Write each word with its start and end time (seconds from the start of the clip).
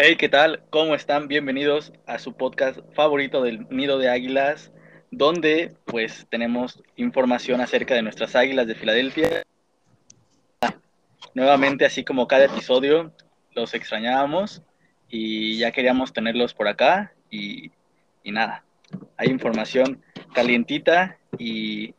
Hey, 0.00 0.14
¿qué 0.14 0.28
tal? 0.28 0.62
¿Cómo 0.70 0.94
están? 0.94 1.26
Bienvenidos 1.26 1.92
a 2.06 2.20
su 2.20 2.32
podcast 2.34 2.78
favorito 2.94 3.42
del 3.42 3.66
Nido 3.68 3.98
de 3.98 4.08
Águilas, 4.08 4.70
donde 5.10 5.74
pues 5.86 6.24
tenemos 6.30 6.80
información 6.94 7.60
acerca 7.60 7.96
de 7.96 8.02
nuestras 8.02 8.36
águilas 8.36 8.68
de 8.68 8.76
Filadelfia. 8.76 9.42
Nuevamente, 11.34 11.84
así 11.84 12.04
como 12.04 12.28
cada 12.28 12.44
episodio, 12.44 13.12
los 13.56 13.74
extrañábamos 13.74 14.62
y 15.08 15.58
ya 15.58 15.72
queríamos 15.72 16.12
tenerlos 16.12 16.54
por 16.54 16.68
acá 16.68 17.12
y, 17.28 17.72
y 18.22 18.30
nada, 18.30 18.64
hay 19.16 19.30
información 19.30 20.00
calientita 20.32 21.18
y, 21.38 21.92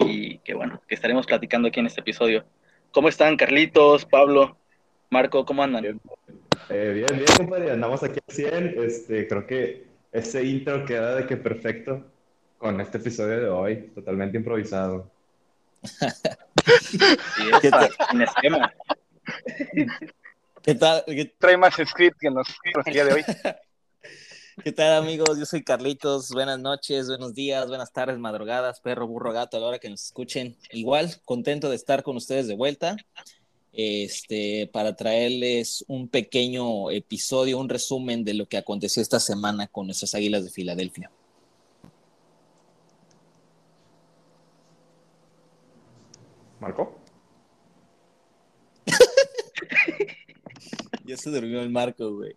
y 0.00 0.38
que 0.38 0.54
bueno, 0.54 0.82
que 0.88 0.96
estaremos 0.96 1.26
platicando 1.26 1.68
aquí 1.68 1.78
en 1.78 1.86
este 1.86 2.00
episodio. 2.00 2.44
¿Cómo 2.90 3.08
están 3.08 3.36
Carlitos, 3.36 4.06
Pablo, 4.06 4.56
Marco? 5.08 5.44
¿Cómo 5.44 5.62
andan? 5.62 6.00
Eh, 6.68 6.92
bien, 6.94 7.18
bien, 7.18 7.36
compadre. 7.36 7.70
Andamos 7.70 8.02
aquí 8.02 8.18
al 8.26 8.34
100. 8.34 8.74
Este, 8.82 9.28
creo 9.28 9.46
que 9.46 9.86
ese 10.12 10.44
intro 10.44 10.84
queda 10.84 11.16
de 11.16 11.26
que 11.26 11.36
perfecto 11.36 12.04
con 12.58 12.80
este 12.80 12.98
episodio 12.98 13.40
de 13.40 13.48
hoy, 13.48 13.76
totalmente 13.94 14.36
improvisado. 14.36 15.10
Sí, 15.82 17.50
está, 17.62 17.88
en 18.12 18.22
esquema. 18.22 18.72
¿Qué 20.62 20.74
tal? 20.76 21.02
¿Qué, 21.06 21.34
trae 21.38 21.56
más 21.56 21.74
script 21.74 22.18
que 22.20 22.30
nosotros 22.30 22.86
el 22.86 22.92
día 22.92 23.04
de 23.04 23.12
hoy. 23.14 23.24
qué 24.64 24.70
tal, 24.70 25.02
amigos? 25.02 25.36
Yo 25.38 25.44
soy 25.44 25.64
Carlitos. 25.64 26.30
Buenas 26.30 26.60
noches, 26.60 27.08
buenos 27.08 27.34
días, 27.34 27.66
buenas 27.66 27.92
tardes, 27.92 28.16
madrugadas, 28.18 28.80
perro, 28.80 29.08
burro, 29.08 29.32
gato, 29.32 29.56
a 29.56 29.60
la 29.60 29.66
hora 29.66 29.78
que 29.80 29.90
nos 29.90 30.04
escuchen. 30.04 30.56
Igual, 30.70 31.16
contento 31.24 31.68
de 31.68 31.76
estar 31.76 32.04
con 32.04 32.16
ustedes 32.16 32.46
de 32.46 32.54
vuelta. 32.54 32.96
Este, 33.72 34.68
para 34.72 34.94
traerles 34.94 35.84
un 35.88 36.08
pequeño 36.08 36.90
episodio, 36.90 37.58
un 37.58 37.70
resumen 37.70 38.22
de 38.24 38.34
lo 38.34 38.46
que 38.46 38.58
aconteció 38.58 39.00
esta 39.00 39.18
semana 39.18 39.66
con 39.66 39.86
nuestras 39.86 40.14
águilas 40.14 40.44
de 40.44 40.50
Filadelfia. 40.50 41.10
¿Marco? 46.60 46.98
Ya 51.04 51.16
se 51.16 51.30
durmió 51.30 51.60
el 51.60 51.68
marco, 51.68 52.14
güey. 52.14 52.36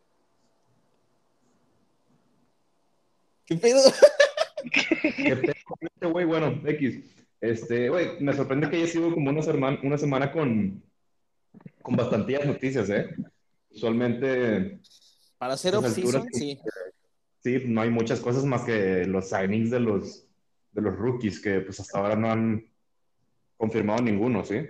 ¿Qué 3.45 3.55
pedo? 3.57 3.79
¿Qué 4.71 5.35
pedo 5.35 5.53
este 5.81 6.07
güey? 6.07 6.25
Bueno, 6.25 6.59
X. 6.67 7.03
Este, 7.41 7.89
güey, 7.89 8.19
me 8.19 8.33
sorprende 8.33 8.67
que 8.69 8.77
haya 8.77 8.87
sido 8.87 9.13
como 9.13 9.29
una 9.29 9.43
semana, 9.43 9.79
una 9.83 9.99
semana 9.99 10.31
con, 10.31 10.83
con 11.85 11.95
bastantes 11.95 12.43
noticias, 12.47 12.89
¿eh? 12.89 13.15
Usualmente, 13.69 14.79
Para 15.37 15.53
hacer 15.53 15.75
estas 15.75 15.91
off-season, 15.91 16.21
alturas, 16.23 16.39
sí. 16.39 16.59
sí, 17.43 17.61
no 17.67 17.81
hay 17.81 17.91
muchas 17.91 18.19
cosas 18.19 18.43
más 18.43 18.63
que 18.63 19.05
los 19.05 19.29
signings 19.29 19.69
de 19.69 19.79
los, 19.79 20.25
de 20.71 20.81
los 20.81 20.95
rookies, 20.95 21.39
que 21.39 21.61
pues 21.61 21.79
hasta 21.79 21.99
ahora 21.99 22.15
no 22.15 22.31
han 22.31 22.65
confirmado 23.55 24.01
ninguno, 24.01 24.43
¿sí? 24.43 24.61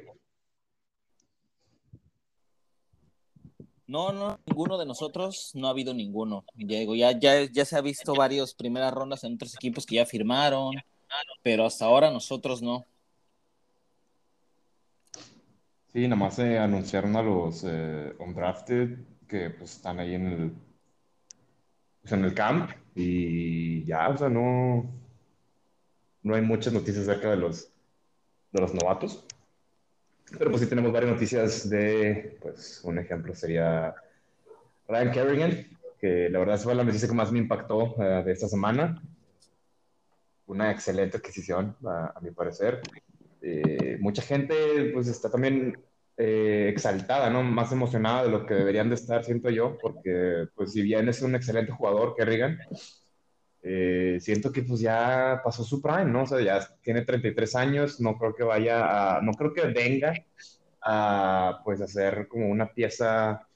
No, 3.87 4.11
no, 4.11 4.37
ninguno 4.45 4.77
de 4.77 4.85
nosotros 4.85 5.51
no 5.53 5.67
ha 5.67 5.69
habido 5.69 5.93
ninguno. 5.93 6.43
Ya, 6.55 6.79
digo, 6.79 6.95
ya, 6.95 7.17
ya, 7.17 7.45
ya 7.45 7.63
se 7.63 7.77
ha 7.77 7.81
visto 7.81 8.13
varios 8.13 8.53
primeras 8.53 8.93
rondas 8.93 9.23
en 9.23 9.35
otros 9.35 9.55
equipos 9.55 9.85
que 9.85 9.95
ya 9.95 10.05
firmaron, 10.05 10.75
pero 11.43 11.65
hasta 11.65 11.85
ahora 11.85 12.11
nosotros 12.11 12.61
no. 12.61 12.85
Sí, 15.95 16.09
nada 16.09 16.17
más 16.17 16.35
se 16.35 16.59
anunciaron 16.59 17.15
a 17.15 17.21
los 17.21 17.63
eh, 17.65 18.13
undrafted 18.19 18.99
que 19.29 19.49
pues 19.51 19.77
están 19.77 19.97
ahí 20.01 20.15
en 20.15 20.25
el, 20.27 20.51
pues, 22.01 22.11
en 22.11 22.25
el 22.25 22.33
camp 22.33 22.69
y 22.95 23.85
ya, 23.85 24.09
o 24.09 24.17
sea, 24.17 24.27
no, 24.27 24.93
no 26.21 26.35
hay 26.35 26.41
muchas 26.41 26.73
noticias 26.73 27.07
acerca 27.07 27.29
de 27.29 27.37
los, 27.37 27.71
de 28.51 28.59
los 28.59 28.73
novatos. 28.73 29.25
Pero 30.37 30.49
pues 30.49 30.63
sí 30.63 30.67
tenemos 30.67 30.91
varias 30.91 31.13
noticias 31.13 31.69
de, 31.69 32.39
pues 32.41 32.81
un 32.83 32.99
ejemplo 32.99 33.33
sería 33.33 33.95
Ryan 34.89 35.11
Kerrigan, 35.13 35.77
que 35.97 36.29
la 36.29 36.39
verdad 36.39 36.59
fue 36.59 36.75
la 36.75 36.83
noticia 36.83 37.07
que 37.07 37.15
más 37.15 37.31
me 37.31 37.39
impactó 37.39 37.95
eh, 38.03 38.21
de 38.21 38.33
esta 38.33 38.49
semana. 38.49 39.01
Una 40.47 40.71
excelente 40.71 41.15
adquisición, 41.15 41.77
a, 41.85 42.11
a 42.17 42.19
mi 42.19 42.31
parecer. 42.31 42.81
Eh, 43.47 43.97
mucha 43.99 44.23
gente 44.23 44.89
pues 44.91 45.07
está 45.07 45.29
también 45.29 45.77
eh, 46.17 46.67
exaltada, 46.69 47.29
¿no? 47.29 47.43
Más 47.43 47.71
emocionada 47.71 48.23
de 48.23 48.29
lo 48.29 48.43
que 48.47 48.55
deberían 48.55 48.89
de 48.89 48.95
estar, 48.95 49.23
siento 49.23 49.51
yo, 49.51 49.77
porque 49.79 50.47
pues 50.55 50.71
si 50.71 50.81
bien 50.81 51.07
es 51.09 51.21
un 51.21 51.35
excelente 51.35 51.71
jugador, 51.71 52.15
Kerrigan, 52.15 52.57
eh, 53.61 54.17
siento 54.19 54.51
que 54.51 54.63
pues 54.63 54.79
ya 54.79 55.41
pasó 55.43 55.63
su 55.63 55.79
prime, 55.79 56.05
¿no? 56.05 56.23
O 56.23 56.25
sea, 56.25 56.41
ya 56.41 56.67
tiene 56.81 57.03
33 57.03 57.55
años, 57.55 58.01
no 58.01 58.17
creo 58.17 58.33
que 58.33 58.43
vaya 58.43 59.17
a, 59.17 59.21
no 59.21 59.31
creo 59.33 59.53
que 59.53 59.67
venga 59.67 60.15
a 60.81 61.61
pues 61.63 61.81
hacer 61.81 62.27
como 62.27 62.49
una 62.49 62.73
pieza 62.73 63.47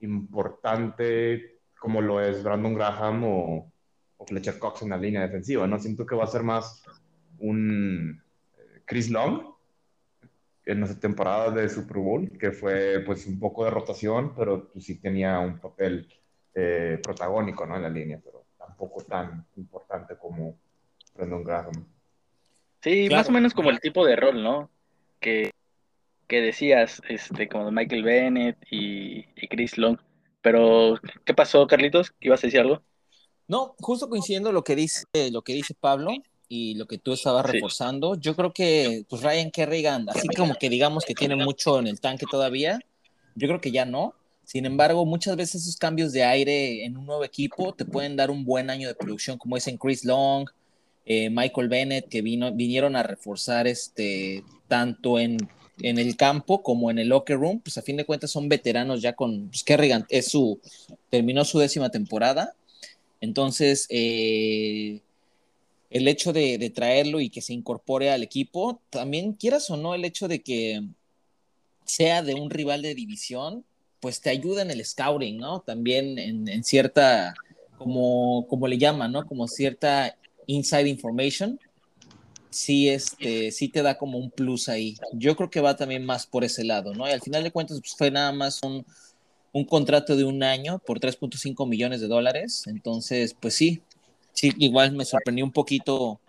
importante 0.00 1.58
como 1.78 2.00
lo 2.00 2.22
es 2.22 2.42
Brandon 2.42 2.74
Graham 2.74 3.24
o, 3.24 3.72
o 4.16 4.26
Fletcher 4.26 4.58
Cox 4.58 4.82
en 4.82 4.90
la 4.90 4.96
línea 4.96 5.20
defensiva, 5.22 5.66
¿no? 5.66 5.78
Siento 5.78 6.06
que 6.06 6.14
va 6.14 6.24
a 6.24 6.28
ser 6.28 6.42
más 6.42 6.82
un 7.38 8.23
Chris 8.84 9.10
Long 9.10 9.54
en 10.66 10.82
esa 10.82 10.98
temporada 10.98 11.50
de 11.50 11.68
Super 11.68 11.98
Bowl, 11.98 12.30
que 12.38 12.50
fue 12.52 13.02
pues 13.04 13.26
un 13.26 13.38
poco 13.38 13.64
de 13.64 13.70
rotación, 13.70 14.34
pero 14.34 14.70
pues, 14.72 14.84
sí 14.84 14.96
tenía 14.98 15.38
un 15.38 15.58
papel 15.58 16.08
eh, 16.54 16.98
protagónico, 17.02 17.66
¿no? 17.66 17.76
En 17.76 17.82
la 17.82 17.90
línea, 17.90 18.20
pero 18.24 18.44
tampoco 18.58 19.02
tan 19.04 19.46
importante 19.56 20.16
como 20.16 20.56
Brandon 21.14 21.44
Graham. 21.44 21.86
Sí, 22.82 23.08
Claro. 23.08 23.20
más 23.20 23.28
o 23.28 23.32
menos 23.32 23.54
como 23.54 23.70
el 23.70 23.80
tipo 23.80 24.06
de 24.06 24.16
rol, 24.16 24.42
¿no? 24.42 24.70
Que, 25.20 25.50
que 26.28 26.40
decías, 26.40 27.00
este, 27.08 27.48
como 27.48 27.66
de 27.66 27.72
Michael 27.72 28.02
Bennett 28.02 28.56
y, 28.70 29.24
y 29.36 29.48
Chris 29.48 29.76
Long. 29.78 29.98
Pero, 30.42 30.98
¿qué 31.24 31.34
pasó, 31.34 31.66
Carlitos? 31.66 32.14
¿Ibas 32.20 32.42
a 32.44 32.46
decir 32.46 32.60
algo? 32.60 32.82
No, 33.48 33.74
justo 33.78 34.08
coincidiendo 34.08 34.52
lo 34.52 34.62
que 34.62 34.76
dice, 34.76 35.04
lo 35.30 35.42
que 35.42 35.52
dice 35.54 35.74
Pablo 35.78 36.10
y 36.48 36.74
lo 36.74 36.86
que 36.86 36.98
tú 36.98 37.12
estabas 37.12 37.46
Sí. 37.46 37.52
reforzando, 37.52 38.14
yo 38.18 38.36
creo 38.36 38.52
que 38.52 39.04
pues 39.08 39.22
Ryan 39.22 39.50
Kerrigan, 39.50 40.06
así 40.08 40.28
como 40.28 40.54
que 40.54 40.68
digamos 40.68 41.04
que 41.04 41.14
tiene 41.14 41.36
mucho 41.36 41.78
en 41.78 41.86
el 41.86 42.00
tanque 42.00 42.26
todavía, 42.30 42.78
yo 43.34 43.48
creo 43.48 43.60
que 43.60 43.70
ya 43.72 43.84
no. 43.84 44.14
Sin 44.44 44.66
embargo, 44.66 45.06
muchas 45.06 45.36
veces 45.36 45.62
esos 45.62 45.76
cambios 45.76 46.12
de 46.12 46.22
aire 46.22 46.84
en 46.84 46.96
un 46.98 47.06
nuevo 47.06 47.24
equipo 47.24 47.72
te 47.72 47.86
pueden 47.86 48.14
dar 48.14 48.30
un 48.30 48.44
buen 48.44 48.68
año 48.68 48.88
de 48.88 48.94
producción, 48.94 49.38
como 49.38 49.56
es 49.56 49.66
en 49.68 49.78
Chris 49.78 50.04
Long, 50.04 50.48
eh, 51.06 51.30
Michael 51.30 51.68
Bennett, 51.68 52.08
que 52.08 52.20
vino, 52.22 52.52
vinieron 52.52 52.94
a 52.94 53.02
reforzar 53.02 53.66
este, 53.66 54.44
tanto 54.68 55.18
en, 55.18 55.38
en 55.80 55.98
el 55.98 56.16
campo 56.16 56.62
como 56.62 56.90
en 56.90 56.98
el 56.98 57.08
locker 57.08 57.38
room, 57.38 57.60
pues 57.60 57.78
a 57.78 57.82
fin 57.82 57.96
de 57.96 58.04
cuentas 58.04 58.30
son 58.30 58.48
veteranos 58.50 59.00
ya 59.00 59.14
con, 59.14 59.48
pues 59.48 59.64
Kerrigan 59.64 60.04
es 60.10 60.26
su, 60.28 60.60
terminó 61.10 61.44
su 61.46 61.58
décima 61.58 61.90
temporada, 61.90 62.54
entonces 63.22 63.86
eh, 63.88 65.00
el 65.94 66.08
hecho 66.08 66.32
de, 66.32 66.72
traerlo 66.74 67.20
y 67.20 67.30
que 67.30 67.40
se 67.40 67.52
incorpore 67.52 68.10
al 68.10 68.24
equipo, 68.24 68.82
también 68.90 69.34
quieras 69.34 69.70
o 69.70 69.76
no, 69.76 69.94
el 69.94 70.04
hecho 70.04 70.26
de 70.26 70.42
que 70.42 70.82
sea 71.84 72.20
de 72.20 72.34
un 72.34 72.50
rival 72.50 72.82
de 72.82 72.96
división, 72.96 73.64
pues 74.00 74.20
te 74.20 74.30
ayuda 74.30 74.62
en 74.62 74.72
el 74.72 74.84
scouting, 74.84 75.38
¿no? 75.38 75.60
También 75.60 76.18
en, 76.18 76.48
en 76.48 76.64
cierta, 76.64 77.32
como, 77.78 78.44
como 78.48 78.66
le 78.66 78.76
llaman, 78.76 79.12
¿no? 79.12 79.24
Como 79.24 79.46
cierta 79.46 80.18
inside 80.46 80.88
information, 80.88 81.60
sí, 82.50 82.88
este, 82.88 83.52
sí 83.52 83.68
te 83.68 83.82
da 83.82 83.96
como 83.96 84.18
un 84.18 84.32
plus 84.32 84.68
ahí. 84.68 84.96
Yo 85.12 85.36
creo 85.36 85.48
que 85.48 85.60
va 85.60 85.76
también 85.76 86.04
más 86.04 86.26
por 86.26 86.42
ese 86.42 86.64
lado, 86.64 86.92
¿no? 86.92 87.06
Y 87.08 87.12
al 87.12 87.20
final 87.20 87.44
de 87.44 87.52
cuentas, 87.52 87.78
pues 87.78 87.94
fue 87.96 88.10
nada 88.10 88.32
más 88.32 88.60
un, 88.64 88.84
un 89.52 89.64
contrato 89.64 90.16
de 90.16 90.24
un 90.24 90.42
año 90.42 90.80
por 90.80 90.98
3.5 90.98 91.68
millones 91.68 92.00
de 92.00 92.08
dólares. 92.08 92.64
Entonces, 92.66 93.36
pues 93.38 93.54
sí, 93.54 93.80
sí, 94.34 94.52
igual 94.58 94.92
me 94.92 95.04
sorprendió 95.06 95.44
un 95.44 95.52
poquito, 95.52 96.20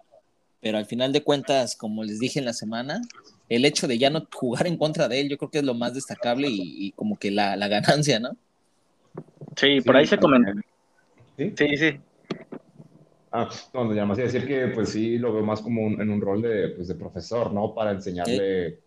pero 0.62 0.78
al 0.78 0.86
final 0.86 1.12
de 1.14 1.24
cuentas, 1.24 1.76
como 1.76 2.04
les 2.04 2.20
dije 2.20 2.40
en 2.40 2.46
la 2.46 2.54
semana, 2.54 3.02
el 3.50 3.66
hecho 3.66 3.88
de 3.88 3.98
ya 3.98 4.10
no 4.10 4.28
jugar 4.34 4.68
en 4.68 4.78
contra 4.78 5.08
de 5.08 5.22
él, 5.22 5.30
yo 5.30 5.38
creo 5.38 5.52
que 5.52 5.60
es 5.60 5.64
lo 5.66 5.74
más 5.74 5.94
destacable 5.94 6.48
y, 6.48 6.88
y 6.88 6.92
como 6.94 7.18
que 7.18 7.32
la, 7.32 7.56
la 7.56 7.68
ganancia, 7.68 8.20
¿no? 8.20 8.38
Sí, 9.58 9.82
por 9.82 9.96
ahí 9.98 10.08
se 10.08 10.18
comentó. 10.18 10.52
¿Sí? 11.38 11.54
Sí, 11.58 11.78
sí. 11.78 12.00
Ah, 13.32 13.50
no, 13.74 13.94
ya 13.94 14.06
más 14.06 14.18
iba 14.18 14.30
a 14.30 14.32
decir 14.32 14.48
que 14.48 14.68
pues 14.70 14.90
sí 14.90 15.18
lo 15.18 15.34
veo 15.34 15.44
más 15.44 15.60
como 15.62 15.82
un- 15.82 16.02
en 16.02 16.10
un 16.10 16.22
rol 16.22 16.42
de, 16.42 16.70
pues, 16.70 16.88
de 16.88 16.96
profesor, 16.96 17.52
¿no? 17.52 17.74
Para 17.76 17.92
enseñarle 17.92 18.80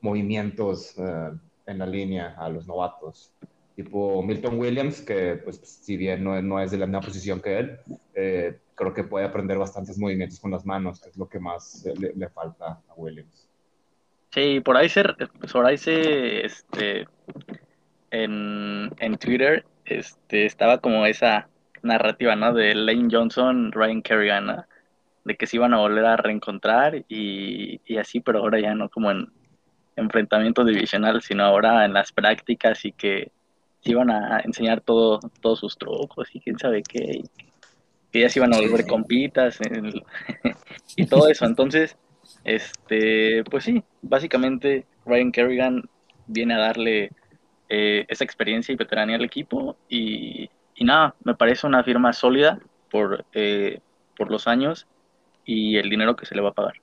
movimientos 0.00 0.94
eh, 0.98 1.30
en 1.66 1.78
la 1.78 1.86
línea 1.86 2.34
a 2.38 2.48
los 2.48 2.66
novatos. 2.66 3.32
Tipo 3.78 4.24
Milton 4.24 4.58
Williams, 4.58 5.02
que 5.02 5.36
pues 5.36 5.60
si 5.62 5.96
bien 5.96 6.24
no, 6.24 6.42
no 6.42 6.58
es 6.58 6.72
de 6.72 6.78
la 6.78 6.86
misma 6.86 7.00
posición 7.00 7.40
que 7.40 7.60
él, 7.60 7.78
eh, 8.12 8.58
creo 8.74 8.92
que 8.92 9.04
puede 9.04 9.24
aprender 9.24 9.56
bastantes 9.56 9.96
movimientos 9.96 10.40
con 10.40 10.50
las 10.50 10.66
manos, 10.66 11.00
que 11.00 11.10
es 11.10 11.16
lo 11.16 11.28
que 11.28 11.38
más 11.38 11.86
le, 11.96 12.28
falta 12.28 12.80
a 12.88 12.94
Williams. 12.96 13.48
Sí, 14.32 14.58
por 14.58 14.76
ahí 14.76 14.88
se, 14.88 15.04
por 15.52 15.70
este, 15.70 17.06
en, 18.10 18.90
en 18.98 19.16
Twitter 19.16 19.64
este, 19.84 20.46
estaba 20.46 20.78
como 20.78 21.06
esa 21.06 21.48
narrativa, 21.84 22.34
¿no? 22.34 22.52
De 22.52 22.74
Lane 22.74 23.06
Johnson, 23.12 23.70
Ryan 23.70 24.02
Kerrigan, 24.02 24.64
de 25.22 25.36
que 25.36 25.46
se 25.46 25.54
iban 25.54 25.72
a 25.72 25.78
volver 25.78 26.04
a 26.04 26.16
reencontrar 26.16 27.04
y, 27.08 27.80
y 27.86 27.96
así, 27.96 28.18
pero 28.18 28.40
ahora 28.40 28.58
ya 28.58 28.74
no 28.74 28.88
como 28.88 29.12
en 29.12 29.28
enfrentamiento 29.94 30.64
divisional, 30.64 31.22
sino 31.22 31.44
ahora 31.44 31.84
en 31.84 31.92
las 31.92 32.10
prácticas 32.10 32.84
y 32.84 32.90
que 32.90 33.30
iban 33.92 34.10
a 34.10 34.40
enseñar 34.40 34.80
todo, 34.80 35.20
todos 35.40 35.60
sus 35.60 35.76
trucos 35.76 36.28
y 36.32 36.40
quién 36.40 36.58
sabe 36.58 36.82
qué, 36.82 37.22
que 38.12 38.20
ya 38.20 38.28
se 38.28 38.38
iban 38.38 38.54
a 38.54 38.58
volver 38.58 38.86
compitas 38.86 39.58
y 40.96 41.06
todo 41.06 41.28
eso. 41.28 41.44
Entonces, 41.44 41.96
este, 42.44 43.44
pues 43.44 43.64
sí, 43.64 43.82
básicamente 44.02 44.86
Ryan 45.04 45.32
Kerrigan 45.32 45.90
viene 46.26 46.54
a 46.54 46.58
darle 46.58 47.10
eh, 47.68 48.06
esa 48.08 48.24
experiencia 48.24 48.72
y 48.72 48.76
veteranía 48.76 49.16
al 49.16 49.24
equipo 49.24 49.76
y, 49.88 50.50
y, 50.74 50.84
nada, 50.84 51.14
me 51.24 51.34
parece 51.34 51.66
una 51.66 51.84
firma 51.84 52.12
sólida 52.12 52.60
por, 52.90 53.24
eh, 53.32 53.80
por 54.16 54.30
los 54.30 54.46
años 54.46 54.86
y 55.44 55.76
el 55.76 55.90
dinero 55.90 56.16
que 56.16 56.26
se 56.26 56.34
le 56.34 56.40
va 56.40 56.50
a 56.50 56.54
pagar. 56.54 56.74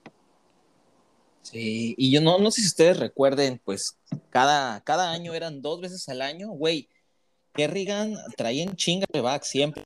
Sí, 1.41 1.93
y 1.97 2.11
yo 2.11 2.21
no, 2.21 2.39
no 2.39 2.49
sé 2.49 2.61
si 2.61 2.67
ustedes 2.67 2.99
recuerden, 2.99 3.61
pues 3.63 3.99
cada, 4.31 4.81
cada 4.81 5.11
año 5.11 5.35
eran 5.35 5.61
dos 5.61 5.79
veces 5.79 6.09
al 6.09 6.23
año, 6.23 6.49
güey. 6.49 6.89
Kerrigan 7.55 8.15
traía 8.35 8.63
en 8.63 8.75
chinga 8.75 9.05
de 9.11 9.21
back 9.21 9.43
siempre. 9.43 9.83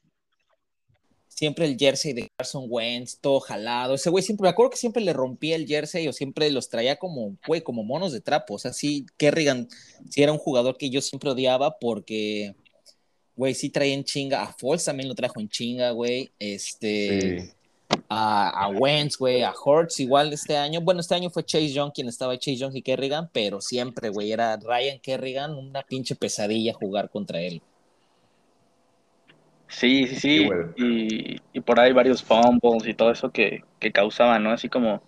Siempre 1.28 1.66
el 1.66 1.78
jersey 1.78 2.12
de 2.12 2.28
Carson 2.36 2.66
Wentz, 2.68 3.20
todo 3.22 3.40
jalado. 3.40 3.94
Ese 3.94 4.10
güey 4.10 4.24
siempre, 4.24 4.44
me 4.44 4.50
acuerdo 4.50 4.72
que 4.72 4.78
siempre 4.78 5.02
le 5.02 5.14
rompía 5.14 5.56
el 5.56 5.68
jersey 5.68 6.06
o 6.08 6.14
siempre 6.14 6.52
los 6.52 6.68
traía 6.68 6.98
como, 6.98 7.38
güey, 7.48 7.62
como 7.62 7.84
monos 7.84 8.12
de 8.12 8.20
trapo. 8.20 8.56
O 8.56 8.60
sea, 8.60 8.74
sí, 8.74 9.06
Kerrigan 9.16 9.70
sí 10.10 10.22
era 10.22 10.34
un 10.34 10.38
jugador 10.38 10.78
que 10.78 10.90
yo 10.90 11.00
siempre 11.02 11.30
odiaba 11.30 11.80
porque, 11.80 12.56
güey, 13.38 13.54
sí 13.54 13.70
traía 13.70 13.94
en 13.94 14.04
chinga. 14.04 14.44
A 14.44 14.54
Foles 14.54 14.84
también 14.84 15.08
lo 15.08 15.16
trajo 15.16 15.40
en 15.40 15.48
chinga, 15.48 15.92
güey. 15.92 16.30
Este 16.40 17.54
a, 18.08 18.50
a 18.50 18.68
Wentz, 18.70 19.18
güey, 19.18 19.44
a 19.44 19.52
Hortz 19.52 20.00
igual 20.00 20.34
este 20.34 20.58
año. 20.58 20.82
Bueno, 20.82 21.00
este 21.00 21.16
año 21.16 21.30
fue 21.30 21.44
Chase 21.44 21.70
Young 21.70 21.92
quien 21.94 22.08
estaba 22.08 22.38
Chase 22.38 22.58
Young 22.58 22.76
y 22.76 22.82
Kerrigan, 22.82 23.30
pero 23.32 23.62
siempre, 23.62 24.10
güey, 24.10 24.32
era 24.32 24.58
Ryan 24.58 25.00
Kerrigan, 25.00 25.54
una 25.54 25.84
pinche 25.84 26.16
pesadilla 26.16 26.74
jugar 26.74 27.10
contra 27.10 27.40
él. 27.42 27.62
Sí, 29.68 30.08
sí, 30.08 30.16
sí. 30.16 30.50
Y, 30.78 31.38
y, 31.54 31.60
por 31.62 31.80
ahí 31.80 31.94
varios 31.94 32.24
fumbles 32.24 32.88
y 32.88 32.96
todo 32.96 33.12
eso 33.12 33.32
que, 33.32 33.64
que 33.80 33.92
causaban, 33.92 34.44
¿no? 34.44 34.52
Así 34.52 34.68
como 34.68 35.04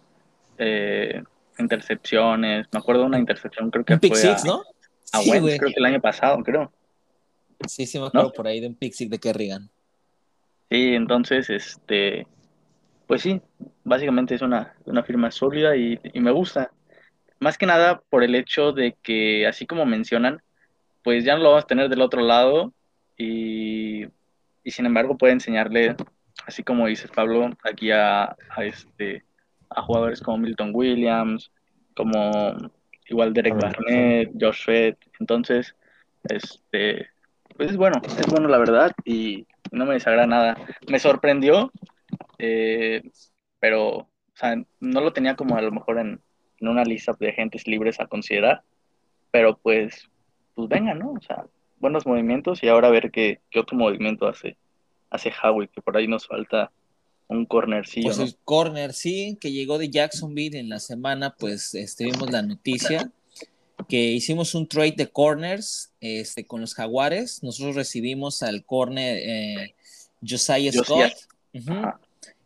eh, 0.59 1.23
intercepciones. 1.57 2.67
Me 2.71 2.79
acuerdo 2.79 3.01
de 3.01 3.07
una 3.07 3.19
intercepción, 3.19 3.71
creo 3.71 3.83
que 3.83 3.93
un 3.93 3.99
pick 3.99 4.11
fue 4.13 4.21
six, 4.21 4.43
a, 4.43 4.47
¿no? 4.47 4.63
a 5.13 5.21
Sí, 5.21 5.31
Wentz, 5.31 5.41
güey. 5.41 5.57
creo 5.57 5.71
que 5.71 5.79
el 5.79 5.85
año 5.85 5.99
pasado, 5.99 6.37
creo. 6.43 6.71
Sí, 7.67 7.87
sí, 7.87 7.99
me 7.99 8.07
acuerdo 8.07 8.27
¿No? 8.27 8.33
por 8.33 8.47
ahí 8.47 8.59
de 8.59 8.67
un 8.67 8.75
pick 8.75 8.93
six 8.93 9.09
de 9.09 9.19
Kerrigan. 9.19 9.69
Sí, 10.69 10.93
entonces, 10.93 11.49
este, 11.49 12.27
pues 13.11 13.23
sí, 13.23 13.41
básicamente 13.83 14.35
es 14.35 14.41
una, 14.41 14.73
una 14.85 15.03
firma 15.03 15.31
sólida 15.31 15.75
y, 15.75 15.99
y 16.01 16.21
me 16.21 16.31
gusta. 16.31 16.71
Más 17.41 17.57
que 17.57 17.65
nada 17.65 18.01
por 18.09 18.23
el 18.23 18.35
hecho 18.35 18.71
de 18.71 18.95
que, 19.03 19.45
así 19.45 19.67
como 19.67 19.85
mencionan, 19.85 20.41
pues 21.03 21.25
ya 21.25 21.35
no 21.35 21.43
lo 21.43 21.49
vamos 21.49 21.65
a 21.65 21.67
tener 21.67 21.89
del 21.89 21.99
otro 21.99 22.21
lado 22.21 22.71
y, 23.17 24.05
y 24.63 24.71
sin 24.71 24.85
embargo 24.85 25.17
puede 25.17 25.33
enseñarle, 25.33 25.97
así 26.45 26.63
como 26.63 26.87
dices 26.87 27.11
Pablo, 27.13 27.49
aquí 27.65 27.91
a, 27.91 28.33
a 28.49 28.63
este, 28.63 29.25
a 29.69 29.81
jugadores 29.81 30.21
como 30.21 30.37
Milton 30.37 30.71
Williams, 30.73 31.51
como 31.97 32.55
igual 33.09 33.33
Derek. 33.33 33.55
Barnett, 33.59 34.31
Josh 34.39 34.63
Sweat. 34.63 34.97
Entonces, 35.19 35.75
este, 36.29 37.09
pues 37.57 37.71
es 37.71 37.75
bueno, 37.75 38.01
es 38.05 38.27
bueno 38.27 38.47
la 38.47 38.57
verdad 38.57 38.93
y 39.03 39.45
no 39.73 39.85
me 39.85 39.95
desagrada 39.95 40.27
nada. 40.27 40.57
Me 40.87 40.97
sorprendió, 40.97 41.73
eh, 42.37 43.01
pero, 43.59 43.97
o 43.97 44.07
sea, 44.35 44.55
no 44.79 45.01
lo 45.01 45.13
tenía 45.13 45.35
como 45.35 45.57
a 45.57 45.61
lo 45.61 45.71
mejor 45.71 45.99
en, 45.99 46.19
en 46.59 46.67
una 46.67 46.83
lista 46.83 47.15
de 47.19 47.29
agentes 47.29 47.67
libres 47.67 47.99
a 47.99 48.07
considerar, 48.07 48.63
pero 49.31 49.57
pues, 49.57 50.09
pues 50.55 50.67
venga, 50.69 50.93
¿no? 50.93 51.11
O 51.13 51.21
sea, 51.21 51.45
buenos 51.79 52.05
movimientos 52.05 52.63
y 52.63 52.67
ahora 52.67 52.87
a 52.87 52.91
ver 52.91 53.11
qué, 53.11 53.39
qué 53.49 53.59
otro 53.59 53.77
movimiento 53.77 54.27
hace, 54.27 54.57
hace 55.09 55.31
Howie, 55.43 55.67
que 55.67 55.81
por 55.81 55.97
ahí 55.97 56.07
nos 56.07 56.27
falta 56.27 56.71
un 57.27 57.45
cornercillo, 57.45 58.07
Pues 58.07 58.17
¿no? 58.17 58.25
el 58.25 58.35
corner, 58.43 58.93
sí, 58.93 59.37
que 59.39 59.51
llegó 59.51 59.77
de 59.77 59.89
Jacksonville 59.89 60.59
en 60.59 60.69
la 60.69 60.79
semana, 60.79 61.35
pues 61.37 61.73
este, 61.75 62.05
vimos 62.05 62.29
la 62.29 62.41
noticia 62.41 63.11
que 63.87 63.97
hicimos 63.97 64.55
un 64.55 64.67
trade 64.67 64.95
de 64.95 65.07
corners 65.07 65.91
este, 65.99 66.45
con 66.45 66.61
los 66.61 66.75
Jaguares. 66.75 67.41
Nosotros 67.43 67.75
recibimos 67.75 68.43
al 68.43 68.63
corner 68.63 69.17
eh, 69.21 69.75
Josiah 70.21 70.71
Scott 70.71 71.11
Josiah. 71.53 71.99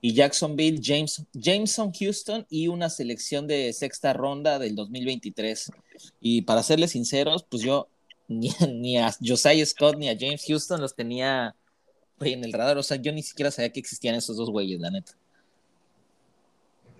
Y 0.06 0.14
Jacksonville 0.14 0.80
James, 0.84 1.26
Jameson 1.34 1.92
Houston 1.92 2.46
y 2.48 2.68
una 2.68 2.92
selección 2.92 3.48
de 3.48 3.74
sexta 3.74 4.14
ronda 4.14 4.60
del 4.60 4.76
2023. 4.76 5.72
Y 6.22 6.44
para 6.44 6.62
serles 6.62 6.92
sinceros, 6.92 7.44
pues 7.50 7.64
yo 7.64 7.88
ni, 8.28 8.52
ni 8.72 9.00
a 9.00 9.12
Josiah 9.20 9.66
Scott 9.66 9.98
ni 9.98 10.08
a 10.08 10.16
James 10.16 10.46
Houston 10.48 10.80
los 10.80 10.96
tenía 10.96 11.56
en 12.20 12.44
el 12.44 12.54
radar. 12.54 12.78
O 12.78 12.84
sea, 12.84 12.98
yo 12.98 13.12
ni 13.12 13.24
siquiera 13.24 13.50
sabía 13.50 13.72
que 13.72 13.80
existían 13.80 14.14
esos 14.14 14.38
dos 14.38 14.52
güeyes, 14.52 14.80
la 14.80 14.92
neta. 14.92 15.14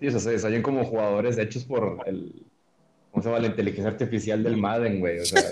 Sí, 0.00 0.08
o 0.08 0.18
sea, 0.18 0.36
se 0.36 0.62
como 0.62 0.84
jugadores 0.84 1.38
hechos 1.38 1.62
por 1.62 2.02
el, 2.06 2.44
¿cómo 3.12 3.22
se 3.22 3.28
llama? 3.28 3.40
La 3.40 3.46
inteligencia 3.46 3.92
artificial 3.92 4.42
del 4.42 4.56
Madden, 4.56 4.98
güey. 4.98 5.20
O 5.20 5.24
sea, 5.24 5.48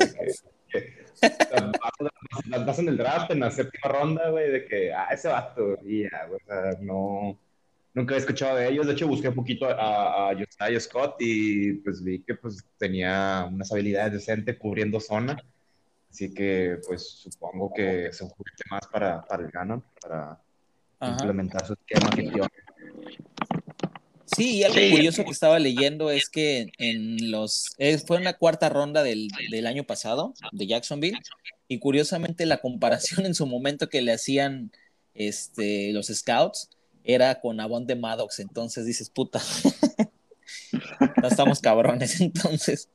las 2.48 2.78
el 2.80 2.96
draft 2.96 3.30
en 3.30 3.38
la 3.38 3.52
séptima 3.52 3.92
ronda, 3.92 4.30
güey, 4.30 4.50
de 4.50 4.64
que, 4.64 4.92
ah, 4.92 5.06
ese 5.12 5.28
vato, 5.28 5.78
ya, 5.84 6.28
o 6.32 6.38
sea, 6.48 6.78
no, 6.80 7.38
nunca 7.94 8.14
he 8.14 8.18
escuchado 8.18 8.56
de 8.56 8.68
ellos. 8.68 8.86
De 8.86 8.92
hecho, 8.92 9.08
busqué 9.08 9.28
un 9.28 9.34
poquito 9.34 9.66
a, 9.66 10.30
a 10.30 10.34
Josiah 10.34 10.80
Scott 10.80 11.16
y 11.20 11.74
pues 11.74 12.02
vi 12.02 12.20
que 12.22 12.34
pues 12.34 12.64
tenía 12.76 13.48
unas 13.50 13.72
habilidades 13.72 14.12
decentes 14.12 14.58
cubriendo 14.58 15.00
zona. 15.00 15.42
Así 16.10 16.32
que, 16.32 16.78
pues, 16.86 17.02
supongo 17.08 17.72
que 17.74 18.06
es 18.06 18.20
un 18.20 18.28
juguete 18.28 18.62
más 18.70 18.86
para, 18.86 19.24
para 19.24 19.42
el 19.44 19.50
Ganon, 19.50 19.82
para 20.00 20.40
Ajá. 21.00 21.10
implementar 21.12 21.66
su 21.66 21.72
esquema. 21.72 22.08
Sí, 24.24 24.58
y 24.58 24.62
algo 24.64 24.78
Sí. 24.78 24.90
curioso 24.90 25.24
que 25.24 25.30
estaba 25.30 25.58
leyendo 25.58 26.10
es 26.10 26.28
que 26.28 26.66
en 26.78 27.30
los 27.32 27.76
fue 28.06 28.18
en 28.18 28.24
la 28.24 28.34
cuarta 28.38 28.68
ronda 28.68 29.02
del, 29.02 29.28
del 29.50 29.66
año 29.66 29.84
pasado 29.84 30.34
de 30.52 30.66
Jacksonville 30.66 31.18
y 31.68 31.78
curiosamente 31.78 32.46
la 32.46 32.60
comparación 32.60 33.26
en 33.26 33.34
su 33.34 33.46
momento 33.46 33.88
que 33.88 34.00
le 34.00 34.12
hacían 34.12 34.70
este, 35.14 35.92
los 35.92 36.06
scouts 36.06 36.70
era 37.04 37.40
con 37.40 37.60
Avonte 37.60 37.94
Maddox, 37.94 38.40
entonces 38.40 38.86
dices, 38.86 39.10
puta, 39.10 39.40
no 41.22 41.28
estamos 41.28 41.60
cabrones, 41.60 42.20
entonces. 42.20 42.88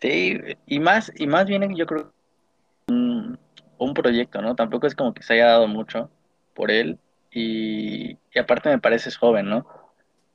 Sí, 0.00 0.38
y 0.66 0.80
más, 0.80 1.12
y 1.14 1.26
más 1.26 1.46
bien 1.46 1.76
yo 1.76 1.84
creo 1.84 2.12
un, 2.88 3.38
un 3.76 3.94
proyecto, 3.94 4.40
¿no? 4.40 4.54
Tampoco 4.54 4.86
es 4.86 4.94
como 4.94 5.12
que 5.12 5.22
se 5.22 5.34
haya 5.34 5.46
dado 5.46 5.68
mucho 5.68 6.10
por 6.54 6.70
él 6.70 6.98
y, 7.30 8.12
y 8.12 8.38
aparte 8.38 8.70
me 8.70 8.78
pareces 8.78 9.16
joven, 9.16 9.50
¿no? 9.50 9.66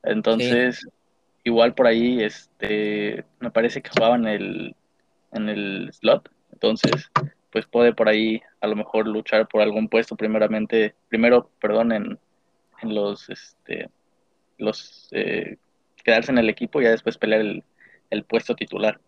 Entonces, 0.02 0.86
igual 1.42 1.74
por 1.74 1.86
ahí, 1.86 2.22
este, 2.22 3.24
me 3.40 3.50
parece 3.50 3.82
que 3.82 3.90
jugaba 3.90 4.14
en 4.14 4.26
el, 4.26 4.76
en 5.32 5.48
el 5.48 5.90
slot, 5.92 6.30
entonces, 6.52 7.10
pues 7.56 7.64
puede 7.64 7.94
por 7.94 8.06
ahí 8.06 8.42
a 8.60 8.66
lo 8.66 8.76
mejor 8.76 9.08
luchar 9.08 9.48
por 9.48 9.62
algún 9.62 9.88
puesto 9.88 10.14
primeramente, 10.14 10.94
primero, 11.08 11.48
perdón, 11.58 11.90
en, 11.90 12.18
en 12.82 12.94
los, 12.94 13.30
este, 13.30 13.88
los, 14.58 15.08
eh, 15.12 15.56
quedarse 16.04 16.32
en 16.32 16.36
el 16.36 16.50
equipo 16.50 16.82
y 16.82 16.84
ya 16.84 16.90
después 16.90 17.16
pelear 17.16 17.40
el, 17.40 17.64
el 18.10 18.24
puesto 18.24 18.54
titular. 18.54 19.00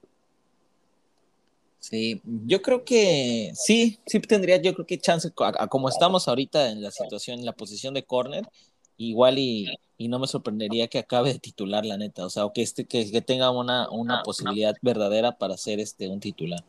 Sí, 1.79 2.23
yo 2.25 2.63
creo 2.63 2.87
que 2.87 3.51
sí, 3.53 3.99
sí 4.07 4.19
tendría, 4.21 4.57
yo 4.57 4.73
creo 4.73 4.87
que 4.87 4.97
chance, 4.97 5.29
a, 5.41 5.65
a 5.65 5.67
como 5.67 5.91
estamos 5.91 6.27
ahorita 6.27 6.71
en 6.71 6.81
la 6.81 6.91
situación, 6.91 7.41
en 7.41 7.45
la 7.45 7.53
posición 7.53 7.93
de 7.93 8.05
corner, 8.05 8.47
igual 8.97 9.39
y, 9.39 9.77
y 9.99 10.09
no 10.09 10.19
me 10.19 10.27
sorprendería 10.27 10.89
que 10.89 11.01
acabe 11.01 11.35
de 11.35 11.39
titular, 11.39 11.85
la 11.85 11.99
neta, 11.99 12.25
o 12.25 12.31
sea, 12.31 12.47
o 12.47 12.55
que, 12.55 12.63
este, 12.63 12.87
que, 12.87 13.11
que 13.11 13.21
tenga 13.21 13.51
una, 13.51 13.91
una 13.91 14.23
posibilidad 14.23 14.75
verdadera 14.81 15.33
para 15.33 15.59
ser 15.59 15.81
este 15.81 16.09
un 16.09 16.21
titular. 16.21 16.65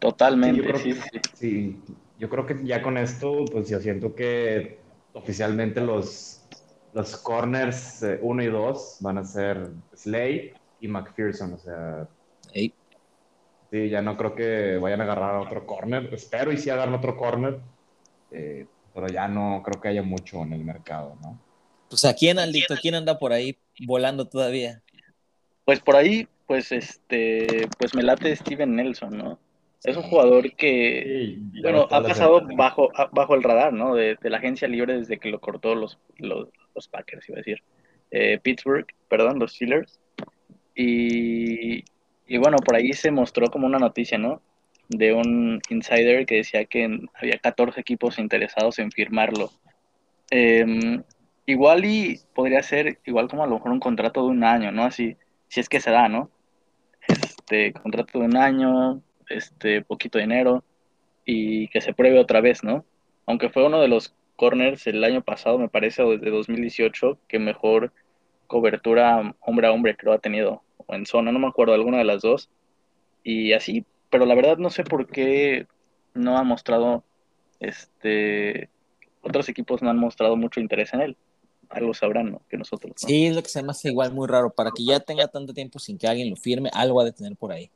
Totalmente, 0.00 0.60
Sí, 0.62 0.66
yo 0.66 0.72
creo 0.72 0.82
sí, 0.82 0.92
que- 0.94 1.20
sí. 1.20 1.20
Sí, 1.34 1.82
yo 2.18 2.28
creo 2.28 2.46
que 2.46 2.60
ya 2.64 2.82
con 2.82 2.96
esto, 2.98 3.44
pues 3.52 3.68
yo 3.68 3.78
siento 3.80 4.14
que 4.14 4.80
oficialmente 5.12 5.80
los, 5.80 6.42
los 6.92 7.16
corners 7.18 8.04
1 8.22 8.42
y 8.42 8.46
2 8.46 8.96
van 9.00 9.18
a 9.18 9.24
ser 9.24 9.70
Slade 9.94 10.54
y 10.80 10.88
McPherson. 10.88 11.52
O 11.52 11.58
sea, 11.58 12.08
sí, 13.70 13.88
ya 13.88 14.02
no 14.02 14.16
creo 14.16 14.34
que 14.34 14.78
vayan 14.78 15.00
a 15.02 15.04
agarrar 15.04 15.36
otro 15.36 15.66
corner. 15.66 16.12
Espero 16.12 16.52
y 16.52 16.56
sí 16.58 16.70
agarren 16.70 16.94
otro 16.94 17.16
corner, 17.16 17.60
eh, 18.30 18.66
pero 18.94 19.06
ya 19.08 19.28
no 19.28 19.62
creo 19.62 19.80
que 19.80 19.88
haya 19.88 20.02
mucho 20.02 20.42
en 20.42 20.54
el 20.54 20.64
mercado, 20.64 21.16
¿no? 21.22 21.38
Pues 21.88 22.04
a 22.04 22.14
quién, 22.14 22.38
Aldito, 22.38 22.74
quién 22.80 22.94
anda 22.94 23.18
por 23.18 23.32
ahí 23.32 23.58
volando 23.86 24.26
todavía. 24.26 24.82
Pues 25.64 25.80
por 25.80 25.96
ahí, 25.96 26.26
pues 26.46 26.72
este, 26.72 27.68
pues 27.78 27.94
me 27.94 28.02
late 28.02 28.34
Steven 28.36 28.74
Nelson, 28.76 29.16
¿no? 29.18 29.38
Es 29.82 29.96
un 29.96 30.02
jugador 30.02 30.54
que, 30.56 31.36
Sí, 31.52 31.60
bueno, 31.62 31.86
ha 31.90 32.02
pasado 32.02 32.42
bajo, 32.54 32.90
bajo 33.12 33.34
el 33.34 33.42
radar, 33.42 33.72
¿no? 33.72 33.94
De, 33.94 34.16
de 34.20 34.30
la 34.30 34.36
agencia 34.36 34.68
libre 34.68 34.98
desde 34.98 35.18
que 35.18 35.30
lo 35.30 35.40
cortó 35.40 35.74
los, 35.74 35.98
los, 36.18 36.48
los 36.74 36.88
Packers, 36.88 37.28
iba 37.28 37.36
a 37.36 37.40
decir. 37.40 37.62
Eh, 38.10 38.38
Pittsburgh, 38.42 38.86
perdón, 39.08 39.38
los 39.38 39.54
Steelers. 39.54 39.98
Y, 40.74 41.84
y 42.26 42.38
bueno, 42.38 42.58
por 42.58 42.76
ahí 42.76 42.92
se 42.92 43.10
mostró 43.10 43.46
como 43.48 43.66
una 43.66 43.78
noticia, 43.78 44.18
¿no? 44.18 44.42
De 44.88 45.14
un 45.14 45.60
insider 45.70 46.26
que 46.26 46.36
decía 46.36 46.64
que 46.66 47.00
había 47.14 47.38
14 47.38 47.80
equipos 47.80 48.18
interesados 48.18 48.78
en 48.80 48.92
firmarlo. 48.92 49.50
Em, 50.30 51.02
igual 51.46 51.84
y 51.84 52.20
podría 52.34 52.62
ser 52.62 52.98
igual 53.06 53.28
como 53.28 53.44
a 53.44 53.46
lo 53.46 53.54
mejor 53.54 53.72
un 53.72 53.80
contrato 53.80 54.22
de 54.24 54.28
un 54.28 54.44
año, 54.44 54.72
¿no? 54.72 54.84
Así, 54.84 55.16
si 55.48 55.60
es 55.60 55.68
que 55.68 55.80
se 55.80 55.90
da, 55.90 56.08
¿no? 56.08 56.30
Este, 57.08 57.72
contrato 57.72 58.18
de 58.18 58.26
un 58.26 58.36
año, 58.36 59.02
este, 59.30 59.82
poquito 59.82 60.18
dinero 60.18 60.62
y 61.24 61.68
que 61.68 61.80
se 61.80 61.94
pruebe 61.94 62.18
otra 62.18 62.40
vez, 62.40 62.62
¿no? 62.62 62.84
Aunque 63.26 63.48
fue 63.48 63.64
uno 63.64 63.80
de 63.80 63.88
los 63.88 64.14
corners 64.36 64.86
el 64.86 65.02
año 65.04 65.22
pasado, 65.22 65.58
me 65.58 65.68
parece, 65.68 66.02
o 66.02 66.10
desde 66.10 66.30
2018, 66.30 67.18
que 67.28 67.38
mejor 67.38 67.92
cobertura 68.46 69.34
hombre 69.40 69.66
a 69.66 69.72
hombre 69.72 69.96
creo 69.96 70.12
ha 70.12 70.18
tenido, 70.18 70.62
o 70.76 70.94
en 70.94 71.06
zona, 71.06 71.30
no 71.30 71.38
me 71.38 71.46
acuerdo, 71.46 71.74
alguna 71.74 71.98
de 71.98 72.04
las 72.04 72.22
dos. 72.22 72.50
Y 73.22 73.52
así, 73.52 73.84
pero 74.10 74.26
la 74.26 74.34
verdad 74.34 74.58
no 74.58 74.70
sé 74.70 74.82
por 74.82 75.06
qué 75.06 75.66
no 76.14 76.36
ha 76.36 76.42
mostrado, 76.42 77.04
este, 77.60 78.68
otros 79.22 79.48
equipos 79.48 79.82
no 79.82 79.90
han 79.90 79.98
mostrado 79.98 80.36
mucho 80.36 80.60
interés 80.60 80.92
en 80.94 81.02
él. 81.02 81.16
Algo 81.68 81.94
sabrán, 81.94 82.32
¿no? 82.32 82.42
Que 82.48 82.56
nosotros, 82.56 82.94
¿no? 83.00 83.08
Sí, 83.08 83.26
es 83.26 83.36
lo 83.36 83.42
que 83.42 83.48
se 83.48 83.62
me 83.62 83.70
hace 83.70 83.90
igual 83.90 84.12
muy 84.12 84.26
raro. 84.26 84.50
Para 84.50 84.72
que 84.72 84.84
ya 84.84 84.98
tenga 84.98 85.28
tanto 85.28 85.54
tiempo 85.54 85.78
sin 85.78 85.98
que 85.98 86.08
alguien 86.08 86.28
lo 86.28 86.36
firme, 86.36 86.68
algo 86.72 87.00
ha 87.00 87.04
de 87.04 87.12
tener 87.12 87.36
por 87.36 87.52
ahí. 87.52 87.70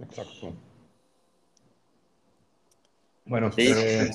Exacto. 0.00 0.54
Bueno, 3.24 3.50
Sí. 3.52 3.62
eh, 3.66 4.10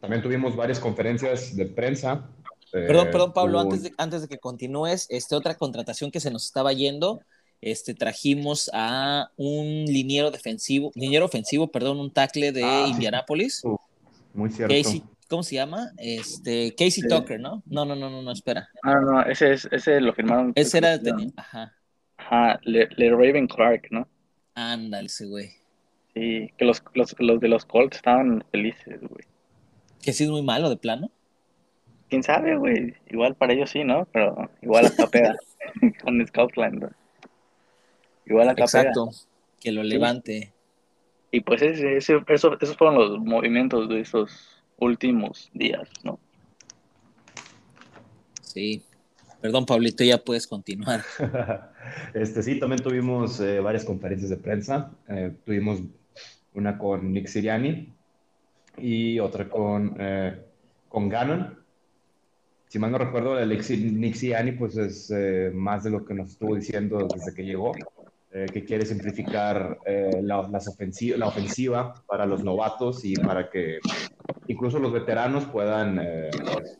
también 0.00 0.22
tuvimos 0.22 0.54
varias 0.54 0.78
conferencias 0.78 1.56
de 1.56 1.66
prensa. 1.66 2.28
Eh, 2.72 2.84
Perdón, 2.86 3.08
perdón, 3.10 3.32
Pablo, 3.32 3.58
hubo- 3.58 3.62
antes 3.72 3.82
de, 3.82 3.92
antes 3.98 4.22
de 4.22 4.28
que 4.28 4.38
continúes, 4.38 5.06
este, 5.10 5.34
otra 5.34 5.56
contratación 5.56 6.10
que 6.10 6.20
se 6.20 6.30
nos 6.30 6.44
estaba 6.44 6.72
yendo, 6.72 7.22
este, 7.60 7.94
trajimos 7.94 8.70
a 8.72 9.32
un 9.36 9.84
liniero 9.86 10.30
defensivo, 10.30 10.92
liniero 10.94 11.24
ofensivo, 11.24 11.68
perdón, 11.72 11.98
un 11.98 12.12
tackle 12.12 12.52
de 12.52 12.62
Ah, 12.62 12.82
sí. 12.86 12.92
Indianapolis, 12.92 13.62
Muy 14.34 14.50
cierto. 14.50 14.72
Casey, 14.74 15.02
¿cómo 15.28 15.42
se 15.42 15.56
llama? 15.56 15.90
Este, 15.96 16.72
Casey 16.76 17.02
Sí. 17.02 17.08
Tucker, 17.08 17.40
¿no? 17.40 17.62
No, 17.66 17.84
no, 17.84 17.96
no, 17.96 18.10
no, 18.10 18.22
no, 18.22 18.30
espera. 18.30 18.68
Ah, 18.84 19.00
no, 19.00 19.22
ese, 19.22 19.54
es, 19.54 19.66
ese 19.72 20.00
lo 20.00 20.12
firmaron. 20.12 20.52
Ese 20.54 20.78
era, 20.78 21.00
ajá, 21.36 21.74
Ajá, 22.18 22.60
Le, 22.64 22.86
Le 22.96 23.10
Raven 23.10 23.48
Clark, 23.48 23.88
¿no? 23.90 24.06
Ándale 24.58 25.08
güey. 25.26 25.50
Sí, 26.14 26.50
que 26.56 26.64
los, 26.64 26.82
los, 26.94 27.14
los 27.18 27.40
de 27.40 27.48
los 27.48 27.64
Colts 27.64 27.96
estaban 27.96 28.44
felices, 28.50 29.00
güey. 29.00 29.24
Que 30.02 30.12
sí 30.12 30.24
es 30.24 30.30
muy 30.30 30.42
malo 30.42 30.68
de 30.68 30.76
plano. 30.76 31.10
¿Quién 32.08 32.22
sabe, 32.22 32.56
güey? 32.56 32.94
Igual 33.10 33.34
para 33.36 33.52
ellos 33.52 33.70
sí, 33.70 33.84
¿no? 33.84 34.06
Pero 34.12 34.50
igual 34.62 34.86
acá 34.86 35.06
pega 35.08 35.36
con 36.02 36.26
Scotland. 36.26 36.82
¿no? 36.82 36.90
Igual 38.26 38.48
acá 38.48 38.64
pega. 38.66 38.82
Exacto, 38.88 39.10
que 39.60 39.72
lo 39.72 39.82
levante. 39.82 40.52
Y 41.30 41.40
pues 41.40 41.60
ese, 41.62 41.98
ese- 41.98 42.22
eso- 42.28 42.56
esos 42.60 42.76
fueron 42.76 42.96
los 42.96 43.18
movimientos 43.20 43.88
de 43.88 44.00
esos 44.00 44.62
últimos 44.78 45.50
días, 45.52 45.88
¿no? 46.02 46.18
Sí. 48.42 48.82
Perdón, 49.40 49.66
Pablito, 49.66 50.02
ya 50.04 50.18
puedes 50.18 50.46
continuar. 50.46 51.02
Este, 52.12 52.42
sí, 52.42 52.60
también 52.60 52.82
tuvimos 52.82 53.40
eh, 53.40 53.60
varias 53.60 53.84
conferencias 53.84 54.28
de 54.30 54.36
prensa. 54.36 54.90
Eh, 55.08 55.32
tuvimos 55.44 55.80
una 56.54 56.76
con 56.76 57.12
Nick 57.12 57.26
Siriani 57.28 57.92
y 58.76 59.18
otra 59.20 59.48
con, 59.48 59.96
eh, 59.98 60.38
con 60.88 61.08
Gannon. 61.08 61.58
Si 62.68 62.78
mal 62.78 62.90
no 62.92 62.98
recuerdo, 62.98 63.36
de 63.36 63.46
Nick 63.46 63.62
Si- 63.62 63.90
Nick 63.90 64.14
Siriani 64.16 64.52
pues 64.52 64.76
es 64.76 65.10
eh, 65.10 65.50
más 65.54 65.82
de 65.84 65.90
lo 65.90 66.04
que 66.04 66.12
nos 66.12 66.30
estuvo 66.30 66.54
diciendo 66.54 67.08
desde 67.12 67.34
que 67.34 67.44
llegó, 67.44 67.72
eh, 68.32 68.46
que 68.52 68.64
quiere 68.64 68.84
simplificar 68.84 69.78
eh, 69.86 70.20
la, 70.22 70.46
las 70.48 70.68
ofensi- 70.68 71.16
la 71.16 71.26
ofensiva 71.28 71.94
para 72.06 72.26
los 72.26 72.44
novatos 72.44 73.02
y 73.04 73.14
para 73.14 73.48
que 73.48 73.78
incluso 74.46 74.78
los 74.78 74.92
veteranos 74.92 75.46
puedan 75.46 75.96
pues, 76.30 76.77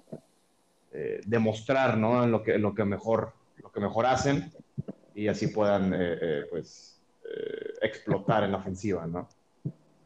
eh, 0.91 1.21
demostrar 1.27 1.99
¿no? 1.99 2.27
lo, 2.27 2.43
que, 2.43 2.59
lo, 2.59 2.75
que 2.75 2.85
mejor, 2.85 3.35
lo 3.63 3.71
que 3.71 3.79
mejor 3.81 4.07
hacen 4.07 4.51
y 5.15 5.29
así 5.29 5.49
puedan 5.49 5.93
eh, 5.93 6.19
eh, 6.21 6.45
pues, 6.51 7.01
explotar 7.83 8.45
en 8.45 8.53
la 8.53 8.59
ofensiva, 8.59 9.07
¿no? 9.07 9.29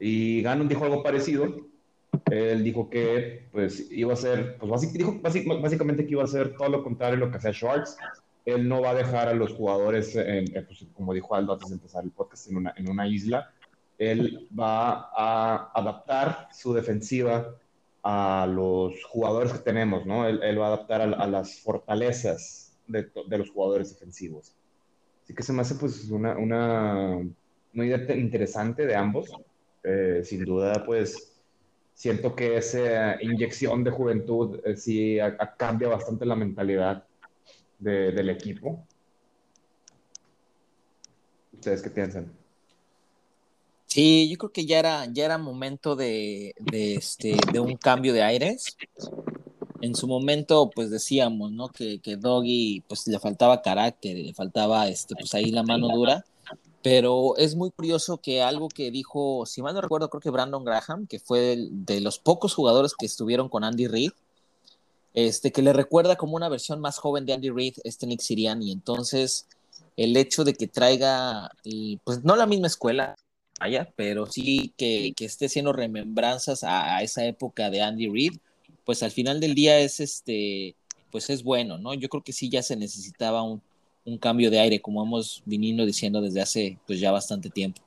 Y 0.00 0.42
Gannon 0.42 0.68
dijo 0.68 0.84
algo 0.84 1.02
parecido. 1.02 1.54
Él 2.30 2.64
dijo 2.64 2.90
que 2.90 3.46
pues 3.52 3.90
iba 3.92 4.12
a 4.12 4.16
ser, 4.16 4.58
pues 4.58 4.70
básicamente 5.22 6.04
que 6.04 6.12
iba 6.12 6.22
a 6.22 6.24
hacer 6.24 6.56
todo 6.56 6.68
lo 6.68 6.82
contrario 6.82 7.16
de 7.16 7.26
lo 7.26 7.30
que 7.30 7.38
hacía 7.38 7.52
Schwartz. 7.52 7.96
Él 8.44 8.68
no 8.68 8.80
va 8.80 8.90
a 8.90 8.94
dejar 8.94 9.28
a 9.28 9.34
los 9.34 9.52
jugadores, 9.52 10.12
pues, 10.12 10.86
como 10.94 11.14
dijo 11.14 11.34
Aldo 11.36 11.52
antes 11.52 11.68
de 11.68 11.76
empezar 11.76 12.02
el 12.02 12.10
podcast, 12.10 12.48
en 12.50 12.56
una, 12.56 12.74
en 12.76 12.90
una 12.90 13.06
isla. 13.06 13.52
Él 13.98 14.48
va 14.58 15.10
a 15.16 15.70
adaptar 15.74 16.48
su 16.52 16.74
defensiva 16.74 17.54
a 18.02 18.46
los 18.50 19.04
jugadores 19.04 19.52
que 19.52 19.60
tenemos, 19.60 20.04
¿no? 20.06 20.26
Él, 20.26 20.58
va 20.60 20.66
a 20.66 20.74
adaptar 20.74 21.02
a, 21.02 21.26
las 21.26 21.60
fortalezas 21.60 22.76
de, 22.86 23.10
los 23.38 23.50
jugadores 23.50 23.90
defensivos. 23.90 24.54
Así 25.22 25.34
que 25.34 25.42
se 25.42 25.52
me 25.52 25.62
hace 25.62 25.76
pues 25.76 26.10
una, 26.10 26.36
una, 26.36 27.16
una 27.74 27.86
idea 27.86 28.04
te- 28.04 28.18
interesante 28.18 28.86
de 28.86 28.96
ambos. 28.96 29.30
Eh, 29.84 30.22
sin 30.24 30.44
duda, 30.44 30.84
pues 30.84 31.40
siento 31.94 32.34
que 32.34 32.56
esa 32.56 33.22
inyección 33.22 33.84
de 33.84 33.90
juventud 33.90 34.60
eh, 34.64 34.76
sí 34.76 35.18
cambia 35.56 35.88
bastante 35.88 36.26
la 36.26 36.36
mentalidad 36.36 37.04
de- 37.78 38.12
del 38.12 38.30
equipo. 38.30 38.86
¿Ustedes 41.52 41.82
qué 41.82 41.90
piensan? 41.90 42.41
Sí, 43.92 44.30
yo 44.30 44.38
creo 44.38 44.52
que 44.52 44.64
ya 44.64 44.78
era, 44.78 45.04
ya 45.12 45.26
era 45.26 45.36
momento 45.36 45.96
de, 45.96 46.54
de, 46.58 46.94
este, 46.94 47.36
de 47.52 47.60
un 47.60 47.76
cambio 47.76 48.14
de 48.14 48.22
aires. 48.22 48.74
En 49.82 49.94
su 49.94 50.06
momento, 50.06 50.70
pues 50.74 50.88
decíamos, 50.88 51.52
¿no? 51.52 51.68
Que, 51.68 52.00
que 52.00 52.16
Doggy, 52.16 52.82
pues 52.88 53.06
le 53.06 53.18
faltaba 53.18 53.60
carácter, 53.60 54.16
le 54.16 54.32
faltaba, 54.32 54.88
este, 54.88 55.14
pues 55.14 55.34
ahí 55.34 55.50
la 55.50 55.62
mano 55.62 55.88
dura. 55.94 56.24
Pero 56.80 57.36
es 57.36 57.54
muy 57.54 57.70
curioso 57.70 58.16
que 58.16 58.40
algo 58.40 58.68
que 58.68 58.90
dijo, 58.90 59.44
si 59.44 59.60
mal 59.60 59.74
no 59.74 59.82
recuerdo, 59.82 60.08
creo 60.08 60.22
que 60.22 60.30
Brandon 60.30 60.64
Graham, 60.64 61.06
que 61.06 61.18
fue 61.18 61.58
de 61.70 62.00
los 62.00 62.18
pocos 62.18 62.54
jugadores 62.54 62.94
que 62.98 63.04
estuvieron 63.04 63.50
con 63.50 63.62
Andy 63.62 63.88
Reid, 63.88 64.12
este, 65.12 65.52
que 65.52 65.60
le 65.60 65.74
recuerda 65.74 66.16
como 66.16 66.36
una 66.36 66.48
versión 66.48 66.80
más 66.80 66.96
joven 66.96 67.26
de 67.26 67.34
Andy 67.34 67.50
Reid, 67.50 67.74
este 67.84 68.06
Nick 68.06 68.22
Sirianni. 68.22 68.72
Entonces, 68.72 69.48
el 69.98 70.16
hecho 70.16 70.44
de 70.44 70.54
que 70.54 70.66
traiga, 70.66 71.50
y, 71.62 71.98
pues 72.04 72.24
no 72.24 72.36
la 72.36 72.46
misma 72.46 72.68
escuela, 72.68 73.16
vaya, 73.62 73.92
pero 73.96 74.26
sí 74.26 74.74
que, 74.76 75.12
que 75.16 75.24
esté 75.24 75.46
haciendo 75.46 75.72
remembranzas 75.72 76.64
a, 76.64 76.96
a 76.96 77.02
esa 77.02 77.24
época 77.24 77.70
de 77.70 77.80
Andy 77.80 78.08
Reid, 78.08 78.32
pues 78.84 79.02
al 79.02 79.12
final 79.12 79.38
del 79.40 79.54
día 79.54 79.78
es 79.78 80.00
este, 80.00 80.74
pues 81.12 81.30
es 81.30 81.42
bueno, 81.44 81.78
¿no? 81.78 81.94
Yo 81.94 82.08
creo 82.08 82.24
que 82.24 82.32
sí 82.32 82.48
ya 82.48 82.62
se 82.62 82.74
necesitaba 82.76 83.42
un, 83.42 83.62
un 84.04 84.18
cambio 84.18 84.50
de 84.50 84.58
aire, 84.58 84.80
como 84.80 85.02
hemos 85.02 85.42
venido 85.46 85.86
diciendo 85.86 86.20
desde 86.20 86.40
hace 86.40 86.78
pues 86.86 86.98
ya 86.98 87.12
bastante 87.12 87.50
tiempo. 87.50 87.80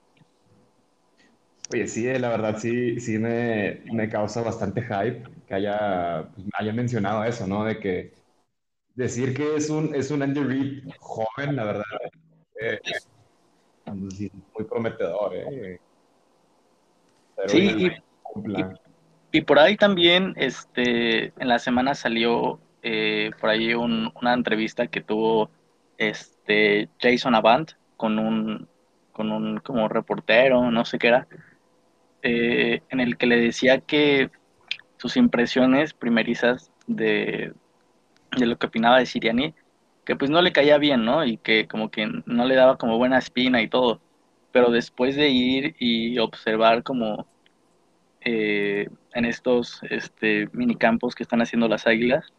Oye, 1.73 1.87
sí, 1.87 2.07
eh, 2.07 2.19
la 2.19 2.29
verdad 2.29 2.57
sí, 2.57 2.99
sí 3.01 3.17
me, 3.17 3.81
me 3.91 4.07
causa 4.07 4.41
bastante 4.41 4.81
hype 4.81 5.23
que 5.47 5.53
haya, 5.55 6.29
pues, 6.33 6.47
haya 6.57 6.71
mencionado 6.71 7.23
eso, 7.25 7.47
¿no? 7.47 7.65
De 7.65 7.79
que 7.79 8.13
decir 8.93 9.33
que 9.33 9.55
es 9.57 9.69
un, 9.69 9.93
es 9.93 10.09
un 10.11 10.21
Andy 10.21 10.41
Reid 10.41 10.83
joven, 10.99 11.55
la 11.55 11.63
verdad, 11.65 11.83
eh, 12.61 12.79
muy 13.93 14.65
prometedor, 14.67 15.35
¿eh? 15.35 15.79
Sí. 17.47 17.67
Y 19.31 19.41
por 19.41 19.59
ahí 19.59 19.75
también, 19.77 20.33
este, 20.37 21.25
en 21.39 21.47
la 21.47 21.59
semana 21.59 21.93
salió 21.95 22.59
eh, 22.87 23.31
por 23.41 23.49
ahí 23.49 23.73
un- 23.73 24.11
una 24.21 24.33
entrevista 24.33 24.85
que 24.87 25.01
tuvo 25.01 25.49
este 25.97 26.87
Jason 27.01 27.33
Avant 27.35 27.71
con 27.97 28.19
un, 28.19 28.67
con 29.11 29.31
un 29.31 29.57
como 29.57 29.87
reportero, 29.87 30.69
no 30.71 30.85
sé 30.85 30.99
qué 30.99 31.07
era, 31.07 31.27
eh, 32.21 32.81
en 32.89 32.99
el 32.99 33.17
que 33.17 33.25
le 33.25 33.37
decía 33.37 33.79
que 33.79 34.29
sus 34.97 35.17
impresiones 35.17 35.93
primerizas 35.93 36.71
de, 36.87 37.53
de 38.37 38.45
lo 38.45 38.57
que 38.57 38.67
opinaba 38.67 38.99
de 38.99 39.05
Siriani, 39.07 39.53
que 40.05 40.15
pues 40.15 40.31
no 40.31 40.41
le 40.41 40.53
caía 40.53 40.77
bien, 40.77 41.03
¿no? 41.03 41.25
Y 41.25 41.37
que 41.37 41.67
como 41.67 41.89
que 41.89 42.07
no 42.25 42.45
le 42.45 42.55
daba 42.55 42.77
como 42.77 42.97
buena 42.97 43.17
espina 43.17 43.61
y 43.61 43.67
todo. 43.67 44.01
Pero 44.51 44.71
después 44.71 45.15
de 45.15 45.29
ir 45.29 45.75
y 45.79 46.19
observar 46.19 46.83
como 46.83 47.27
eh, 48.21 48.87
en 49.13 49.25
estos 49.25 49.81
este, 49.89 50.47
minicampos 50.53 51.15
que 51.15 51.23
están 51.23 51.41
haciendo 51.41 51.67
las 51.67 51.87
águilas, 51.87 52.33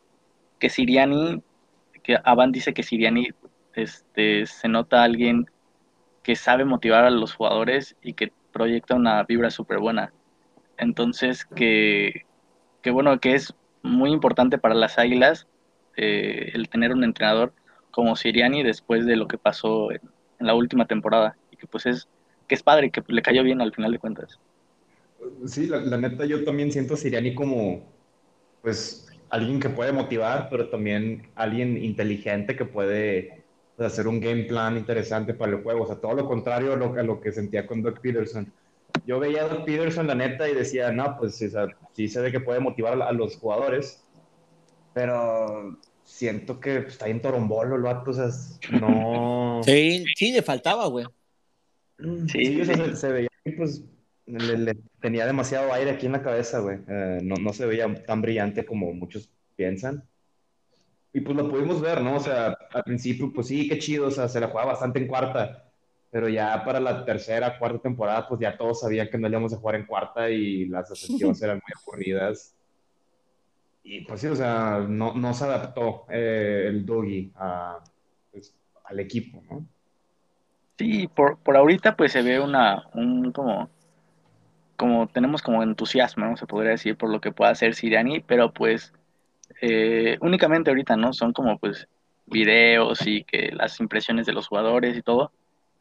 que 0.59 0.71
Siriani, 0.71 1.43
que 2.03 2.19
Avan 2.25 2.53
dice 2.53 2.73
que 2.73 2.83
Siriani 2.83 3.29
este, 3.75 4.47
se 4.47 4.69
nota 4.69 5.03
alguien 5.03 5.47
que 6.23 6.37
sabe 6.37 6.65
motivar 6.65 7.05
a 7.05 7.11
los 7.11 7.35
jugadores 7.35 7.97
y 8.03 8.15
que 8.15 8.33
proyecta 8.53 8.95
una 8.95 9.23
vibra 9.25 9.51
súper 9.51 9.79
buena. 9.79 10.13
Entonces, 10.79 11.45
que, 11.45 12.27
que, 12.83 12.91
bueno, 12.91 13.21
que 13.21 13.35
es 13.35 13.55
muy 13.83 14.11
importante 14.11 14.59
para 14.59 14.75
las 14.75 14.99
Águilas 14.99 15.47
eh, 15.97 16.51
el 16.55 16.69
tener 16.69 16.93
un 16.93 17.05
entrenador 17.05 17.53
como 17.91 18.17
Siriani 18.17 18.63
después 18.63 19.07
de 19.07 19.17
lo 19.17 19.27
que 19.27 19.39
pasó 19.39 19.91
en, 19.91 20.01
la 20.39 20.55
última 20.55 20.87
temporada 20.87 21.37
y 21.51 21.57
que 21.57 21.67
pues 21.67 21.87
es 21.87 22.09
que 22.47 22.55
es 22.55 22.63
padre 22.63 22.91
que 22.91 23.03
le 23.09 23.23
cayó 23.23 23.43
bien 23.43 23.63
al 23.63 23.73
final 23.73 23.91
de 23.91 23.99
cuentas. 23.99 24.39
Sí, 25.47 25.67
la, 25.67 25.97
neta 25.97 26.27
yo 26.27 26.45
también 26.45 26.71
siento 26.71 26.95
a 26.95 26.97
Siriani 26.99 27.35
como 27.35 27.83
pues 28.63 29.07
alguien 29.31 29.61
que 29.61 29.71
puede 29.71 29.93
motivar, 29.93 30.49
pero 30.51 30.69
también 30.69 31.29
alguien 31.35 31.83
inteligente 31.83 32.55
que 32.55 32.65
puede 32.65 33.45
pues, 33.77 33.93
hacer 33.93 34.09
un 34.09 34.21
game 34.21 34.45
plan 34.45 34.77
interesante 34.77 35.35
para 35.35 35.53
el 35.53 35.63
juego. 35.63 35.85
O 35.85 35.87
sea, 35.87 35.97
todo 35.97 36.15
lo 36.15 36.27
contrario 36.27 36.73
a 36.73 36.77
lo, 36.77 36.95
a 36.95 37.03
lo 37.03 37.21
que 37.21 37.33
sentía 37.33 37.67
con 37.67 37.83
Doug 37.83 38.01
Peterson. 38.01 38.53
Yo 39.07 39.19
veía 39.19 39.45
a 39.45 39.49
Doug 39.49 39.65
Peterson, 39.65 40.07
la 40.07 40.15
neta, 40.15 40.49
y 40.49 40.55
decía, 40.55 40.91
no, 40.91 41.17
pues 41.19 41.35
sí, 41.35 41.49
sí 41.93 42.09
se 42.09 42.21
ve 42.21 42.33
que 42.33 42.41
puede 42.41 42.61
motivar 42.61 43.01
a, 43.01 43.13
los 43.13 43.37
jugadores, 43.37 44.06
pero 44.97 45.79
siento 46.05 46.59
que 46.59 46.79
está 46.79 47.07
en 47.07 47.21
torombolo 47.21 47.77
el 47.77 47.83
vato, 47.83 48.13
o 48.13 48.15
sea, 48.15 48.31
no... 48.81 49.61
Sí, 49.63 50.07
sí, 50.17 50.33
le 50.33 50.41
faltaba, 50.41 50.87
güey. 50.87 51.05
Sí, 52.33 52.65
Se, 52.95 53.13
veía 53.13 53.29
pues 53.59 53.85
le, 54.25 54.75
tenía 54.99 55.27
demasiado 55.27 55.71
aire 55.75 55.91
aquí 55.91 56.07
en 56.07 56.13
la 56.13 56.23
cabeza, 56.23 56.61
güey. 56.61 56.79
Eh, 56.89 57.21
no, 57.23 57.35
no, 57.37 57.53
se 57.53 57.67
veía 57.67 57.93
tan 58.07 58.23
brillante 58.23 58.65
como 58.65 58.91
muchos 58.95 59.29
piensan. 59.55 60.03
Y 61.13 61.21
pues 61.21 61.37
lo 61.37 61.51
pudimos 61.51 61.83
ver, 61.83 62.01
¿no? 62.01 62.17
O 62.17 62.21
sea, 62.21 62.57
al 62.73 62.85
principio, 62.85 63.31
pues 63.35 63.49
sí, 63.49 63.69
qué 63.69 63.79
chido, 63.79 64.07
o 64.07 64.11
sea, 64.11 64.31
se 64.31 64.41
la 64.41 64.49
jugaba 64.49 64.73
bastante 64.73 64.99
en 64.99 65.09
cuarta. 65.09 65.71
Pero 66.11 66.31
ya 66.31 66.65
para 66.65 66.81
la 66.81 67.05
tercera, 67.05 67.59
cuarta 67.59 67.81
temporada, 67.81 68.27
pues 68.27 68.41
ya 68.41 68.57
todos 68.57 68.81
sabían 68.81 69.11
que 69.11 69.19
no 69.19 69.29
íbamos 69.29 69.53
a 69.53 69.59
jugar 69.59 69.75
en 69.75 69.85
cuarta 69.85 70.31
y 70.31 70.65
las 70.65 70.91
ascensiones 70.91 71.43
eran 71.43 71.57
muy 71.57 71.73
aburridas. 71.83 72.56
Y 73.89 74.01
pues 74.01 74.21
sí, 74.21 74.27
o 74.27 74.35
sea, 74.35 74.85
no, 74.89 75.33
se 75.33 75.45
adaptó 75.45 76.07
eh, 76.11 76.65
el 76.67 76.85
Doggy 76.85 77.33
pues, 78.33 78.53
al 78.85 78.99
equipo, 78.99 79.41
¿no? 79.49 79.65
Sí, 80.77 81.07
por, 81.07 81.39
por 81.39 81.57
ahorita 81.57 81.97
pues 81.97 82.11
se 82.11 82.23
ve 82.23 82.41
una, 82.41 82.89
un 82.95 83.31
como, 83.31 83.71
como 84.77 85.07
tenemos 85.07 85.41
como 85.41 85.63
entusiasmo, 85.63 86.27
¿no? 86.27 86.37
Se 86.37 86.47
podría 86.47 86.73
decir 86.73 86.97
por 86.97 87.11
lo 87.11 87.21
que 87.21 87.31
pueda 87.31 87.53
hacer 87.53 87.77
Siriani, 87.77 88.19
pero 88.19 88.53
pues 88.53 88.93
eh, 89.63 90.19
únicamente 90.21 90.71
ahorita, 90.71 90.97
¿no? 90.97 91.13
Son 91.13 91.33
como 91.33 91.57
pues 91.57 91.87
videos 92.27 93.07
y 93.07 93.23
que 93.23 93.53
las 93.53 93.79
impresiones 93.79 94.27
de 94.27 94.33
los 94.33 94.49
jugadores 94.49 94.97
y 94.97 95.03
todo, 95.03 95.31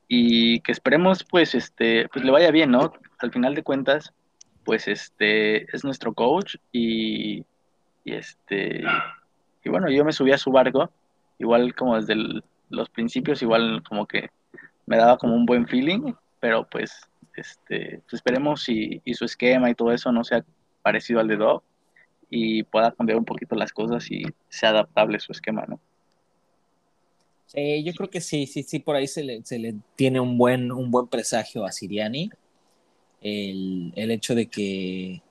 y 0.08 0.60
que 0.60 0.72
esperemos 0.72 1.24
pues 1.24 1.56
este, 1.56 2.08
pues 2.10 2.24
le 2.24 2.32
vaya 2.32 2.52
bien, 2.52 2.70
¿no? 2.70 2.94
Al 3.18 3.32
final 3.32 3.56
de 3.56 3.64
cuentas, 3.64 4.14
pues 4.64 4.88
este, 4.88 5.64
es 5.76 5.84
nuestro 5.84 6.14
coach 6.14 6.58
y, 6.72 7.44
y 8.06 8.14
este, 8.14 8.84
y 9.64 9.70
bueno, 9.70 9.90
yo 9.90 10.06
me 10.06 10.14
subí 10.14 10.32
a 10.32 10.38
su 10.38 10.52
barco, 10.52 10.92
igual 11.40 11.74
como 11.76 12.00
desde 12.00 12.16
los 12.70 12.90
principios, 12.90 13.42
igual 13.42 13.84
como 13.84 14.06
que 14.06 14.30
me 14.86 14.96
daba 14.96 15.18
como 15.18 15.36
un 15.36 15.46
buen 15.46 15.68
feeling, 15.68 16.14
pero 16.40 16.68
pues, 16.70 17.02
este, 17.36 18.02
pues 18.04 18.14
esperemos 18.14 18.70
y, 18.70 19.02
su 19.16 19.26
esquema 19.26 19.72
y 19.72 19.76
todo 19.76 19.92
eso 19.92 20.12
no 20.12 20.24
sea 20.24 20.46
parecido 20.84 21.20
al 21.20 21.28
de 21.28 21.38
Dog 21.38 21.64
y 22.30 22.62
pueda 22.64 22.92
cambiar 22.92 23.18
un 23.18 23.26
poquito 23.26 23.56
las 23.56 23.74
cosas 23.74 24.10
y 24.12 24.24
sea 24.50 24.70
adaptable 24.70 25.20
su 25.20 25.32
esquema, 25.32 25.66
¿no? 25.68 25.80
Yo 27.54 27.94
creo 27.94 28.10
que 28.10 28.22
sí, 28.22 28.48
sí, 28.48 28.64
sí, 28.64 28.80
por 28.80 28.96
ahí 28.96 29.08
se 29.08 29.24
le, 29.24 29.44
se 29.46 29.58
le 29.58 29.76
tiene 29.96 30.20
un 30.20 30.38
buen, 30.38 30.72
un 30.72 30.92
buen 30.92 31.08
presagio 31.08 31.66
a 31.66 31.72
Siriani. 31.72 32.30
El, 33.22 33.94
el, 33.96 34.12
hecho 34.12 34.36
de 34.36 34.48
que 34.48 35.22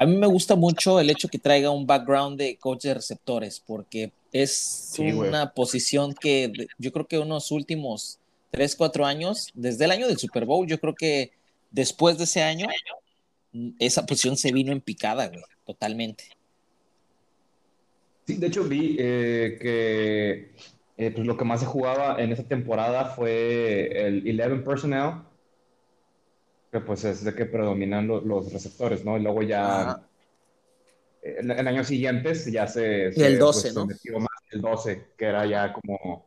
a 0.00 0.06
mí 0.06 0.16
me 0.16 0.26
gusta 0.26 0.56
mucho 0.56 0.98
el 0.98 1.10
hecho 1.10 1.28
que 1.28 1.38
traiga 1.38 1.70
un 1.70 1.86
background 1.86 2.38
de 2.38 2.56
coach 2.56 2.84
de 2.84 2.94
receptores, 2.94 3.62
porque 3.64 4.12
es 4.32 4.96
una 4.98 5.52
posición 5.52 6.14
que 6.14 6.50
yo 6.78 6.90
creo 6.90 7.06
que 7.06 7.18
unos 7.18 7.50
últimos 7.50 8.18
tres, 8.50 8.74
cuatro 8.76 9.04
años, 9.04 9.50
desde 9.52 9.84
el 9.84 9.90
año 9.90 10.08
del 10.08 10.16
Super 10.16 10.46
Bowl, 10.46 10.66
yo 10.66 10.80
creo 10.80 10.94
que 10.94 11.32
después 11.70 12.16
de 12.16 12.24
ese 12.24 12.42
año, 12.42 12.66
esa 13.78 14.06
posición 14.06 14.38
se 14.38 14.52
vino 14.52 14.72
en 14.72 14.80
picada, 14.80 15.28
güey, 15.28 15.42
totalmente. 15.66 16.24
Sí, 18.26 18.36
de 18.36 18.46
hecho 18.46 18.64
vi 18.64 18.96
eh, 18.98 19.58
que 19.60 20.52
eh, 20.96 21.10
pues 21.10 21.26
lo 21.26 21.36
que 21.36 21.44
más 21.44 21.60
se 21.60 21.66
jugaba 21.66 22.16
en 22.18 22.32
esa 22.32 22.44
temporada 22.44 23.04
fue 23.04 24.06
el 24.06 24.40
11 24.40 24.64
personnel, 24.64 25.12
que 26.70 26.80
pues 26.80 27.04
es 27.04 27.24
de 27.24 27.34
que 27.34 27.46
predominan 27.46 28.06
los 28.06 28.52
receptores, 28.52 29.04
¿no? 29.04 29.18
Y 29.18 29.22
luego 29.22 29.42
ya 29.42 30.00
en, 31.22 31.50
años 31.50 31.86
siguientes 31.86 32.46
ya 32.46 32.66
se... 32.66 33.06
el 33.08 33.38
12, 33.38 33.72
pues, 33.74 34.04
¿no? 34.10 34.20
más 34.20 34.28
el 34.50 34.60
12, 34.60 35.06
que 35.16 35.24
era 35.24 35.46
ya 35.46 35.72
como 35.72 36.26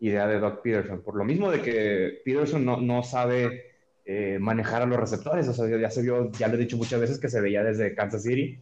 idea 0.00 0.26
de 0.26 0.38
Doug 0.38 0.60
Peterson. 0.62 1.02
Por 1.02 1.16
lo 1.16 1.24
mismo 1.24 1.50
de 1.50 1.62
que 1.62 2.20
Peterson 2.24 2.64
no, 2.64 2.78
no 2.80 3.02
sabe 3.02 3.72
eh, 4.04 4.38
manejar 4.40 4.82
a 4.82 4.86
los 4.86 4.98
receptores. 4.98 5.48
O 5.48 5.54
sea, 5.54 5.66
ya 5.78 5.90
se 5.90 6.02
vio, 6.02 6.30
ya 6.32 6.48
lo 6.48 6.54
he 6.54 6.58
dicho 6.58 6.76
muchas 6.76 7.00
veces 7.00 7.18
que 7.18 7.28
se 7.28 7.40
veía 7.40 7.62
desde 7.62 7.94
Kansas 7.94 8.22
City. 8.22 8.60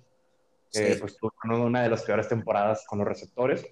Pues 0.73 1.17
tuvo 1.19 1.33
una 1.45 1.83
de 1.83 1.91
las 1.91 2.03
peores 2.03 2.29
temporadas 2.29 2.85
con 2.87 2.99
los 2.99 3.09
receptores. 3.09 3.67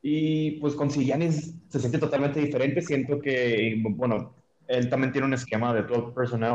Y 0.00 0.52
pues 0.52 0.74
con 0.74 0.90
Sillanis 0.90 1.54
se 1.68 1.80
siente 1.80 1.98
totalmente 1.98 2.40
diferente. 2.40 2.80
Siento 2.80 3.20
que, 3.20 3.82
bueno, 3.82 4.37
él 4.68 4.88
también 4.88 5.12
tiene 5.12 5.26
un 5.26 5.34
esquema 5.34 5.74
de 5.74 5.82
todo 5.82 6.14
personnel, 6.14 6.54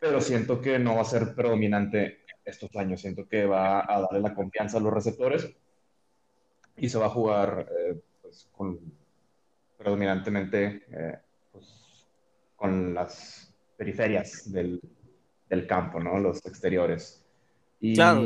pero 0.00 0.20
siento 0.20 0.60
que 0.60 0.78
no 0.78 0.96
va 0.96 1.02
a 1.02 1.04
ser 1.04 1.34
predominante 1.34 2.24
estos 2.44 2.74
años. 2.76 3.00
Siento 3.00 3.28
que 3.28 3.44
va 3.44 3.80
a 3.80 4.00
darle 4.00 4.20
la 4.20 4.34
confianza 4.34 4.78
a 4.78 4.80
los 4.80 4.92
receptores 4.92 5.48
y 6.76 6.88
se 6.88 6.98
va 6.98 7.06
a 7.06 7.10
jugar 7.10 7.68
eh, 7.78 8.00
pues, 8.22 8.48
con, 8.52 8.80
predominantemente 9.76 10.84
eh, 10.90 11.18
pues, 11.52 12.06
con 12.56 12.94
las 12.94 13.54
periferias 13.76 14.50
del, 14.50 14.80
del, 15.48 15.66
campo, 15.66 16.00
¿no? 16.00 16.18
Los 16.18 16.44
exteriores. 16.46 17.24
Y 17.80 17.94
claro. 17.94 18.24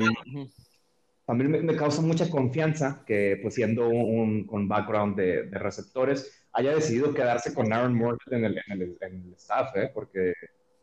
También 1.27 1.65
me, 1.65 1.77
causa 1.77 2.03
mucha 2.03 2.29
confianza 2.29 3.05
que, 3.07 3.39
pues 3.41 3.55
siendo 3.55 3.89
un, 3.89 4.47
con 4.47 4.67
background 4.67 5.17
de, 5.17 5.45
de, 5.45 5.59
receptores, 5.59 6.40
haya 6.53 6.75
decidido 6.75 7.15
quedarse 7.15 7.55
con 7.55 7.73
Aaron 7.73 7.95
Morgan 7.95 8.19
en 8.33 8.45
el, 8.45 8.59
en 8.67 8.83
el, 8.83 8.99
en 9.01 9.25
el 9.27 9.35
staff, 9.35 9.75
¿eh? 9.77 9.91
Porque... 9.93 10.35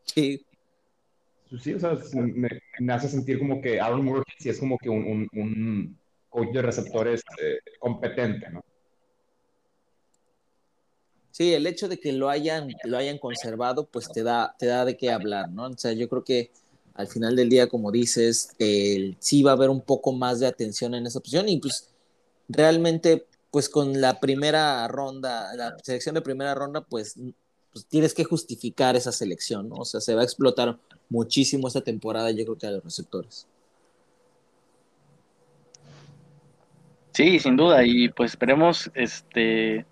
Sí. 0.04 0.46
Sí, 1.62 1.74
o 1.74 1.80
sea, 1.80 1.98
me, 2.14 2.50
me, 2.80 2.94
hace 2.94 3.08
sentir 3.08 3.40
como 3.40 3.62
que 3.62 3.80
Aaron 3.80 4.04
Morgan 4.04 4.24
sí 4.38 4.50
es 4.50 4.60
como 4.60 4.78
que 4.78 4.90
un, 4.90 5.06
un, 5.06 5.30
un 5.34 6.00
coach 6.30 6.52
de 6.52 6.62
receptores 6.62 7.22
eh, 7.42 7.60
competente, 7.80 8.50
¿no? 8.50 8.64
Sí, 11.32 11.54
el 11.54 11.68
hecho 11.68 11.88
de 11.88 12.00
que 12.00 12.12
lo 12.14 12.30
hayan, 12.30 12.74
lo 12.84 12.98
hayan 12.98 13.20
conservado, 13.20 13.86
pues 13.86 14.10
te 14.10 14.24
da, 14.24 14.56
te 14.58 14.66
da 14.66 14.86
de 14.86 14.98
qué 14.98 15.12
hablar, 15.12 15.50
¿no? 15.50 15.68
O 15.68 15.78
sea, 15.78 15.94
yo 15.94 16.10
creo 16.10 16.24
que 16.24 16.52
al 16.96 17.08
final 17.08 17.36
del 17.36 17.48
día, 17.48 17.68
como 17.68 17.92
dices, 17.92 18.56
sí 19.20 19.44
va 19.44 19.52
a 19.52 19.54
haber 19.54 19.70
un 19.70 19.82
poco 19.82 20.14
más 20.14 20.40
de 20.40 20.48
atención 20.48 20.96
en 20.96 21.06
esa 21.06 21.20
posición 21.20 21.48
y 21.48 21.60
pues 21.60 21.92
realmente, 22.50 23.28
pues 23.58 23.70
con 23.70 24.00
la 24.00 24.20
primera 24.20 24.88
ronda, 24.88 25.56
la 25.56 25.76
selección 25.82 26.14
de 26.14 26.22
primera 26.22 26.54
ronda, 26.54 26.82
pues, 26.82 27.20
pues 27.74 27.88
tienes 27.88 28.14
que 28.14 28.24
justificar 28.24 28.96
esa 28.96 29.12
selección, 29.12 29.68
¿no? 29.68 29.78
O 29.78 29.86
sea, 29.86 30.00
se 30.00 30.14
va 30.14 30.22
a 30.22 30.24
explotar 30.24 30.78
muchísimo 31.10 31.68
esta 31.68 31.82
temporada, 31.82 32.30
yo 32.30 32.46
creo 32.46 32.56
que 32.56 32.68
a 32.68 32.70
los 32.70 32.84
receptores. 32.84 33.48
Sí, 37.14 37.40
sin 37.40 37.58
duda, 37.58 37.84
y 37.84 38.10
pues 38.10 38.34
esperemos, 38.34 38.92
este, 38.94 39.88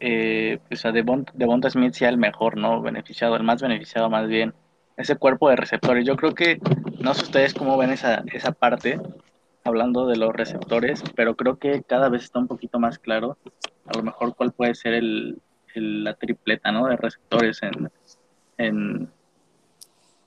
eh, 0.00 0.58
pues 0.66 0.86
a 0.86 0.92
Devonta 0.92 1.68
Smith 1.68 1.92
sea 1.92 2.08
el 2.08 2.16
mejor, 2.16 2.56
¿no? 2.56 2.80
Beneficiado, 2.80 3.36
el 3.36 3.42
más 3.42 3.60
beneficiado 3.60 4.08
más 4.08 4.28
bien. 4.28 4.54
Ese 4.96 5.16
cuerpo 5.16 5.50
de 5.50 5.56
receptores. 5.56 6.06
Yo 6.06 6.16
creo 6.16 6.32
que, 6.32 6.58
no 7.00 7.12
sé 7.12 7.24
ustedes 7.24 7.52
cómo 7.52 7.76
ven 7.76 7.90
esa, 7.90 8.24
esa 8.32 8.52
parte, 8.52 8.98
hablando 9.64 10.06
de 10.06 10.16
los 10.16 10.32
receptores, 10.32 11.02
pero 11.14 11.36
creo 11.36 11.58
que 11.58 11.82
cada 11.82 12.08
vez 12.08 12.24
está 12.24 12.38
un 12.38 12.48
poquito 12.48 12.78
más 12.78 12.98
claro, 12.98 13.38
a 13.86 13.96
lo 13.96 14.02
mejor 14.02 14.34
cuál 14.34 14.52
puede 14.52 14.74
ser 14.74 14.94
el, 14.94 15.40
la 15.74 16.14
tripleta, 16.14 16.72
¿no? 16.72 16.86
De 16.86 16.96
receptores 16.96 17.62
en, 17.62 17.90
en 18.58 19.10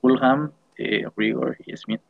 Fulham, 0.02 0.52
eh, 0.78 1.06
Rigor 1.16 1.58
y 1.66 1.76
Smith, 1.78 2.02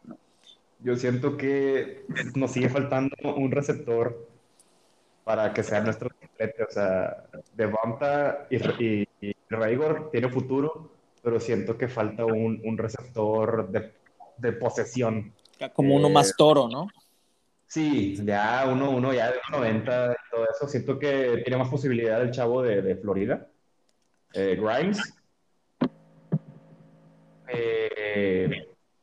Yo 0.80 0.96
siento 0.96 1.38
que 1.38 2.06
nos 2.36 2.52
sigue 2.52 2.70
faltando 2.70 3.16
un 3.36 3.52
receptor 3.52 4.28
para 5.24 5.54
que 5.54 5.64
sea 5.64 5.82
nuestro 5.82 6.10
triplete. 6.10 6.64
O 6.64 6.70
sea, 6.70 7.26
Devonta 7.56 8.48
y, 8.50 8.58
y, 8.84 9.08
y 9.22 9.36
tiene 10.12 10.30
futuro, 10.30 10.92
pero 11.22 11.40
siento 11.40 11.78
que 11.78 11.88
falta 11.88 12.26
un, 12.26 12.62
un 12.64 12.78
receptor 12.78 13.70
de, 13.70 13.92
de, 14.38 14.52
posesión. 14.54 15.34
Como 15.74 15.96
uno 15.96 16.10
más 16.10 16.30
eh, 16.30 16.34
toro, 16.38 16.68
¿no? 16.70 16.88
Sí, 17.68 18.16
ya 18.24 18.66
uno, 18.72 18.92
uno 18.92 19.12
ya 19.14 19.32
de 19.32 19.40
90 19.52 20.12
y 20.14 20.32
todo 20.32 20.46
eso. 20.50 20.68
Siento 20.68 20.98
que 21.00 21.42
tiene 21.44 21.58
más 21.58 21.70
posibilidad 21.70 22.22
el 22.22 22.32
chavo 22.32 22.62
de, 22.62 22.82
de 22.82 22.96
Florida. 22.96 23.48
Eh, 24.34 24.56
Grimes. 24.60 25.00
Eh, 27.48 28.50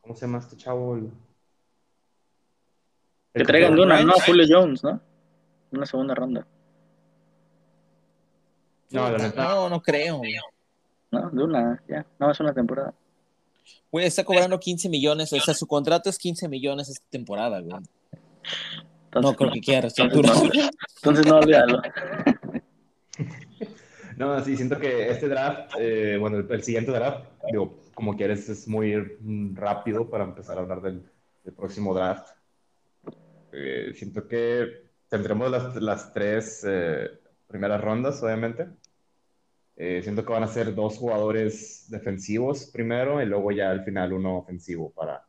¿Cómo 0.01 0.15
se 0.15 0.25
llama 0.25 0.39
este 0.39 0.57
chavo? 0.57 0.95
El- 0.95 1.11
Que 3.33 3.43
traigan 3.43 3.75
de 3.75 3.81
una, 3.81 3.97
Grimes. 3.97 4.15
¿no? 4.17 4.23
Julio 4.25 4.45
Jones, 4.49 4.83
¿no? 4.83 5.01
Una 5.71 5.85
segunda 5.87 6.13
ronda, 6.13 6.45
No, 8.91 9.09
la 9.09 9.17
neta. 9.17 9.43
No, 9.43 9.69
no 9.69 9.81
creo. 9.81 10.17
güey. 10.17 10.35
¿no? 11.11 11.29
De 11.31 11.43
una, 11.43 11.81
ya. 11.87 12.05
No, 12.19 12.29
es 12.31 12.39
una 12.39 12.53
temporada. 12.53 12.93
Güey, 13.91 14.05
está 14.05 14.23
cobrando 14.23 14.59
15 14.59 14.87
millones, 14.89 15.31
o 15.33 15.39
sea, 15.39 15.53
su 15.53 15.65
contrato 15.67 16.09
es 16.09 16.17
15 16.19 16.47
millones 16.47 16.89
esta 16.89 17.05
temporada, 17.09 17.59
güey. 17.59 17.75
Entonces, 19.05 19.31
No 19.31 19.35
creo 19.35 19.51
que 19.51 19.59
quiera 19.61 19.87
Entonces 19.87 20.09
no, 20.23 20.49
entonces 20.95 21.25
no 21.25 21.37
olvídalo. 21.37 21.81
No, 24.15 24.39
sí, 24.43 24.55
siento 24.55 24.79
que 24.79 25.09
este 25.09 25.27
draft, 25.27 25.73
eh, 25.79 26.17
bueno, 26.19 26.37
el, 26.37 26.51
el 26.51 26.63
siguiente 26.63 26.91
draft, 26.91 27.25
digo, 27.49 27.79
como 27.95 28.15
quieres, 28.15 28.47
es 28.47 28.67
muy 28.67 28.95
rápido 29.53 30.07
para 30.07 30.23
empezar 30.23 30.57
a 30.57 30.61
hablar 30.61 30.81
del, 30.81 31.03
del 31.43 31.53
próximo 31.53 31.93
draft. 31.93 32.29
Eh, 33.51 33.91
siento 33.95 34.27
que 34.27 34.83
tendremos 35.09 35.49
las, 35.51 35.75
las 35.75 36.13
tres 36.13 36.65
eh, 36.67 37.09
primeras 37.47 37.81
rondas, 37.81 38.21
obviamente. 38.23 38.67
Eh, 39.75 40.01
siento 40.03 40.25
que 40.25 40.33
van 40.33 40.43
a 40.43 40.47
ser 40.47 40.73
dos 40.75 40.97
jugadores 40.97 41.85
defensivos 41.89 42.67
primero 42.67 43.21
y 43.21 43.25
luego 43.25 43.51
ya 43.51 43.71
al 43.71 43.83
final 43.83 44.13
uno 44.13 44.37
ofensivo 44.37 44.91
para 44.91 45.25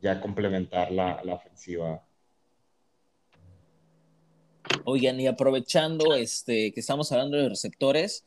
ya 0.00 0.20
complementar 0.20 0.92
la, 0.92 1.22
la 1.24 1.34
ofensiva. 1.34 2.00
Oigan, 4.84 5.18
y 5.20 5.26
aprovechando 5.26 6.14
este, 6.14 6.72
que 6.72 6.80
estamos 6.80 7.10
hablando 7.10 7.36
de 7.38 7.48
receptores, 7.48 8.24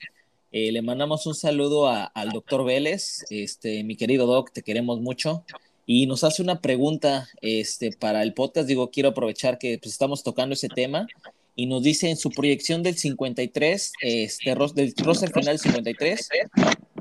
eh, 0.52 0.72
le 0.72 0.82
mandamos 0.82 1.26
un 1.28 1.36
saludo 1.36 1.88
a- 1.88 2.06
al 2.06 2.30
doctor 2.32 2.66
Vélez. 2.66 3.26
Este, 3.30 3.84
mi 3.84 3.96
querido 3.96 4.26
doc, 4.26 4.52
te 4.52 4.64
queremos 4.64 5.00
mucho. 5.00 5.44
Y 5.86 6.06
nos 6.08 6.24
hace 6.24 6.42
una 6.42 6.60
pregunta 6.62 7.30
este, 7.42 7.92
para 7.92 8.24
el 8.24 8.34
podcast. 8.34 8.68
Digo, 8.68 8.90
quiero 8.92 9.10
aprovechar 9.10 9.58
que 9.58 9.78
pues, 9.78 9.92
estamos 9.94 10.24
tocando 10.24 10.54
ese 10.54 10.68
tema. 10.68 11.08
Y 11.56 11.66
nos 11.66 11.82
dice 11.84 12.10
en 12.10 12.18
su 12.18 12.30
proyección 12.30 12.84
del 12.84 12.96
53, 12.98 13.94
este, 14.02 14.50
del 14.50 14.58
roster 14.98 15.32
final 15.32 15.58
del 15.58 15.60
53, 15.60 16.30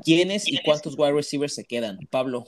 ¿quiénes 0.03 0.47
y 0.47 0.57
cuántos 0.63 0.95
wide 0.97 1.13
receivers 1.13 1.53
se 1.53 1.63
quedan? 1.63 1.99
Pablo, 2.09 2.45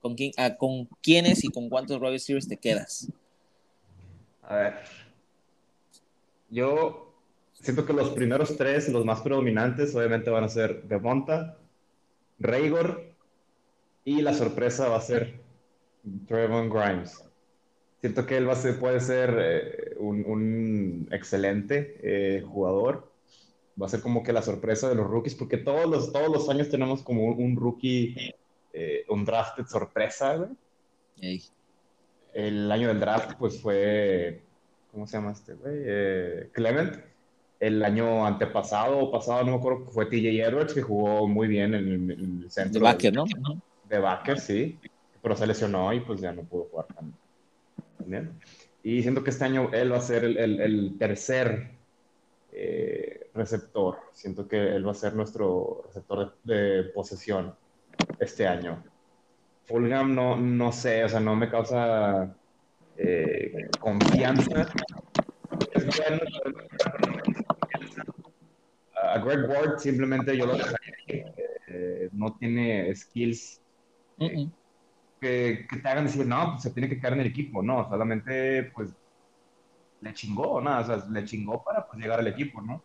¿con, 0.00 0.16
quién, 0.16 0.32
ah, 0.36 0.56
¿con 0.56 0.88
quiénes 1.00 1.44
y 1.44 1.48
con 1.48 1.68
cuántos 1.68 2.00
wide 2.00 2.10
receivers 2.10 2.48
te 2.48 2.56
quedas? 2.56 3.08
A 4.42 4.56
ver. 4.56 5.03
Yo 6.54 7.12
siento 7.52 7.84
que 7.84 7.92
los 7.92 8.10
primeros 8.10 8.56
tres, 8.56 8.88
los 8.88 9.04
más 9.04 9.22
predominantes, 9.22 9.92
obviamente 9.96 10.30
van 10.30 10.44
a 10.44 10.48
ser 10.48 10.84
Devonta, 10.84 11.58
Raygor 12.38 13.12
y 14.04 14.22
la 14.22 14.34
sorpresa 14.34 14.88
va 14.88 14.98
a 14.98 15.00
ser 15.00 15.40
Trevon 16.28 16.70
Grimes. 16.70 17.24
Siento 18.00 18.24
que 18.24 18.36
él 18.36 18.48
va 18.48 18.52
a 18.52 18.56
ser, 18.56 18.78
puede 18.78 19.00
ser 19.00 19.36
eh, 19.36 19.94
un, 19.98 20.24
un 20.26 21.08
excelente 21.10 21.98
eh, 22.04 22.42
jugador. 22.42 23.10
Va 23.80 23.86
a 23.86 23.88
ser 23.88 24.00
como 24.00 24.22
que 24.22 24.32
la 24.32 24.42
sorpresa 24.42 24.88
de 24.88 24.94
los 24.94 25.08
rookies, 25.08 25.34
porque 25.34 25.56
todos 25.56 25.90
los, 25.90 26.12
todos 26.12 26.30
los 26.30 26.48
años 26.48 26.68
tenemos 26.70 27.02
como 27.02 27.24
un, 27.24 27.42
un 27.42 27.56
rookie, 27.56 28.14
eh, 28.72 29.04
un 29.08 29.24
drafted 29.24 29.64
sorpresa, 29.66 30.36
güey. 30.36 31.42
El 32.32 32.70
año 32.70 32.86
del 32.88 33.00
draft, 33.00 33.32
pues 33.40 33.60
fue, 33.60 34.44
¿cómo 34.94 35.06
se 35.06 35.16
llama 35.18 35.32
este 35.32 35.54
güey? 35.54 35.74
Eh, 35.84 36.50
Clement. 36.52 36.96
El 37.60 37.82
año 37.84 38.26
antepasado 38.26 38.98
o 38.98 39.10
pasado, 39.12 39.44
no 39.44 39.52
me 39.52 39.56
acuerdo, 39.58 39.86
fue 39.86 40.06
TJ 40.06 40.42
Edwards, 40.42 40.74
que 40.74 40.82
jugó 40.82 41.26
muy 41.28 41.46
bien 41.48 41.74
en 41.74 41.88
el, 41.88 42.10
en 42.10 42.42
el 42.42 42.50
centro. 42.50 42.80
De 42.80 42.84
backer, 42.84 43.14
¿no? 43.14 43.24
De 43.88 43.98
backer, 43.98 44.38
sí. 44.40 44.78
Pero 45.22 45.36
se 45.36 45.46
lesionó 45.46 45.92
y 45.92 46.00
pues 46.00 46.20
ya 46.20 46.32
no 46.32 46.42
pudo 46.42 46.64
jugar 46.64 46.86
tan, 46.88 47.12
tan 47.98 48.10
bien. 48.10 48.40
Y 48.82 49.00
siento 49.02 49.24
que 49.24 49.30
este 49.30 49.44
año 49.44 49.70
él 49.72 49.92
va 49.92 49.96
a 49.98 50.00
ser 50.02 50.24
el, 50.24 50.36
el- 50.36 50.60
el 50.60 50.98
tercer 50.98 51.70
eh, 52.52 53.30
receptor. 53.34 53.98
Siento 54.12 54.46
que 54.46 54.76
él 54.76 54.86
va 54.86 54.92
a 54.92 54.94
ser 54.94 55.14
nuestro 55.14 55.82
receptor 55.86 56.36
de, 56.44 56.54
de 56.54 56.84
posesión 56.84 57.54
este 58.18 58.46
año. 58.46 58.84
Fulham 59.66 60.14
no, 60.14 60.36
no 60.36 60.72
sé, 60.72 61.04
o 61.04 61.08
sea, 61.08 61.20
no 61.20 61.34
me 61.36 61.48
causa 61.50 62.36
eh, 62.96 63.68
confianza. 63.80 64.66
A 69.02 69.18
Greg 69.18 69.48
Ward 69.48 69.78
simplemente 69.78 70.36
yo 70.36 70.46
lo 70.46 70.56
dejaría. 70.56 71.34
Eh, 71.66 72.08
no 72.12 72.36
tiene 72.36 72.94
skills 72.94 73.60
Mm-mm. 74.18 74.52
que, 75.20 75.66
que 75.68 75.76
te 75.76 75.88
hagan 75.88 76.04
decir, 76.04 76.26
no, 76.26 76.52
pues 76.52 76.62
se 76.62 76.70
tiene 76.72 76.88
que 76.88 76.98
quedar 76.98 77.14
en 77.14 77.20
el 77.20 77.26
equipo, 77.26 77.62
no, 77.62 77.88
solamente 77.88 78.70
pues 78.74 78.94
le 80.00 80.14
chingó, 80.14 80.60
¿no? 80.60 80.78
O 80.78 80.84
sea, 80.84 81.04
le 81.10 81.24
chingó 81.24 81.62
para 81.64 81.86
pues, 81.86 82.00
llegar 82.00 82.20
al 82.20 82.26
equipo, 82.28 82.60
¿no? 82.62 82.82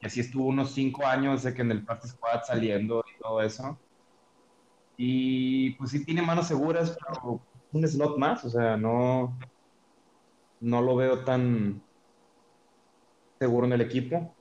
Y 0.00 0.06
así 0.06 0.20
estuvo 0.20 0.46
unos 0.46 0.72
cinco 0.72 1.06
años 1.06 1.42
de 1.42 1.52
que 1.54 1.62
en 1.62 1.72
el 1.72 1.84
practice 1.84 2.14
squad 2.14 2.42
saliendo 2.46 3.02
y 3.14 3.20
todo 3.20 3.42
eso. 3.42 3.78
Y 4.96 5.70
pues 5.76 5.90
sí 5.90 6.04
tiene 6.04 6.22
manos 6.22 6.46
seguras, 6.48 6.96
pero 7.00 7.46
un 7.72 7.86
slot 7.88 8.18
más, 8.18 8.44
o 8.44 8.50
sea, 8.50 8.76
no, 8.76 9.38
no 10.60 10.80
lo 10.82 10.96
veo 10.96 11.24
tan 11.24 11.84
seguro 13.38 13.66
en 13.66 13.72
el 13.74 13.80
equipo. 13.80 14.36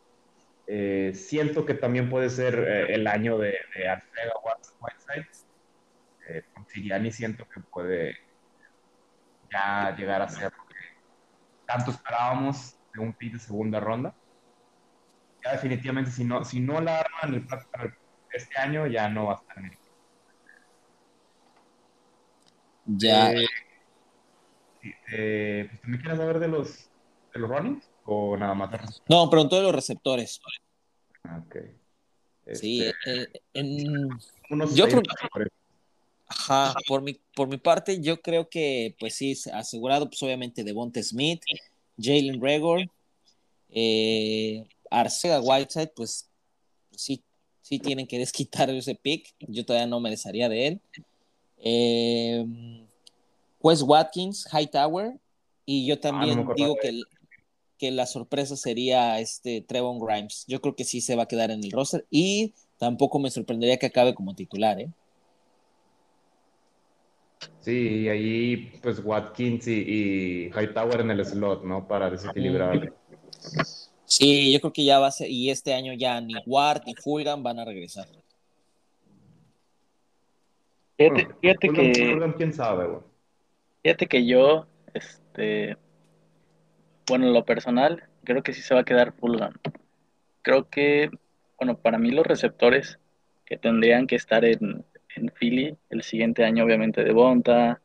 Eh, 0.67 1.13
siento 1.15 1.65
que 1.65 1.75
también 1.75 2.09
puede 2.09 2.29
ser 2.29 2.55
eh, 2.59 2.95
el 2.95 3.07
año 3.07 3.37
de, 3.37 3.55
de 3.75 3.89
Arcega 3.89 4.33
Whiteside. 4.79 5.27
Eh, 6.29 6.43
siento 7.11 7.45
que 7.53 7.61
puede 7.71 8.13
ya 9.51 9.95
llegar 9.95 10.21
a 10.21 10.29
ser 10.29 10.45
lo 10.45 10.65
que 10.67 10.75
tanto 11.65 11.91
esperábamos 11.91 12.79
de 12.93 13.01
un 13.01 13.15
pick 13.15 13.33
de 13.33 13.39
segunda 13.39 13.79
ronda. 13.79 14.15
Ya 15.43 15.51
definitivamente 15.53 16.11
si 16.11 16.23
no, 16.23 16.43
si 16.45 16.59
no 16.61 16.79
la 16.81 16.99
arman 17.01 17.35
el- 17.35 17.47
este 18.31 18.59
año, 18.59 18.87
ya 18.87 19.09
no 19.09 19.25
va 19.27 19.33
a 19.33 19.35
estar 19.37 19.57
en 19.59 19.65
el 19.65 19.73
equipo. 19.73 19.95
Ya. 22.97 23.31
Eh, 23.33 23.45
eh, 25.11 25.67
pues, 25.69 25.81
¿También 25.81 26.01
quieres 26.01 26.19
saber 26.19 26.39
de 26.39 26.47
los, 26.47 26.89
de 27.33 27.39
los 27.39 27.49
runnings? 27.49 27.89
¿O 28.05 28.35
nada 28.37 28.53
más? 28.53 29.01
No, 29.07 29.29
preguntó 29.29 29.57
de 29.57 29.63
los 29.63 29.75
receptores. 29.75 30.39
Ah, 31.23 31.43
ok. 31.45 31.55
Sí, 32.53 32.81
Este, 32.81 33.21
eh, 33.21 33.27
en- 33.53 34.09
unos 34.49 34.73
yo 34.73 34.87
creo- 34.89 35.03
ajá, 36.25 36.73
por 36.87 37.01
mi, 37.03 37.19
por 37.35 37.47
mi 37.47 37.57
parte, 37.57 38.01
yo 38.01 38.21
creo 38.21 38.49
que, 38.49 38.95
pues 38.99 39.15
sí, 39.15 39.35
asegurado, 39.53 40.09
pues 40.09 40.21
obviamente 40.23 40.63
Devonta 40.63 41.03
Smith, 41.03 41.43
Jalen 41.99 42.41
Regor, 42.41 42.89
eh, 43.69 44.63
Arcega 44.89 45.39
Whiteside, 45.41 45.91
pues 45.95 46.27
sí, 46.95 47.21
sí 47.61 47.77
tienen 47.77 48.07
que 48.07 48.17
desquitar 48.17 48.69
ese 48.71 48.95
pick. 48.95 49.35
Yo 49.41 49.63
todavía 49.63 49.85
no 49.87 49.99
me 49.99 50.09
desharía 50.09 50.49
de 50.49 50.67
él. 50.67 50.81
Eh, 51.61 52.45
Wes 53.61 53.81
Watkins, 53.81 54.47
Hightower, 54.51 55.13
y 55.65 55.85
yo 55.85 55.99
también 55.99 56.39
Ah, 56.39 56.41
acordaba 56.41 56.55
digo 56.67 56.75
que, 56.81 56.87
el- 56.89 57.07
que 57.77 57.91
la 57.91 58.05
sorpresa 58.05 58.55
sería 58.55 59.19
este 59.19 59.61
Trevon 59.61 59.99
Grimes. 59.99 60.45
Yo 60.47 60.61
creo 60.61 60.75
que 60.75 60.83
sí 60.85 61.01
se 61.01 61.15
va 61.15 61.23
a 61.23 61.27
quedar 61.27 61.51
en 61.51 61.63
el 61.63 61.71
roster 61.71 62.05
y 62.09 62.53
tampoco 62.77 63.19
me 63.19 63.29
sorprendería 63.31 63.77
que 63.77 63.85
acabe 63.87 64.13
como 64.15 64.33
titular, 64.35 64.79
¿eh? 64.79 64.89
Sí, 67.61 68.03
y 68.03 68.07
ahí 68.09 68.71
pues 68.81 69.01
Watkins 69.03 69.67
y, 69.67 69.71
y 69.71 70.45
Hightower 70.47 71.01
en 71.01 71.11
el 71.11 71.25
slot, 71.25 71.63
¿no? 71.63 71.87
Para 71.87 72.09
desequilibrar. 72.09 72.93
Sí, 74.05 74.51
yo 74.51 74.59
creo 74.59 74.73
que 74.73 74.85
ya 74.85 74.99
va 74.99 75.07
a 75.07 75.11
ser, 75.11 75.29
y 75.29 75.49
este 75.49 75.73
año 75.73 75.93
ya 75.93 76.19
ni 76.21 76.35
Ward 76.45 76.83
ni 76.85 76.95
Fulgham 76.95 77.43
van 77.43 77.59
a 77.59 77.65
regresar. 77.65 78.07
Fíjate, 80.99 81.23
Bueno, 81.23 81.39
fíjate 81.39 81.67
Fulham- 81.69 82.33
que, 82.33 82.37
quién 82.37 82.53
sabe, 82.53 82.87
güey. 82.87 82.99
fíjate 83.83 84.07
que 84.07 84.25
yo, 84.27 84.67
este, 84.93 85.77
bueno, 87.07 87.27
en 87.27 87.33
lo 87.33 87.45
personal, 87.45 88.03
creo 88.25 88.43
que 88.43 88.51
sí 88.51 88.61
se 88.61 88.73
va 88.73 88.81
a 88.81 88.83
quedar 88.85 89.13
Fulham. 89.13 89.53
Creo 90.41 90.69
que, 90.69 91.09
bueno, 91.57 91.77
para 91.77 91.97
mí 91.97 92.11
los 92.11 92.27
receptores 92.27 92.99
que 93.45 93.55
tendrían 93.55 94.07
que 94.07 94.17
estar 94.17 94.43
en, 94.43 94.83
en 95.15 95.31
Philly 95.39 95.77
el 95.89 96.03
siguiente 96.03 96.43
año, 96.43 96.65
obviamente, 96.65 97.01
de 97.05 97.13
Bonta, 97.13 97.79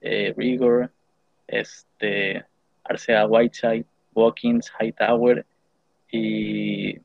eh, 0.00 0.32
Rigor, 0.36 0.92
este, 1.48 2.44
Arcea 2.84 3.26
Whiteside, 3.26 3.84
Watkins, 4.14 4.72
Hightower 4.80 5.44
y, 6.12 6.98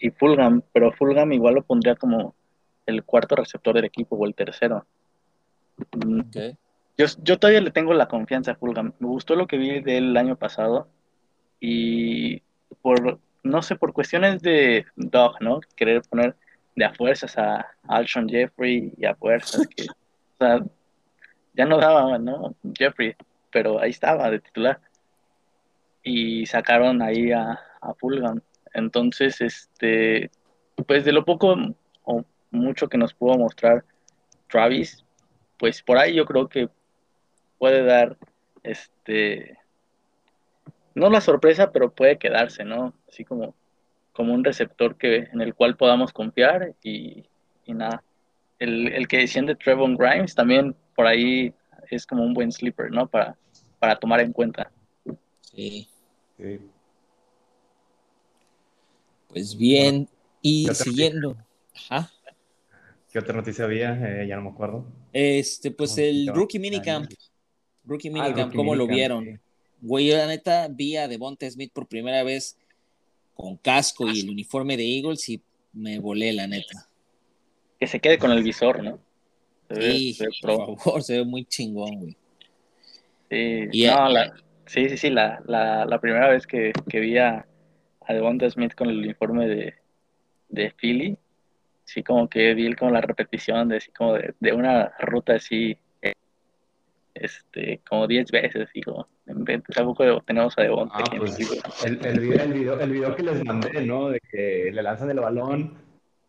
y 0.00 0.10
Fulham, 0.18 0.62
pero 0.72 0.90
Fulham 0.90 1.32
igual 1.32 1.54
lo 1.54 1.62
pondría 1.62 1.94
como 1.94 2.34
el 2.86 3.04
cuarto 3.04 3.36
receptor 3.36 3.74
del 3.74 3.84
equipo 3.84 4.16
o 4.16 4.26
el 4.26 4.34
tercero. 4.34 4.86
Mm, 5.92 6.20
Ok. 6.20 6.36
Yo, 6.96 7.06
yo 7.22 7.38
todavía 7.38 7.60
le 7.60 7.72
tengo 7.72 7.92
la 7.92 8.06
confianza 8.06 8.52
a 8.52 8.54
Fulham. 8.54 8.92
Me 9.00 9.08
gustó 9.08 9.34
lo 9.34 9.48
que 9.48 9.58
vi 9.58 9.80
de 9.80 9.98
él 9.98 10.10
el 10.10 10.16
año 10.16 10.36
pasado 10.36 10.88
y 11.58 12.40
por, 12.82 13.18
no 13.42 13.62
sé, 13.62 13.74
por 13.74 13.92
cuestiones 13.92 14.40
de 14.42 14.86
dog, 14.94 15.40
¿no? 15.40 15.60
Querer 15.74 16.02
poner 16.02 16.36
de 16.76 16.84
a 16.84 16.94
fuerzas 16.94 17.36
a 17.36 17.66
Alshon 17.88 18.28
Jeffrey 18.28 18.92
y 18.96 19.06
a 19.06 19.14
fuerzas 19.16 19.66
que, 19.66 19.82
o 19.90 20.36
sea, 20.38 20.64
ya 21.54 21.64
no 21.64 21.78
daba, 21.78 22.18
¿no? 22.18 22.54
Jeffrey, 22.78 23.16
pero 23.50 23.80
ahí 23.80 23.90
estaba 23.90 24.30
de 24.30 24.40
titular. 24.40 24.80
Y 26.04 26.46
sacaron 26.46 27.02
ahí 27.02 27.32
a, 27.32 27.58
a 27.80 27.94
Fulham. 27.94 28.40
Entonces, 28.72 29.40
este, 29.40 30.30
pues 30.86 31.04
de 31.04 31.12
lo 31.12 31.24
poco 31.24 31.56
mucho 32.54 32.88
que 32.88 32.98
nos 32.98 33.14
pudo 33.14 33.36
mostrar 33.36 33.84
Travis, 34.48 35.04
pues 35.58 35.82
por 35.82 35.98
ahí 35.98 36.14
yo 36.14 36.24
creo 36.24 36.48
que 36.48 36.68
puede 37.58 37.84
dar, 37.84 38.16
este, 38.62 39.58
no 40.94 41.10
la 41.10 41.20
sorpresa, 41.20 41.72
pero 41.72 41.92
puede 41.92 42.18
quedarse, 42.18 42.64
¿no? 42.64 42.94
Así 43.08 43.24
como, 43.24 43.54
como 44.12 44.32
un 44.32 44.44
receptor 44.44 44.96
que, 44.96 45.28
en 45.32 45.40
el 45.40 45.54
cual 45.54 45.76
podamos 45.76 46.12
confiar 46.12 46.74
y, 46.82 47.24
y 47.64 47.74
nada. 47.74 48.02
El, 48.58 48.88
el, 48.88 49.08
que 49.08 49.18
decían 49.18 49.46
de 49.46 49.56
Trevon 49.56 49.96
Grimes 49.96 50.34
también 50.34 50.76
por 50.94 51.06
ahí 51.06 51.52
es 51.90 52.06
como 52.06 52.22
un 52.24 52.34
buen 52.34 52.52
sleeper, 52.52 52.90
¿no? 52.90 53.06
Para, 53.06 53.36
para 53.78 53.96
tomar 53.96 54.20
en 54.20 54.32
cuenta. 54.32 54.70
Sí. 55.40 55.88
Sí. 56.36 56.60
Pues 59.28 59.56
bien, 59.56 60.08
y 60.40 60.64
¿Qué 60.64 60.70
otra 60.70 60.84
siguiendo. 60.84 61.36
Ajá. 61.74 62.12
¿Qué 63.14 63.20
otra 63.20 63.36
noticia 63.36 63.64
había? 63.66 63.92
Eh, 64.22 64.26
ya 64.26 64.34
no 64.34 64.42
me 64.42 64.50
acuerdo. 64.50 64.84
Este, 65.12 65.70
pues 65.70 65.96
el 65.98 66.26
rookie 66.34 66.58
minicamp. 66.58 67.08
Rookie 67.84 68.08
Ah, 68.08 68.12
minicamp, 68.12 68.38
rookie 68.46 68.56
¿cómo 68.56 68.74
lo 68.74 68.88
vieron? 68.88 69.24
sí. 69.24 69.36
Güey, 69.82 70.08
yo 70.08 70.16
la 70.16 70.26
neta 70.26 70.66
vi 70.68 70.96
a 70.96 71.06
Devonta 71.06 71.48
Smith 71.48 71.70
por 71.72 71.86
primera 71.86 72.24
vez 72.24 72.58
con 73.34 73.56
casco 73.56 74.08
y 74.08 74.18
el 74.22 74.30
uniforme 74.30 74.76
de 74.76 74.96
Eagles 74.96 75.28
y 75.28 75.40
me 75.74 76.00
volé, 76.00 76.32
la 76.32 76.48
neta. 76.48 76.88
Que 77.78 77.86
se 77.86 78.00
quede 78.00 78.18
con 78.18 78.32
el 78.32 78.42
visor, 78.42 78.82
¿no? 78.82 78.98
Se 79.68 79.74
ve- 79.74 79.92
Sí, 79.92 80.14
se 80.14 80.24
ve 80.24 80.30
por 80.42 80.76
favor, 80.82 81.02
se 81.04 81.18
ve 81.18 81.24
muy 81.24 81.44
chingón, 81.44 81.96
güey. 82.00 82.16
Sí, 83.30 83.68
Y- 83.70 83.86
no, 83.86 84.08
la, 84.08 84.34
sí, 84.66 84.88
sí, 84.88 84.96
sí, 84.96 85.10
la, 85.10 85.40
la, 85.46 85.84
la 85.86 86.00
primera 86.00 86.28
vez 86.30 86.48
que, 86.48 86.72
que 86.88 86.98
vi 86.98 87.16
a, 87.18 87.46
a 88.00 88.12
Devonta 88.12 88.50
Smith 88.50 88.74
con 88.74 88.90
el 88.90 88.98
uniforme 88.98 89.46
de, 89.46 89.74
de 90.48 90.70
Philly, 90.72 91.16
sí 91.84 92.02
como 92.02 92.28
que 92.28 92.54
vi 92.54 92.72
como 92.74 92.90
la 92.90 93.00
repetición 93.00 93.68
de, 93.68 93.76
así 93.76 93.90
como 93.92 94.14
de, 94.14 94.34
de 94.40 94.52
una 94.52 94.92
ruta 94.98 95.34
así, 95.34 95.78
este, 97.14 97.80
como 97.88 98.06
10 98.08 98.30
veces, 98.30 98.68
y 98.74 98.82
como, 98.82 99.06
en 99.26 99.44
vez- 99.44 99.62
tampoco 99.72 100.20
tenemos 100.22 100.58
a 100.58 100.62
Devonta 100.62 100.96
Ah, 100.98 101.04
pues 101.16 101.38
el, 101.84 102.04
el, 102.04 102.20
video, 102.20 102.42
el, 102.42 102.52
video, 102.52 102.80
el 102.80 102.90
video 102.90 103.16
que 103.16 103.22
les 103.22 103.44
mandé, 103.44 103.86
¿no? 103.86 104.08
De 104.10 104.20
que 104.20 104.70
le 104.72 104.82
lanzan 104.82 105.10
el 105.10 105.20
balón 105.20 105.74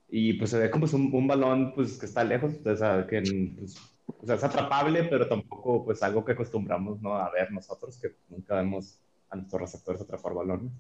y 0.10 0.34
pues 0.34 0.52
se 0.52 0.60
ve 0.60 0.70
como 0.70 0.86
un, 0.94 1.10
un 1.12 1.28
balón 1.28 1.74
pues 1.74 1.98
que 1.98 2.06
está 2.06 2.24
lejos, 2.24 2.54
o 2.64 2.76
sea, 2.76 3.08
que 3.08 3.22
pues, 3.58 3.78
o 4.06 4.26
sea, 4.26 4.36
es 4.36 4.44
atrapable, 4.44 5.06
pero 5.06 5.28
tampoco 5.28 5.84
pues 5.84 6.04
algo 6.04 6.24
que 6.24 6.34
acostumbramos, 6.34 7.02
¿no? 7.02 7.16
A 7.16 7.32
ver 7.32 7.52
nosotros, 7.52 8.00
que 8.00 8.12
nunca 8.30 8.56
vemos 8.56 9.00
a 9.32 9.36
nuestros 9.36 9.62
receptores 9.62 10.02
atrapar 10.02 10.34
balones. 10.34 10.72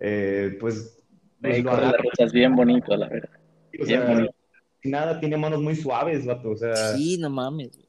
Eh, 0.00 0.56
pues, 0.60 1.02
pues 1.40 1.54
Ahí 1.54 1.62
lo 1.62 1.76
las 1.80 1.96
rutas 1.96 2.32
bien 2.32 2.56
bonito, 2.56 2.96
la 2.96 3.08
verdad. 3.08 3.35
O 3.80 3.86
sea, 3.86 4.26
nada, 4.84 5.18
tiene 5.20 5.36
manos 5.36 5.60
muy 5.60 5.74
suaves, 5.76 6.24
vato, 6.26 6.50
o 6.50 6.56
sea, 6.56 6.74
Sí, 6.96 7.18
no 7.18 7.30
mames. 7.30 7.76
güey. 7.76 7.86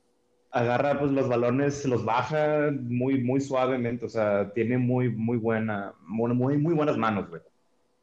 agarra 0.51 0.97
pues 0.97 1.11
los 1.11 1.27
balones, 1.27 1.85
los 1.85 2.03
baja 2.03 2.71
muy, 2.71 3.21
muy 3.23 3.39
suavemente, 3.41 4.05
o 4.05 4.09
sea, 4.09 4.51
tiene 4.53 4.77
muy, 4.77 5.09
muy 5.09 5.37
buena, 5.37 5.93
muy, 6.07 6.57
muy, 6.57 6.73
buenas 6.73 6.97
manos, 6.97 7.29
güey. 7.29 7.41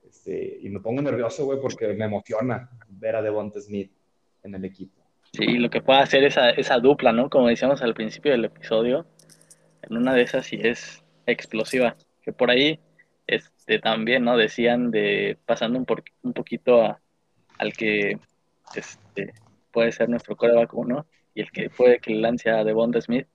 Este, 0.07 0.59
y 0.62 0.68
me 0.68 0.79
pongo 0.79 1.03
nervioso, 1.03 1.44
güey, 1.47 1.59
porque 1.61 1.88
me 1.94 2.05
emociona 2.05 2.70
ver 2.88 3.16
a 3.16 3.23
Devonta 3.23 3.61
Smith 3.61 3.90
en 4.44 4.55
el 4.55 4.64
equipo. 4.64 5.03
Sí, 5.33 5.59
lo 5.59 5.68
que 5.68 5.81
pueda 5.83 6.01
hacer 6.01 6.23
esa, 6.23 6.51
esa 6.51 6.79
dupla, 6.79 7.12
¿no? 7.12 7.29
Como 7.29 7.49
decíamos 7.49 7.83
al 7.83 7.94
principio 7.94 8.31
del 8.31 8.44
episodio, 8.44 9.05
en 9.83 9.97
una 9.97 10.14
de 10.14 10.23
esas 10.23 10.47
sí 10.47 10.59
es 10.62 11.03
explosiva. 11.27 11.97
Que 12.23 12.33
por 12.33 12.51
ahí 12.51 12.79
este, 13.27 13.81
también, 13.81 14.23
¿no? 14.23 14.37
Decían 14.37 14.92
de 14.92 15.38
pasando 15.44 15.79
un, 15.79 15.87
por- 15.87 16.05
un 16.23 16.33
poquito 16.35 16.83
a- 16.85 17.01
al 17.64 17.72
que 17.72 18.18
este, 18.74 19.33
puede 19.72 19.90
ser 19.92 20.09
nuestro 20.09 20.37
coreback 20.37 20.72
uno 20.74 21.07
y 21.35 21.40
el 21.40 21.50
que 21.50 21.68
puede 21.70 21.98
que 21.98 22.12
le 22.12 22.20
lance 22.20 22.48
a 22.50 22.62
Devonta 22.64 23.00
Smith, 23.00 23.27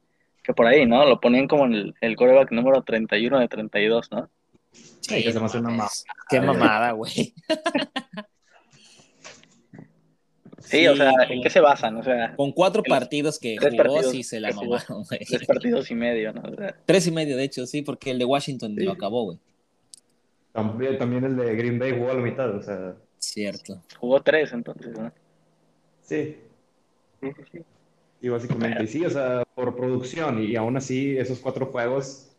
que 0.44 0.54
por 0.54 0.66
ahí, 0.68 0.86
¿no? 0.86 1.06
Lo 1.06 1.20
ponían 1.20 1.48
como 1.48 1.66
en 1.66 1.74
el, 1.74 1.96
el 2.02 2.16
coreback 2.16 2.52
número 2.52 2.82
31 2.84 3.40
de 3.40 3.48
32, 3.48 4.12
¿no? 4.12 4.30
Sí, 4.72 5.24
que 5.24 5.34
se 5.34 5.40
me 5.40 5.46
hace 5.48 5.58
una 5.58 5.70
mames. 5.70 6.06
Qué 6.30 6.40
mamada, 6.40 6.92
güey. 6.92 7.34
Sí, 10.60 10.86
o 10.88 10.96
sea, 10.96 11.10
¿en 11.24 11.28
con- 11.28 11.42
qué 11.42 11.50
se 11.50 11.62
basan? 11.62 11.96
O 11.98 12.04
sea, 12.04 12.36
Con 12.36 12.52
cuatro 12.52 12.84
partidos 12.84 13.40
que 13.40 13.56
tres 13.60 13.72
jugó, 13.72 13.84
partidos 13.96 14.12
sí 14.12 14.24
se 14.24 14.40
la 14.40 14.52
mamaron, 14.52 15.04
güey. 15.04 15.22
tres 15.28 15.48
partidos 15.48 15.90
y 15.90 15.96
medio, 15.96 16.32
¿no? 16.34 16.42
O 16.42 16.56
sea, 16.56 16.76
Tres 16.86 17.08
y 17.08 17.12
medio, 17.12 17.38
de 17.38 17.44
hecho, 17.46 17.66
sí, 17.66 17.82
porque 17.82 18.12
el 18.12 18.20
de 18.20 18.26
Washington 18.26 18.76
Sí. 18.78 18.84
lo 18.84 18.92
acabó, 18.92 19.24
güey. 19.24 19.40
También, 20.52 20.98
también 20.98 21.24
el 21.24 21.38
de 21.38 21.56
Green 21.56 21.80
Bay 21.80 21.94
jugó 21.98 22.12
a 22.12 22.16
la 22.16 22.22
mitad, 22.22 22.54
o 22.56 22.62
sea, 22.62 22.94
Cierto. 23.20 23.82
jugó 24.00 24.22
tres 24.22 24.52
entonces, 24.54 24.98
¿no? 24.98 25.12
sí, 26.02 26.38
Sí, 27.22 27.28
sí, 27.36 27.44
sí. 27.52 27.60
y 28.22 28.30
básicamente, 28.30 28.88
sí, 28.88 29.06
o 29.06 29.10
sea, 29.10 29.44
por 29.56 29.76
producción, 29.76 30.42
y 30.42 30.56
aún 30.56 30.78
así, 30.78 31.18
esos 31.18 31.40
cuatro 31.40 31.66
juegos, 31.68 32.32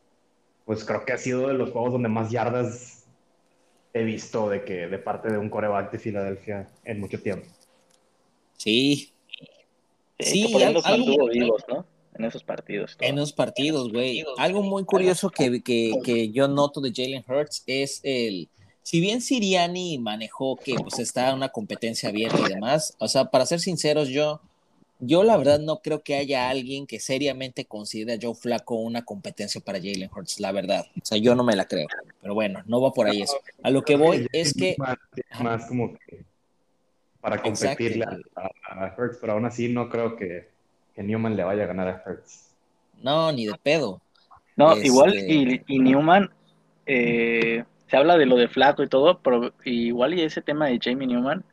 pues 0.64 0.84
creo 0.84 1.04
que 1.04 1.12
ha 1.12 1.18
sido 1.18 1.48
de 1.48 1.54
los 1.54 1.70
juegos 1.70 1.92
donde 1.92 2.08
más 2.08 2.30
yardas 2.30 3.04
he 3.92 4.02
visto 4.04 4.48
de 4.48 4.64
que 4.64 4.86
de 4.88 4.98
parte 4.98 5.30
de 5.30 5.36
un 5.38 5.50
coreback 5.50 5.92
de 5.92 5.98
Filadelfia 5.98 6.68
en 6.84 7.00
mucho 7.00 7.20
tiempo. 7.20 7.46
Sí, 8.56 9.12
Sí, 10.18 10.44
Sí, 10.48 10.62
algo- 10.62 10.82
mantuvo 10.82 11.28
vivos, 11.28 11.64
¿no? 11.68 11.86
En 12.14 12.24
esos 12.26 12.44
partidos. 12.44 12.96
todo. 12.98 13.08
en 13.08 13.16
los 13.16 13.32
partidos, 13.32 13.90
güey. 13.90 14.22
Algo 14.36 14.62
muy 14.62 14.84
curioso 14.84 15.30
que, 15.30 15.62
que, 15.62 15.92
que 16.04 16.30
yo 16.30 16.46
noto 16.48 16.80
de 16.82 16.92
Jalen 16.94 17.24
Hurts 17.26 17.62
es 17.66 18.00
el. 18.02 18.50
Si 18.82 19.00
bien 19.00 19.20
Siriani 19.20 19.98
manejó 19.98 20.56
que 20.56 20.74
pues 20.74 20.98
está 20.98 21.34
una 21.34 21.50
competencia 21.50 22.08
abierta 22.08 22.38
y 22.40 22.54
demás, 22.54 22.94
o 22.98 23.08
sea, 23.08 23.26
para 23.26 23.46
ser 23.46 23.60
sinceros, 23.60 24.08
yo, 24.08 24.40
yo 24.98 25.22
la 25.22 25.36
verdad 25.36 25.60
no 25.60 25.80
creo 25.80 26.02
que 26.02 26.16
haya 26.16 26.48
alguien 26.48 26.86
que 26.86 26.98
seriamente 26.98 27.64
considere 27.66 28.14
a 28.14 28.18
Joe 28.20 28.34
Flaco 28.34 28.74
una 28.76 29.04
competencia 29.04 29.60
para 29.60 29.78
Jalen 29.78 30.10
Hurts, 30.14 30.40
la 30.40 30.50
verdad. 30.52 30.86
O 31.00 31.04
sea, 31.04 31.18
yo 31.18 31.34
no 31.34 31.44
me 31.44 31.54
la 31.56 31.66
creo. 31.66 31.86
Pero 32.20 32.34
bueno, 32.34 32.62
no 32.66 32.80
va 32.80 32.92
por 32.92 33.06
ahí 33.06 33.22
eso. 33.22 33.36
A 33.62 33.70
lo 33.70 33.82
que 33.82 33.96
voy 33.96 34.26
es 34.32 34.54
que 34.54 34.74
Más, 34.78 34.96
más 35.40 35.66
como 35.66 35.92
que 35.94 36.24
para 37.20 37.40
competirle 37.42 38.06
a, 38.34 38.50
a 38.86 38.94
Hurts, 38.96 39.18
pero 39.20 39.34
aún 39.34 39.44
así 39.44 39.68
no 39.68 39.88
creo 39.90 40.16
que, 40.16 40.48
que 40.94 41.02
Newman 41.02 41.36
le 41.36 41.44
vaya 41.44 41.64
a 41.64 41.66
ganar 41.66 41.86
a 41.88 42.02
Hurts. 42.04 42.46
no, 43.02 43.30
ni 43.30 43.46
de 43.46 43.54
pedo. 43.62 44.00
No, 44.56 44.72
Este- 44.72 44.86
igual, 44.88 45.14
y, 45.14 45.62
y 45.66 45.78
Newman, 45.78 46.30
eh, 46.86 47.64
se 47.90 47.96
habla 47.96 48.16
de 48.16 48.26
lo 48.26 48.36
de 48.36 48.46
Flaco 48.46 48.84
y 48.84 48.88
todo, 48.88 49.18
pero 49.18 49.52
igual 49.64 50.14
y 50.14 50.22
ese 50.22 50.42
tema 50.42 50.68
de 50.68 50.78
Jamie 50.80 51.08
Newman, 51.08 51.44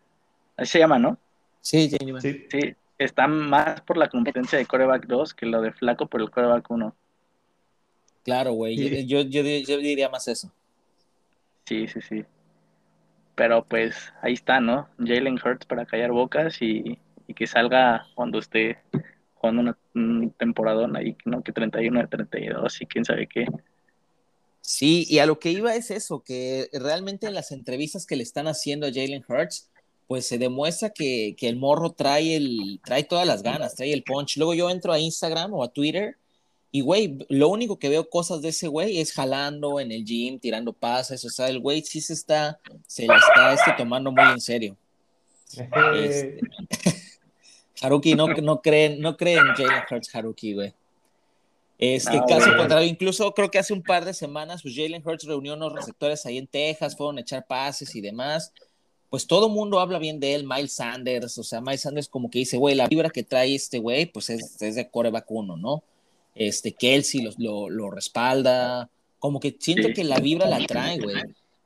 así 0.56 0.73
se 0.73 0.80
llama, 0.80 1.00
¿no? 1.00 1.17
Sí, 1.62 1.89
Jalen 1.89 2.13
Hurts. 2.13 2.23
Sí, 2.23 2.45
Sí, 2.52 2.76
está 3.00 3.28
más 3.28 3.82
por 3.82 3.97
la 3.97 4.08
competencia 4.08 4.60
de 4.60 4.67
coreback 4.67 5.08
2 5.08 5.34
que 5.34 5.47
lo 5.47 5.62
de 5.62 5.71
Flaco 5.71 6.06
por 6.06 6.21
el 6.21 6.30
coreback 6.30 6.69
1. 6.69 6.95
Claro, 8.23 8.52
güey. 8.52 8.78
Sí. 8.78 9.08
Yo, 9.08 9.21
yo, 9.21 9.41
yo, 9.41 9.78
diría 9.80 10.10
más 10.10 10.28
eso. 10.28 10.52
Sí, 11.65 11.88
sí, 11.88 12.02
sí. 12.02 12.23
Pero 13.34 13.65
pues 13.65 14.13
ahí 14.21 14.34
está, 14.34 14.60
¿no? 14.60 14.89
Jalen 15.00 15.39
Hurts 15.43 15.65
para 15.65 15.88
callar 15.88 16.12
bocas 16.12 16.62
y, 16.62 17.00
y 17.26 17.34
que 17.34 17.47
salga 17.47 18.06
cuando 18.13 18.38
esté 18.38 18.78
jugando 19.36 19.62
una, 19.62 19.78
un 19.95 20.32
temporadón 20.38 20.95
ahí, 20.95 21.17
¿no? 21.26 21.41
Que 21.41 21.52
31 21.52 22.00
de 22.02 22.08
32 22.08 22.82
y 22.82 22.86
quién 22.86 23.06
sabe 23.06 23.28
qué. 23.28 23.47
Sí, 24.69 25.06
y 25.08 25.19
a 25.19 25.25
lo 25.25 25.39
que 25.39 25.49
iba 25.49 25.73
es 25.75 25.91
eso, 25.91 26.19
que 26.25 26.69
realmente 26.73 27.25
en 27.25 27.34
las 27.34 27.53
entrevistas 27.53 28.06
que 28.06 28.17
le 28.17 28.23
están 28.23 28.47
haciendo 28.47 28.86
a 28.86 28.91
Jalen 28.91 29.23
Hurts, 29.25 29.69
pues 30.08 30.25
se 30.25 30.38
demuestra 30.38 30.89
que, 30.89 31.38
que 31.39 31.47
el 31.47 31.56
morro 31.56 31.93
trae, 31.93 32.36
el, 32.36 32.82
trae 32.84 33.06
todas 33.06 33.25
las 33.25 33.43
ganas, 33.43 33.75
trae 33.75 33.93
el 33.93 34.03
punch. 34.03 34.36
Luego 34.36 34.53
yo 34.53 34.69
entro 34.69 34.91
a 34.91 34.99
Instagram 34.99 35.53
o 35.53 35.63
a 35.63 35.69
Twitter 35.69 36.17
y, 36.69 36.82
güey, 36.82 37.17
lo 37.30 37.47
único 37.47 37.80
que 37.80 37.88
veo 37.88 38.10
cosas 38.10 38.41
de 38.41 38.49
ese 38.49 38.67
güey 38.67 38.99
es 38.99 39.13
jalando 39.13 39.80
en 39.80 39.93
el 39.93 40.03
gym, 40.03 40.38
tirando 40.38 40.73
pases, 40.73 41.23
o 41.23 41.30
sea, 41.30 41.47
el 41.47 41.62
güey 41.62 41.82
sí 41.82 42.01
se 42.01 42.12
está, 42.12 42.60
se 42.86 43.08
la 43.08 43.15
está 43.15 43.53
este, 43.53 43.71
tomando 43.77 44.12
muy 44.12 44.25
en 44.34 44.41
serio. 44.41 44.75
Este, 45.95 46.41
Haruki 47.82 48.15
no, 48.15 48.27
no 48.27 48.62
creen, 48.62 48.99
no 48.99 49.15
creen 49.15 49.47
en 49.47 49.56
Jalen 49.56 49.84
Hurts 49.89 50.13
Haruki, 50.13 50.56
güey. 50.56 50.73
Este 51.80 52.18
No, 52.18 52.26
caso 52.26 52.56
contrario, 52.58 52.88
incluso 52.88 53.32
creo 53.34 53.52
que 53.52 53.60
hace 53.60 53.72
un 53.74 53.84
par 53.84 54.04
de 54.04 54.13
semanas, 54.13 54.63
pues 54.63 54.76
Jalen 54.76 55.04
Hurts 55.06 55.26
reunió 55.26 55.54
unos 55.54 55.74
receptores 55.74 56.26
ahí 56.26 56.38
en 56.40 56.48
Texas, 56.48 56.96
fueron 56.98 57.18
a 57.18 57.22
echar 57.22 57.46
pases 57.46 57.96
y 57.96 58.02
demás. 58.02 58.52
pues 59.10 59.26
todo 59.28 59.48
mundo 59.48 59.80
habla 59.80 60.00
bien 60.00 60.20
de 60.20 60.34
él, 60.36 60.44
Miles 60.46 60.74
Sanders, 60.74 61.38
o 61.38 61.44
sea, 61.44 61.62
Miles 61.62 61.82
Sanders 61.82 62.10
como 62.10 62.30
que 62.30 62.40
dice, 62.40 62.58
güey, 62.58 62.76
la 62.76 62.88
vibra 62.88 63.10
que 63.10 63.24
trae 63.24 63.56
este 63.56 63.80
güey, 63.80 64.06
pues 64.08 64.30
es, 64.30 64.62
es 64.62 64.76
de 64.76 64.90
coreback 64.90 65.30
uno, 65.32 65.56
¿no? 65.56 65.84
Este, 66.36 66.74
Kelsey 66.74 67.22
lo, 67.22 67.32
lo, 67.38 67.70
lo 67.70 67.90
respalda, 67.92 68.90
como 69.20 69.40
que 69.40 69.56
siento 69.60 69.88
Sí. 69.90 69.94
que 69.94 70.04
la 70.04 70.20
vibra 70.20 70.48
la 70.50 70.66
trae, 70.68 71.00
güey. 71.00 71.16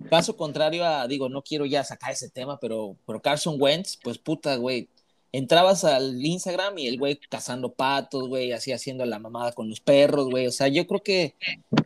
Caso 0.09 0.35
contrario 0.37 0.85
a, 0.85 1.07
digo, 1.07 1.29
no 1.29 1.41
quiero 1.41 1.65
ya 1.65 1.83
sacar 1.83 2.11
ese 2.11 2.29
tema, 2.29 2.59
pero, 2.59 2.95
pero 3.07 3.21
Carson 3.21 3.55
Wentz, 3.59 3.97
pues 4.03 4.17
puta, 4.19 4.55
güey, 4.57 4.87
entrabas 5.31 5.83
al 5.85 6.23
Instagram 6.25 6.77
y 6.77 6.87
el 6.87 6.97
güey 6.97 7.17
cazando 7.29 7.71
patos, 7.73 8.27
güey, 8.27 8.51
así 8.51 8.71
haciendo 8.71 9.05
la 9.05 9.19
mamada 9.19 9.51
con 9.53 9.69
los 9.69 9.79
perros, 9.79 10.29
güey, 10.29 10.47
o 10.47 10.51
sea, 10.51 10.67
yo 10.67 10.85
creo 10.87 11.01
que, 11.01 11.35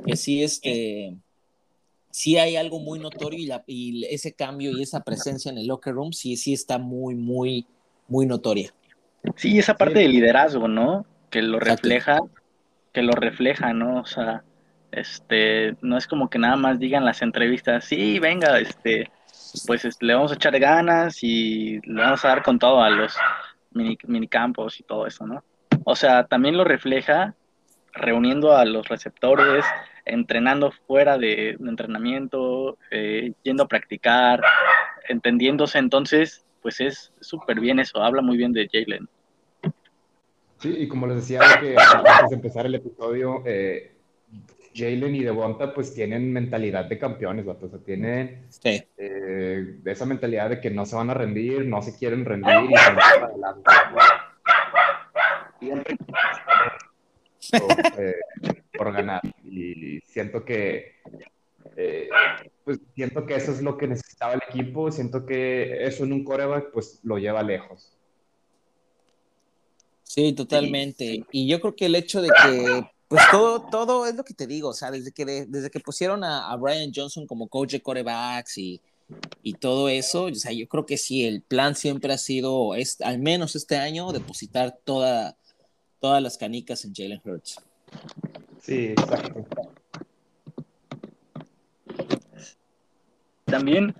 que 0.05 0.15
sí, 0.15 0.43
este, 0.43 1.15
sí 2.09 2.37
hay 2.37 2.55
algo 2.55 2.79
muy 2.79 2.99
notorio 2.99 3.39
y, 3.39 3.45
la, 3.45 3.63
y 3.67 4.05
ese 4.05 4.33
cambio 4.33 4.71
y 4.71 4.81
esa 4.81 5.03
presencia 5.03 5.51
en 5.51 5.57
el 5.57 5.67
locker 5.67 5.93
room 5.93 6.11
sí, 6.13 6.37
sí 6.37 6.53
está 6.53 6.77
muy, 6.77 7.15
muy, 7.15 7.65
muy 8.07 8.25
notoria. 8.25 8.73
Sí, 9.35 9.57
esa 9.59 9.75
parte 9.75 9.95
Sí. 9.95 10.01
de 10.03 10.09
liderazgo, 10.09 10.67
¿no? 10.67 11.05
Que 11.29 11.41
lo 11.41 11.57
Exacto. 11.57 11.81
refleja, 11.83 12.19
que 12.93 13.01
lo 13.01 13.13
refleja, 13.13 13.73
¿no? 13.73 13.99
O 14.01 14.05
sea, 14.05 14.43
este, 14.91 15.75
no 15.81 15.97
es 15.97 16.07
como 16.07 16.29
que 16.29 16.39
nada 16.39 16.55
más 16.55 16.79
digan 16.79 17.03
las 17.05 17.21
entrevistas, 17.21 17.85
sí, 17.85 18.19
venga, 18.19 18.59
este, 18.59 19.09
pues 19.65 19.85
este, 19.85 20.05
le 20.05 20.13
vamos 20.13 20.31
a 20.31 20.35
echar 20.35 20.57
ganas 20.59 21.23
y 21.23 21.79
le 21.81 22.01
vamos 22.01 22.23
a 22.25 22.29
dar 22.29 22.43
con 22.43 22.59
todo 22.59 22.81
a 22.81 22.89
los 22.89 23.15
mini, 23.71 23.97
minicampos 24.07 24.79
y 24.79 24.83
todo 24.83 25.07
eso, 25.07 25.25
¿no? 25.25 25.43
O 25.83 25.95
sea, 25.95 26.25
también 26.25 26.57
lo 26.57 26.63
refleja 26.63 27.35
reuniendo 27.93 28.55
a 28.55 28.65
los 28.65 28.87
receptores, 28.87 29.65
entrenando 30.05 30.71
fuera 30.71 31.17
de, 31.17 31.55
de 31.57 31.69
entrenamiento, 31.69 32.77
eh, 32.91 33.33
yendo 33.43 33.63
a 33.63 33.67
practicar, 33.67 34.41
entendiéndose, 35.07 35.77
entonces, 35.77 36.45
pues 36.61 36.81
es 36.81 37.13
súper 37.21 37.59
bien 37.59 37.79
eso, 37.79 38.01
habla 38.01 38.21
muy 38.21 38.37
bien 38.37 38.51
de 38.51 38.67
Jalen. 38.71 39.07
Sí, 40.59 40.75
y 40.77 40.87
como 40.87 41.07
les 41.07 41.17
decía 41.17 41.39
que 41.59 41.75
antes 41.77 42.29
de 42.29 42.35
empezar 42.35 42.65
el 42.65 42.75
episodio, 42.75 43.43
eh, 43.45 43.95
Jalen 44.75 45.15
y 45.15 45.23
Devonta 45.23 45.73
pues 45.73 45.93
tienen 45.93 46.33
mentalidad 46.33 46.85
de 46.85 46.99
campeones, 46.99 47.45
vato. 47.45 47.67
O 47.67 47.69
sea, 47.69 47.79
tienen 47.79 48.45
Sí. 48.49 48.83
eh, 48.97 49.77
esa 49.85 50.05
mentalidad 50.05 50.49
de 50.49 50.59
que 50.59 50.69
no 50.69 50.85
se 50.85 50.95
van 50.95 51.09
a 51.09 51.13
rendir, 51.13 51.65
no 51.65 51.81
se 51.81 51.97
quieren 51.97 52.25
rendir 52.25 52.53
y 52.69 52.75
se 52.75 52.89
van 52.91 52.95
para 52.95 53.25
adelante. 53.25 53.71
Siempre 55.59 55.97
eh, 57.97 58.15
por 58.77 58.91
ganar. 58.93 59.21
Y 59.43 59.99
siento 60.01 60.43
que 60.43 60.95
eh, 61.77 62.09
pues 62.63 62.79
siento 62.93 63.25
que 63.25 63.35
eso 63.35 63.51
es 63.51 63.61
lo 63.61 63.77
que 63.77 63.87
necesitaba 63.87 64.33
el 64.33 64.41
equipo, 64.49 64.91
siento 64.91 65.25
que 65.25 65.83
eso 65.85 66.03
en 66.03 66.13
un 66.13 66.23
coreback 66.23 66.71
pues 66.71 66.99
lo 67.03 67.17
lleva 67.17 67.43
lejos. 67.43 67.91
Sí, 70.03 70.33
totalmente. 70.33 71.25
Y 71.31 71.47
yo 71.47 71.59
creo 71.59 71.75
que 71.75 71.87
el 71.87 71.95
hecho 71.95 72.21
de 72.21 72.29
que, 72.29 72.89
pues 73.15 73.31
todo, 73.31 73.61
todo 73.61 74.05
es 74.05 74.15
lo 74.15 74.23
que 74.23 74.33
te 74.33 74.45
digo, 74.47 74.69
o 74.69 74.73
sea, 74.73 74.91
desde 74.91 75.11
que, 75.11 75.25
de- 75.25 75.45
desde 75.45 75.69
que 75.69 75.79
pusieron 75.79 76.23
a, 76.23 76.49
a 76.51 76.55
Brian 76.57 76.91
Johnson 76.93 77.25
como 77.25 77.47
coach 77.47 77.71
de 77.71 77.81
corebacks 77.81 78.57
y, 78.57 78.81
y 79.41 79.53
todo 79.53 79.87
eso, 79.89 80.25
o 80.25 80.35
sea, 80.35 80.51
yo 80.51 80.67
creo 80.67 80.85
que 80.85 80.97
sí, 80.97 81.25
el 81.25 81.41
plan 81.41 81.75
siempre 81.75 82.11
ha 82.13 82.17
sido, 82.17 82.75
es, 82.75 82.99
al 83.01 83.19
menos 83.19 83.55
este 83.55 83.77
año, 83.77 84.11
depositar 84.11 84.77
toda, 84.83 85.37
todas 85.99 86.21
las 86.21 86.37
canicas 86.37 86.83
en 86.85 86.93
Jalen 86.93 87.21
Hurts. 87.23 87.61
Sí, 88.61 88.87
exacto. 88.87 89.45
También, 93.45 93.95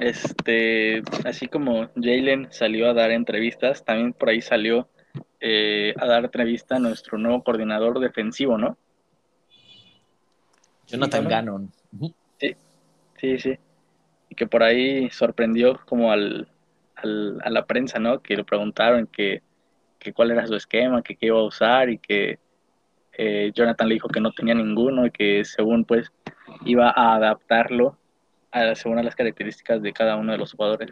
este, 0.00 1.02
así 1.24 1.46
como 1.46 1.88
Jalen 1.94 2.48
salió 2.50 2.90
a 2.90 2.94
dar 2.94 3.12
entrevistas, 3.12 3.84
también 3.84 4.12
por 4.12 4.28
ahí 4.28 4.42
salió 4.42 4.88
eh, 5.44 5.92
a 5.98 6.06
dar 6.06 6.24
entrevista 6.24 6.76
a 6.76 6.78
nuestro 6.78 7.18
nuevo 7.18 7.42
coordinador 7.42 7.98
defensivo, 7.98 8.56
¿no? 8.56 8.78
Jonathan 10.86 11.24
Sí, 11.24 11.28
Gannon. 11.30 11.72
Ujú. 11.92 12.14
Sí, 13.18 13.38
sí. 13.38 13.56
Y 14.28 14.34
que 14.34 14.46
por 14.46 14.62
ahí 14.62 15.08
sorprendió 15.10 15.80
como 15.86 16.10
al, 16.12 16.48
al- 16.96 17.40
a 17.44 17.50
la 17.50 17.66
prensa, 17.66 17.98
¿no? 17.98 18.20
Que 18.20 18.36
le 18.36 18.44
preguntaron 18.44 19.06
que, 19.06 19.42
que 19.98 20.12
cuál 20.12 20.30
era 20.32 20.46
su 20.46 20.54
esquema, 20.56 21.02
que 21.02 21.16
qué 21.16 21.26
iba 21.26 21.38
a 21.38 21.44
usar 21.44 21.88
y 21.90 21.98
que 21.98 22.38
eh, 23.16 23.52
Jonathan 23.54 23.88
le 23.88 23.94
dijo 23.94 24.08
que 24.08 24.20
no 24.20 24.32
tenía 24.32 24.54
ninguno 24.54 25.06
y 25.06 25.10
que 25.10 25.44
según 25.44 25.84
pues 25.84 26.10
iba 26.64 26.90
a 26.90 27.14
adaptarlo 27.14 27.96
a, 28.50 28.74
según 28.74 28.98
a 28.98 29.02
las 29.02 29.14
características 29.14 29.82
de 29.82 29.92
cada 29.92 30.16
uno 30.16 30.32
de 30.32 30.38
los 30.38 30.52
jugadores 30.52 30.90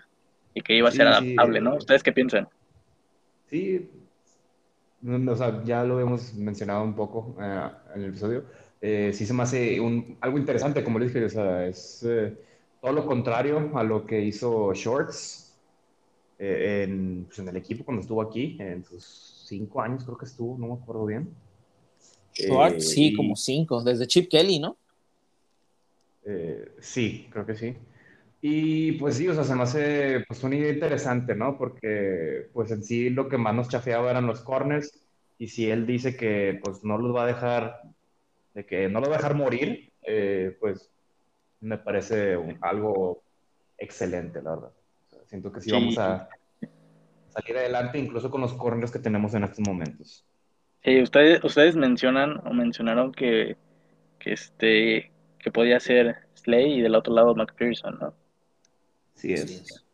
y 0.54 0.60
que 0.60 0.74
iba 0.74 0.88
a 0.88 0.92
ser 0.92 1.06
Sí, 1.08 1.12
sí. 1.14 1.18
adaptable, 1.24 1.60
¿no? 1.60 1.74
¿Ustedes 1.76 2.02
qué 2.02 2.12
piensan? 2.12 2.48
Sí, 3.48 3.88
o 5.02 5.36
sea, 5.36 5.62
ya 5.64 5.84
lo 5.84 5.98
hemos 6.00 6.34
mencionado 6.34 6.84
un 6.84 6.94
poco 6.94 7.36
eh, 7.40 7.70
en 7.94 8.02
el 8.02 8.08
episodio. 8.10 8.44
Eh, 8.80 9.12
sí 9.14 9.26
se 9.26 9.34
me 9.34 9.42
hace 9.42 9.80
un, 9.80 10.16
algo 10.20 10.38
interesante, 10.38 10.82
como 10.84 10.98
les 10.98 11.12
dije, 11.12 11.24
o 11.26 11.28
sea, 11.28 11.66
es 11.66 12.02
eh, 12.06 12.36
todo 12.80 12.92
lo 12.92 13.06
contrario 13.06 13.70
a 13.74 13.82
lo 13.82 14.06
que 14.06 14.20
hizo 14.22 14.72
Shorts 14.74 15.58
eh, 16.38 16.84
en, 16.84 17.24
pues, 17.26 17.38
en 17.38 17.48
el 17.48 17.56
equipo 17.56 17.84
cuando 17.84 18.02
estuvo 18.02 18.22
aquí, 18.22 18.56
en 18.60 18.84
sus 18.84 19.44
cinco 19.46 19.80
años 19.82 20.04
creo 20.04 20.16
que 20.16 20.26
estuvo, 20.26 20.56
no 20.58 20.68
me 20.68 20.74
acuerdo 20.74 21.06
bien. 21.06 21.34
Eh, 22.38 22.80
sí, 22.80 23.08
y- 23.08 23.16
como 23.16 23.36
cinco, 23.36 23.82
desde 23.82 24.06
Chip 24.06 24.30
Kelly, 24.30 24.58
¿no? 24.58 24.76
Sí, 26.80 27.26
creo 27.30 27.44
que 27.44 27.54
sí. 27.56 27.76
Y 28.42 28.92
pues 28.92 29.16
sí, 29.16 29.28
o 29.28 29.34
sea, 29.34 29.44
se 29.44 29.54
me 29.54 29.62
hace 29.64 30.24
pues 30.26 30.42
una 30.44 30.56
idea 30.56 30.72
interesante, 30.72 31.34
¿no? 31.34 31.58
Porque 31.58 32.46
pues 32.52 32.70
en 32.70 32.82
sí 32.82 33.10
lo 33.10 33.28
que 33.28 33.36
más 33.36 33.54
nos 33.54 33.68
chafeaba 33.68 34.10
eran 34.10 34.26
los 34.26 34.40
corners 34.40 34.98
y 35.38 35.48
si 35.48 35.70
él 35.70 35.86
dice 35.86 36.16
que 36.16 36.58
pues 36.62 36.82
no 36.84 36.96
los 36.98 37.14
va 37.14 37.24
a 37.24 37.26
dejar, 37.26 37.82
de 38.54 38.64
que 38.64 38.88
no 38.88 39.00
los 39.00 39.10
va 39.10 39.14
a 39.14 39.18
dejar 39.18 39.34
morir, 39.34 39.92
eh, 40.06 40.56
pues 40.58 40.90
me 41.60 41.76
parece 41.76 42.36
un- 42.36 42.56
algo 42.62 43.22
excelente, 43.76 44.40
la 44.42 44.50
verdad. 44.50 44.72
O 45.06 45.10
sea, 45.10 45.24
siento 45.26 45.52
que 45.52 45.60
sí, 45.60 45.68
Sí. 45.70 45.74
vamos 45.76 45.98
a 45.98 46.28
salir 47.28 47.58
adelante 47.58 47.98
incluso 47.98 48.30
con 48.30 48.40
los 48.40 48.54
corners 48.54 48.90
que 48.90 48.98
tenemos 48.98 49.34
en 49.34 49.44
estos 49.44 49.60
momentos. 49.66 50.24
Sí, 50.82 51.02
ustedes, 51.02 51.44
ustedes 51.44 51.76
mencionan 51.76 52.40
o 52.46 52.54
mencionaron 52.54 53.12
que, 53.12 53.56
que 54.18 54.32
este 54.32 55.12
que 55.38 55.50
podía 55.50 55.80
ser 55.80 56.16
Slay 56.34 56.78
y 56.78 56.80
del 56.82 56.94
otro 56.94 57.14
lado 57.14 57.34
McPherson, 57.34 57.98
¿no? 57.98 58.14
Sí 59.20 59.34
Así 59.34 59.54
es. 59.54 59.60
es. 59.60 59.84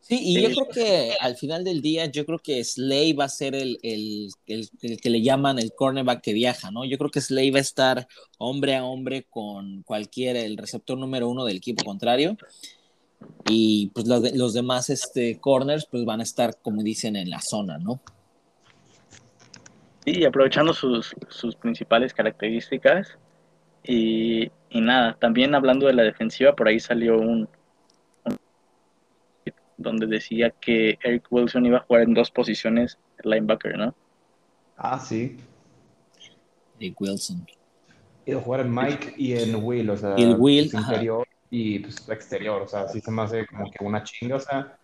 Sí, 0.00 0.20
y 0.22 0.40
yo 0.40 0.50
creo 0.54 0.68
que 0.72 1.14
al 1.20 1.36
final 1.36 1.64
del 1.64 1.82
día, 1.82 2.06
yo 2.06 2.24
creo 2.24 2.38
que 2.38 2.62
Slay 2.62 3.12
va 3.12 3.24
a 3.24 3.28
ser 3.28 3.56
el, 3.56 3.76
el, 3.82 4.28
el- 4.46 4.68
el 4.82 5.00
que 5.00 5.10
le 5.10 5.20
llaman 5.20 5.58
el 5.58 5.72
cornerback 5.74 6.20
que 6.22 6.32
viaja, 6.32 6.70
¿no? 6.70 6.84
Yo 6.84 6.96
creo 6.96 7.10
que 7.10 7.20
Slay 7.20 7.50
va 7.50 7.58
a 7.58 7.62
estar 7.62 8.06
hombre 8.38 8.76
a 8.76 8.84
hombre 8.84 9.26
con 9.28 9.82
cualquiera, 9.82 10.38
el 10.38 10.56
receptor 10.58 10.96
número 10.96 11.28
uno 11.28 11.44
del 11.44 11.56
equipo 11.56 11.84
contrario. 11.84 12.36
Y 13.48 13.88
pues 13.94 14.06
los, 14.06 14.22
de- 14.22 14.36
los 14.36 14.54
demás 14.54 14.90
este, 14.90 15.40
corners 15.40 15.86
pues 15.90 16.04
van 16.04 16.20
a 16.20 16.22
estar, 16.22 16.56
como 16.62 16.84
dicen, 16.84 17.16
en 17.16 17.28
la 17.28 17.40
zona, 17.40 17.78
¿no? 17.78 18.00
Sí, 20.04 20.24
aprovechando 20.24 20.72
sus, 20.72 21.16
sus 21.28 21.56
principales 21.56 22.14
características. 22.14 23.08
Y, 23.82 24.52
y 24.70 24.80
nada, 24.80 25.16
también 25.20 25.56
hablando 25.56 25.88
de 25.88 25.94
la 25.94 26.04
defensiva, 26.04 26.54
por 26.54 26.68
ahí 26.68 26.78
salió 26.78 27.18
un 27.18 27.48
donde 29.76 30.06
decía 30.06 30.50
que 30.60 30.98
Eric 31.02 31.26
Wilson 31.30 31.66
iba 31.66 31.78
a 31.78 31.82
jugar 31.82 32.02
en 32.02 32.14
dos 32.14 32.30
posiciones 32.30 32.98
linebacker, 33.22 33.76
¿no? 33.76 33.94
Ah, 34.76 34.98
sí. 34.98 35.36
Rick 36.78 37.00
Wilson. 37.00 37.46
Iba 38.26 38.40
a 38.40 38.42
jugar 38.42 38.60
en 38.60 38.74
Mike 38.74 39.14
y 39.16 39.32
en 39.32 39.54
Will, 39.62 39.90
o 39.90 39.96
sea, 39.96 40.14
Y 40.16 40.24
el 40.24 40.36
Will, 40.38 40.68
pues, 40.70 40.74
ajá. 40.74 40.92
interior 40.92 41.26
y 41.50 41.78
pues, 41.78 42.08
exterior, 42.08 42.62
o 42.62 42.68
sea, 42.68 42.88
sí 42.88 43.00
se 43.00 43.10
me 43.10 43.22
hace 43.22 43.46
como 43.46 43.70
que 43.70 43.84
una 43.84 44.02
chinga, 44.02 44.36
o 44.36 44.40
sea, 44.40 44.78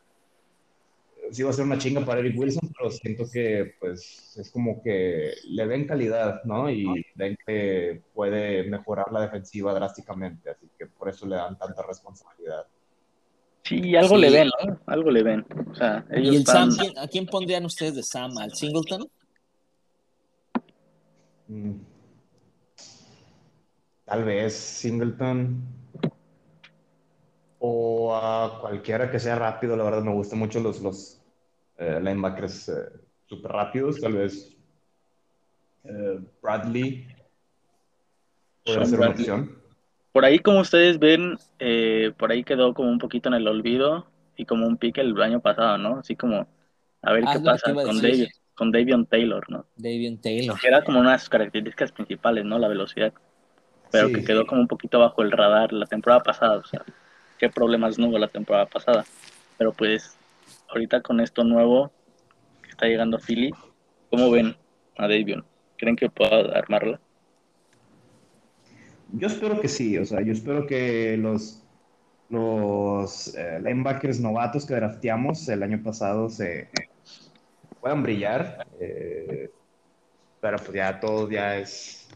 sí 1.32 1.42
va 1.42 1.50
a 1.50 1.52
ser 1.52 1.64
una 1.64 1.78
chinga 1.78 2.04
para 2.04 2.20
Eric 2.20 2.38
Wilson, 2.38 2.72
pero 2.76 2.90
siento 2.90 3.24
que 3.30 3.74
pues 3.80 4.36
es 4.36 4.50
como 4.50 4.82
que 4.82 5.32
le 5.48 5.66
ven 5.66 5.86
calidad, 5.86 6.42
¿no? 6.44 6.70
Y 6.70 6.86
ven 7.14 7.36
que 7.44 8.02
puede 8.14 8.64
mejorar 8.64 9.10
la 9.10 9.22
defensiva 9.22 9.74
drásticamente, 9.74 10.50
así 10.50 10.68
que 10.78 10.86
por 10.86 11.08
eso 11.08 11.26
le 11.26 11.36
dan 11.36 11.58
tanta 11.58 11.82
responsabilidad. 11.82 12.66
Sí, 13.64 13.96
algo 13.96 14.16
Sí. 14.16 14.20
le 14.22 14.30
ven, 14.30 14.50
¿no? 14.64 14.80
Algo 14.86 15.10
le 15.10 15.22
ven. 15.22 15.46
O 15.70 15.74
sea, 15.74 16.04
ellos 16.10 16.32
¿Y 16.32 16.36
el 16.36 16.42
están... 16.42 16.72
Sam, 16.72 16.92
a 16.96 17.06
quién 17.06 17.26
pondrían 17.26 17.64
ustedes 17.64 17.94
de 17.94 18.02
Sam? 18.02 18.36
¿Al 18.38 18.52
Singleton? 18.54 19.08
Mm. 21.48 21.72
Tal 24.04 24.24
vez 24.24 24.54
Singleton 24.54 25.62
o 27.60 28.14
a 28.16 28.58
cualquiera 28.60 29.10
que 29.10 29.20
sea 29.20 29.36
rápido. 29.36 29.76
La 29.76 29.84
verdad 29.84 30.02
me 30.02 30.12
gustan 30.12 30.40
mucho 30.40 30.60
los, 30.60 30.80
los 30.82 31.22
eh, 31.78 32.00
linebackers 32.02 32.68
eh, 32.68 32.72
súper 33.26 33.52
rápidos. 33.52 34.00
Tal 34.00 34.14
vez 34.14 34.56
eh, 35.84 36.20
Bradley 36.42 37.06
podría 38.64 38.84
ser 38.86 38.98
una 38.98 39.10
opción. 39.10 39.61
Por 40.12 40.24
ahí 40.24 40.38
como 40.38 40.60
ustedes 40.60 40.98
ven, 40.98 41.38
eh, 41.58 42.12
por 42.16 42.30
ahí 42.30 42.44
quedó 42.44 42.74
como 42.74 42.90
un 42.90 42.98
poquito 42.98 43.28
en 43.28 43.34
el 43.34 43.48
olvido 43.48 44.06
y 44.36 44.44
como 44.44 44.66
un 44.66 44.76
pique 44.76 45.00
el 45.00 45.20
año 45.20 45.40
pasado, 45.40 45.78
¿no? 45.78 45.98
Así 45.98 46.16
como 46.16 46.46
a 47.02 47.12
ver 47.12 47.24
Ah, 47.26 47.32
qué 47.34 47.40
pasa 47.40 47.72
con. 47.74 48.00
David, 48.00 48.28
con 48.54 48.70
Davion 48.70 49.06
Taylor, 49.06 49.44
¿no? 49.50 49.66
Davion 49.76 50.18
Taylor. 50.20 50.60
Que 50.60 50.68
era 50.68 50.84
como 50.84 51.00
una 51.00 51.12
de 51.12 51.18
sus 51.18 51.30
características 51.30 51.90
principales, 51.92 52.44
¿no? 52.44 52.58
La 52.58 52.68
velocidad. 52.68 53.12
Pero 53.90 54.08
Sí. 54.08 54.14
que 54.14 54.24
quedó 54.24 54.46
como 54.46 54.60
un 54.60 54.68
poquito 54.68 54.98
bajo 55.00 55.22
el 55.22 55.32
radar 55.32 55.72
la 55.72 55.86
temporada 55.86 56.22
pasada, 56.22 56.58
o 56.58 56.64
sea, 56.64 56.82
qué 57.38 57.48
problemas 57.48 57.98
no 57.98 58.08
hubo 58.08 58.18
la 58.18 58.28
temporada 58.28 58.66
pasada. 58.66 59.04
Pero 59.58 59.72
pues 59.72 60.16
ahorita 60.68 61.00
con 61.00 61.20
esto 61.20 61.44
nuevo 61.44 61.90
que 62.62 62.70
está 62.70 62.86
llegando 62.86 63.16
a 63.16 63.20
Philly, 63.20 63.50
¿cómo 64.10 64.30
ven 64.30 64.54
a 64.96 65.08
Davion? 65.08 65.44
¿Creen 65.76 65.96
que 65.96 66.08
pueda 66.08 66.56
armarla? 66.56 67.00
Yo 69.12 69.26
espero 69.26 69.60
que 69.60 69.68
sí, 69.68 69.98
o 69.98 70.04
sea, 70.04 70.22
yo 70.22 70.32
espero 70.32 70.66
que 70.66 71.16
los, 71.18 71.62
los 72.30 73.34
eh, 73.34 73.60
linebackers 73.62 74.20
novatos 74.20 74.64
que 74.64 74.74
drafteamos 74.74 75.48
el 75.48 75.62
año 75.62 75.82
pasado 75.82 76.30
se 76.30 76.68
puedan 77.80 78.02
brillar, 78.02 78.66
eh, 78.80 79.50
pero 80.40 80.56
pues 80.56 80.72
ya 80.72 80.98
todo 80.98 81.30
ya 81.30 81.58
es 81.58 82.08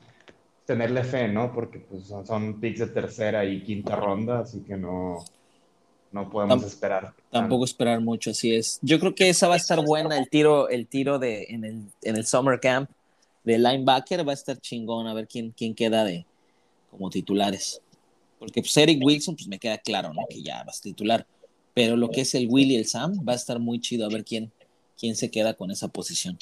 tenerle 0.64 1.04
fe, 1.04 1.28
¿no? 1.28 1.52
Porque 1.52 1.78
pues 1.78 2.04
son, 2.04 2.26
son 2.26 2.60
picks 2.60 2.80
de 2.80 2.86
tercera 2.88 3.44
y 3.44 3.62
quinta 3.62 3.94
ronda, 3.94 4.40
así 4.40 4.60
que 4.60 4.76
no, 4.76 5.24
no 6.12 6.30
podemos 6.30 6.64
esperar. 6.64 7.12
Tampoco 7.30 7.64
esperar 7.64 8.00
mucho, 8.00 8.30
así 8.30 8.54
es. 8.54 8.78
Yo 8.80 8.98
creo 8.98 9.14
que 9.14 9.28
esa 9.28 9.48
va 9.48 9.54
a 9.54 9.58
estar 9.58 9.84
buena, 9.84 10.16
el 10.16 10.28
tiro, 10.30 10.68
el 10.70 10.86
tiro 10.86 11.18
de 11.18 11.44
en 11.50 11.64
el, 11.64 11.82
en 12.02 12.16
el 12.16 12.26
Summer 12.26 12.58
Camp 12.58 12.90
de 13.44 13.58
linebacker 13.58 14.26
va 14.26 14.32
a 14.32 14.34
estar 14.34 14.58
chingón, 14.58 15.06
a 15.06 15.14
ver 15.14 15.28
quién, 15.28 15.52
quién 15.56 15.74
queda 15.74 16.04
de 16.04 16.26
como 16.90 17.10
titulares. 17.10 17.82
Porque 18.38 18.60
pues 18.60 18.76
Eric 18.76 19.02
Wilson, 19.02 19.36
pues 19.36 19.48
me 19.48 19.58
queda 19.58 19.78
claro, 19.78 20.12
¿no? 20.12 20.22
Que 20.28 20.42
ya 20.42 20.56
va 20.64 20.72
a 20.72 20.82
titular. 20.82 21.26
Pero 21.74 21.96
lo 21.96 22.10
que 22.10 22.22
es 22.22 22.34
el 22.34 22.48
Will 22.48 22.70
y 22.70 22.76
el 22.76 22.86
Sam 22.86 23.24
va 23.26 23.32
a 23.32 23.36
estar 23.36 23.58
muy 23.58 23.80
chido 23.80 24.06
a 24.06 24.08
ver 24.08 24.24
quién, 24.24 24.50
quién 24.98 25.14
se 25.16 25.30
queda 25.30 25.54
con 25.54 25.70
esa 25.70 25.88
posición. 25.88 26.38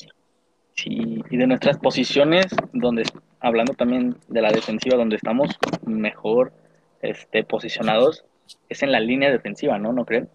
Sí, 0.77 1.23
y 1.31 1.37
de 1.37 1.47
nuestras 1.47 1.79
posiciones, 1.79 2.47
donde 2.73 3.05
hablando 3.41 3.75
también 3.75 4.17
de 4.29 4.43
la 4.43 4.51
defensiva, 4.51 4.97
donde 4.97 5.17
estamos 5.17 5.51
mejor 5.87 6.53
este, 7.03 7.45
posicionados, 7.45 8.25
es 8.69 8.83
en 8.83 8.93
la 8.93 9.01
línea 9.01 9.31
defensiva, 9.31 9.79
¿no? 9.79 9.93
¿No 9.93 10.05
creen? 10.05 10.29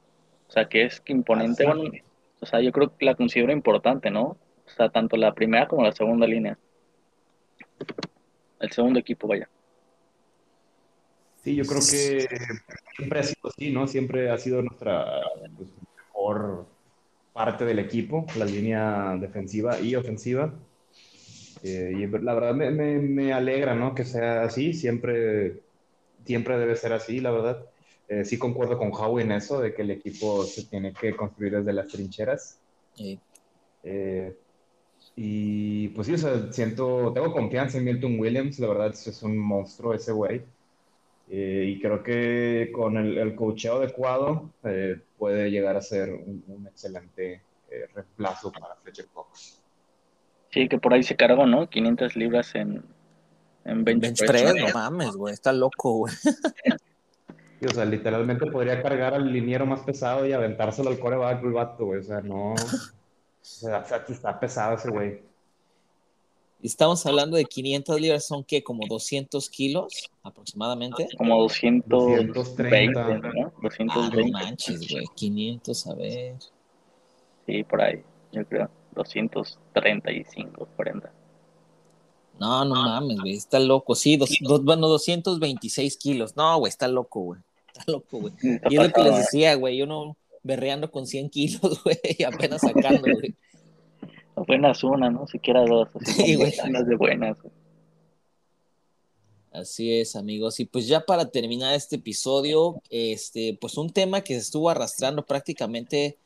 O 0.48 0.52
sea, 0.52 0.66
que 0.66 0.84
es 0.84 1.02
que 1.02 1.14
imponente. 1.14 1.66
Ah, 1.66 1.74
sí. 1.74 1.80
Bueno, 1.80 2.04
o 2.42 2.46
sea, 2.46 2.62
yo 2.62 2.72
creo 2.72 2.96
que 2.96 3.06
la 3.06 3.16
considero 3.16 3.52
importante, 3.52 4.10
¿no? 4.12 4.22
O 4.22 4.70
sea, 4.76 4.90
tanto 4.90 5.18
la 5.18 5.34
primera 5.34 5.68
como 5.68 5.84
la 5.84 5.92
segunda 5.92 6.26
línea. 6.26 6.58
El 8.60 8.72
segundo 8.72 9.00
equipo, 9.00 9.28
vaya. 9.28 9.50
Sí, 11.44 11.56
yo 11.56 11.66
creo 11.66 11.86
que 11.88 12.28
siempre 12.96 13.20
ha 13.20 13.24
sido 13.24 13.50
así, 13.50 13.72
¿no? 13.72 13.88
Siempre 13.88 14.30
ha 14.30 14.38
sido 14.38 14.62
nuestra 14.62 15.06
pues, 15.58 15.70
mejor 15.98 16.68
parte 17.34 17.66
del 17.66 17.80
equipo, 17.80 18.26
la 18.38 18.46
línea 18.46 19.18
defensiva 19.20 19.80
y 19.80 19.96
ofensiva. 19.96 20.54
Eh, 21.64 21.92
y 21.96 22.08
la 22.08 22.34
verdad 22.34 22.54
me, 22.56 22.72
me- 22.72 23.00
me 23.00 23.34
alegra, 23.34 23.76
¿no? 23.76 23.94
Que 23.96 24.06
sea 24.06 24.44
así, 24.44 24.74
siempre, 24.74 25.62
siempre 26.26 26.58
debe 26.58 26.76
ser 26.76 26.94
así, 26.94 27.20
la 27.22 27.32
verdad. 27.32 27.66
Eh, 28.08 28.26
sí 28.26 28.38
concuerdo 28.40 28.78
con 28.78 28.92
Howie 28.94 29.24
en 29.26 29.32
eso, 29.34 29.60
de 29.62 29.74
que 29.74 29.84
el 29.84 29.92
equipo 29.92 30.44
se 30.46 30.66
tiene 30.68 30.94
que 30.94 31.16
construir 31.16 31.54
desde 31.58 31.74
las 31.74 31.88
trincheras. 31.88 32.60
Eh, 32.98 33.20
Eh, 33.84 34.38
y 35.16 35.90
pues 35.90 36.08
sí, 36.08 36.14
o 36.14 36.18
sea, 36.18 36.52
siento, 36.54 37.12
tengo 37.14 37.32
confianza 37.34 37.78
en 37.78 37.86
Milton 37.86 38.20
Williams, 38.20 38.60
la 38.60 38.68
verdad 38.70 38.88
es 38.94 39.24
un 39.24 39.38
monstruo 39.38 39.94
ese 39.94 40.12
güey. 40.14 40.44
Eh, 41.30 41.74
y 41.76 41.80
creo 41.80 42.02
que 42.02 42.72
con 42.74 42.98
el, 42.98 43.18
el 43.18 43.36
coacheo 43.36 43.78
adecuado 43.78 44.50
eh, 44.64 45.00
puede 45.18 45.52
llegar 45.52 45.76
a 45.78 45.82
ser 45.82 46.10
un, 46.12 46.44
un 46.48 46.68
excelente 46.68 47.42
eh, 47.70 47.88
reemplazo 47.94 48.52
para 48.52 48.76
Fletcher 48.76 49.08
Cox. 49.14 49.62
Sí, 50.50 50.68
que 50.68 50.80
por 50.80 50.94
ahí 50.94 51.04
se 51.04 51.16
cargó, 51.16 51.46
¿no? 51.46 51.70
500 51.70 52.16
libras 52.16 52.56
en, 52.56 52.84
en 53.64 53.84
bench, 53.84 54.02
bench 54.02 54.26
press, 54.26 54.56
¿no? 54.56 54.74
mames, 54.74 55.16
güey, 55.16 55.34
está 55.34 55.54
loco, 55.54 56.00
güey. 56.00 56.14
Y, 57.62 57.66
o 57.66 57.72
sea, 57.72 57.84
literalmente 57.84 58.46
podría 58.46 58.82
cargar 58.82 59.14
al 59.14 59.34
liniero 59.34 59.66
más 59.66 59.82
pesado 59.82 60.26
y 60.26 60.32
aventárselo 60.32 60.92
al 60.92 60.98
coreback 60.98 61.44
el 61.44 61.52
vato, 61.52 61.88
güey. 61.88 62.00
O 62.00 62.04
sea, 62.04 62.22
no. 62.22 62.56
O 63.42 63.46
sea, 63.52 63.84
está 64.08 64.40
pesado 64.40 64.76
ese 64.76 64.90
güey. 64.90 65.22
Estamos 66.62 67.06
hablando 67.06 67.38
de 67.38 67.46
500 67.46 68.02
libras, 68.02 68.26
son 68.28 68.44
que 68.44 68.62
como 68.64 68.86
200 68.88 69.50
kilos 69.50 70.10
aproximadamente. 70.24 71.08
Como 71.18 71.40
220, 71.44 72.34
230. 72.34 73.02
¿no? 73.02 73.14
Ah, 73.14 73.22
no 73.24 73.52
220. 73.62 74.32
manches, 74.32 74.92
güey. 74.92 75.06
500, 75.16 75.88
a 75.88 75.94
ver. 75.96 76.36
Sí, 77.46 77.64
por 77.64 77.82
ahí, 77.82 78.02
yo 78.34 78.46
creo. 78.46 78.70
235, 78.94 80.68
40. 80.76 81.12
No, 82.40 82.64
no 82.66 82.76
mames, 82.76 83.20
güey. 83.20 83.34
Está 83.34 83.60
loco. 83.60 83.96
Sí, 83.96 84.18
dos, 84.18 84.30
dos- 84.42 84.64
bueno, 84.64 84.88
226 84.88 85.98
kilos. 85.98 86.36
No, 86.36 86.58
güey, 86.60 86.70
está 86.70 86.88
loco, 86.88 87.22
güey. 87.22 87.42
Está 87.68 87.92
loco, 87.92 88.20
güey. 88.20 88.34
Y 88.70 88.76
es 88.78 88.84
lo 88.88 88.92
que 88.94 89.02
les 89.04 89.16
decía, 89.18 89.56
güey. 89.56 89.78
Yo 89.78 89.86
no 89.86 90.16
berreando 90.44 90.90
con 90.92 91.06
100 91.08 91.30
kilos, 91.30 91.62
güey. 91.84 91.98
y 92.18 92.24
Apenas 92.24 92.62
sacando, 92.62 93.02
güey. 93.02 93.36
Apenas 94.40 94.84
una, 94.84 95.10
¿no? 95.10 95.28
Siquiera 95.28 95.66
dos. 95.66 95.90
Así 95.96 96.14
Sí, 96.14 96.36
güey. 96.36 96.54
de 96.86 96.96
buenas. 96.96 97.38
Así 99.52 100.00
es, 100.00 100.16
amigos. 100.16 100.60
Y 100.60 100.66
pues 100.66 100.88
ya 100.88 101.02
para 101.02 101.30
terminar 101.30 101.74
este 101.74 101.98
episodio, 101.98 102.82
este, 102.90 103.58
pues 103.60 103.78
un 103.78 103.90
tema 103.90 104.22
que 104.22 104.36
se 104.36 104.42
estuvo 104.42 104.70
arrastrando 104.70 105.26
prácticamente, 105.26 106.18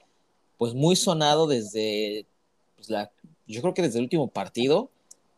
pues 0.57 0.73
muy 0.73 0.95
sonado 0.95 1.47
desde, 1.47 2.27
pues 2.75 2.89
la, 2.89 3.11
yo 3.47 3.61
creo 3.61 3.73
que 3.73 3.81
desde 3.81 3.97
el 3.97 4.03
último 4.03 4.27
partido, 4.27 4.91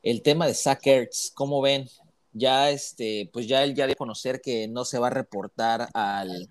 el 0.04 0.22
tema 0.22 0.46
de 0.46 0.54
Zach 0.54 0.86
Ertz. 0.86 1.32
¿Cómo 1.34 1.62
ven? 1.62 1.88
Ya, 2.34 2.72
este, 2.72 3.30
pues 3.32 3.48
ya 3.48 3.64
él 3.64 3.76
ya 3.76 3.86
dio 3.86 3.94
a 3.94 3.98
conocer 3.98 4.42
que 4.42 4.68
no 4.68 4.84
se 4.84 5.00
va 5.00 5.08
a 5.08 5.12
reportar 5.12 5.88
al, 5.94 6.50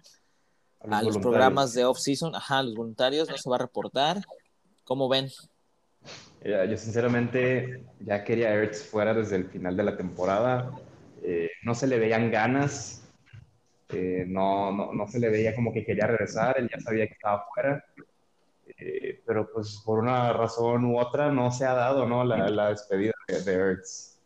A 0.81 0.87
los 0.87 0.99
a 0.99 1.03
los 1.03 1.19
programas 1.19 1.75
de 1.75 1.85
off-season, 1.85 2.35
ajá, 2.35 2.63
los 2.63 2.75
voluntarios, 2.75 3.29
no 3.29 3.37
se 3.37 3.51
va 3.51 3.57
a 3.57 3.61
reportar. 3.61 4.25
¿Cómo 4.85 5.09
ven? 5.09 5.31
Yo 6.45 6.77
sinceramente 6.77 7.87
ya 8.01 8.23
quería 8.23 8.49
a 8.49 8.55
Ertz 8.55 8.85
fuera 8.85 9.15
desde 9.15 9.37
el 9.37 9.47
final 9.47 9.77
de 9.79 9.83
la 9.83 9.97
temporada. 9.97 10.71
Eh, 11.23 11.51
no 11.63 11.75
se 11.75 11.87
le 11.87 11.99
veían 11.99 12.31
ganas, 12.31 13.03
eh, 13.89 14.27
no, 14.29 14.71
no, 14.71 14.93
no 14.93 15.09
se 15.09 15.19
le 15.19 15.31
veía 15.31 15.55
como 15.55 15.73
que 15.73 15.87
quería 15.87 16.07
regresar, 16.07 16.57
él 16.59 16.69
ya 16.71 16.79
sabía 16.81 17.07
que 17.07 17.15
estaba 17.15 17.47
fuera. 17.55 17.83
Eh, 18.77 19.23
pero 19.25 19.51
pues 19.51 19.81
por 19.87 20.01
una 20.01 20.35
razón 20.35 20.85
u 20.85 20.99
otra 20.99 21.33
no 21.33 21.51
se 21.51 21.65
ha 21.65 21.73
dado 21.73 22.07
¿no? 22.07 22.25
la, 22.25 22.51
la 22.51 22.69
despedida 22.69 23.15
de, 23.27 23.43
de 23.43 23.53
Ertz. 23.53 24.19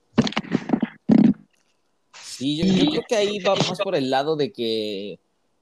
Sí, 2.21 2.57
yo, 2.57 2.67
yo 2.67 2.91
creo 2.91 3.03
que 3.09 3.17
ahí 3.17 3.39
va 3.41 3.55
más 3.55 3.79
por 3.79 3.95
el 3.95 4.11
lado 4.11 4.35
de 4.35 4.53
que, 4.53 5.21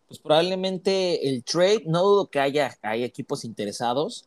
pues 0.09 0.20
probablemente 0.20 1.28
el 1.28 1.44
trade, 1.44 1.82
no 1.86 2.02
dudo 2.02 2.30
que 2.30 2.40
haya, 2.40 2.74
hay 2.80 3.04
equipos 3.04 3.44
interesados, 3.44 4.26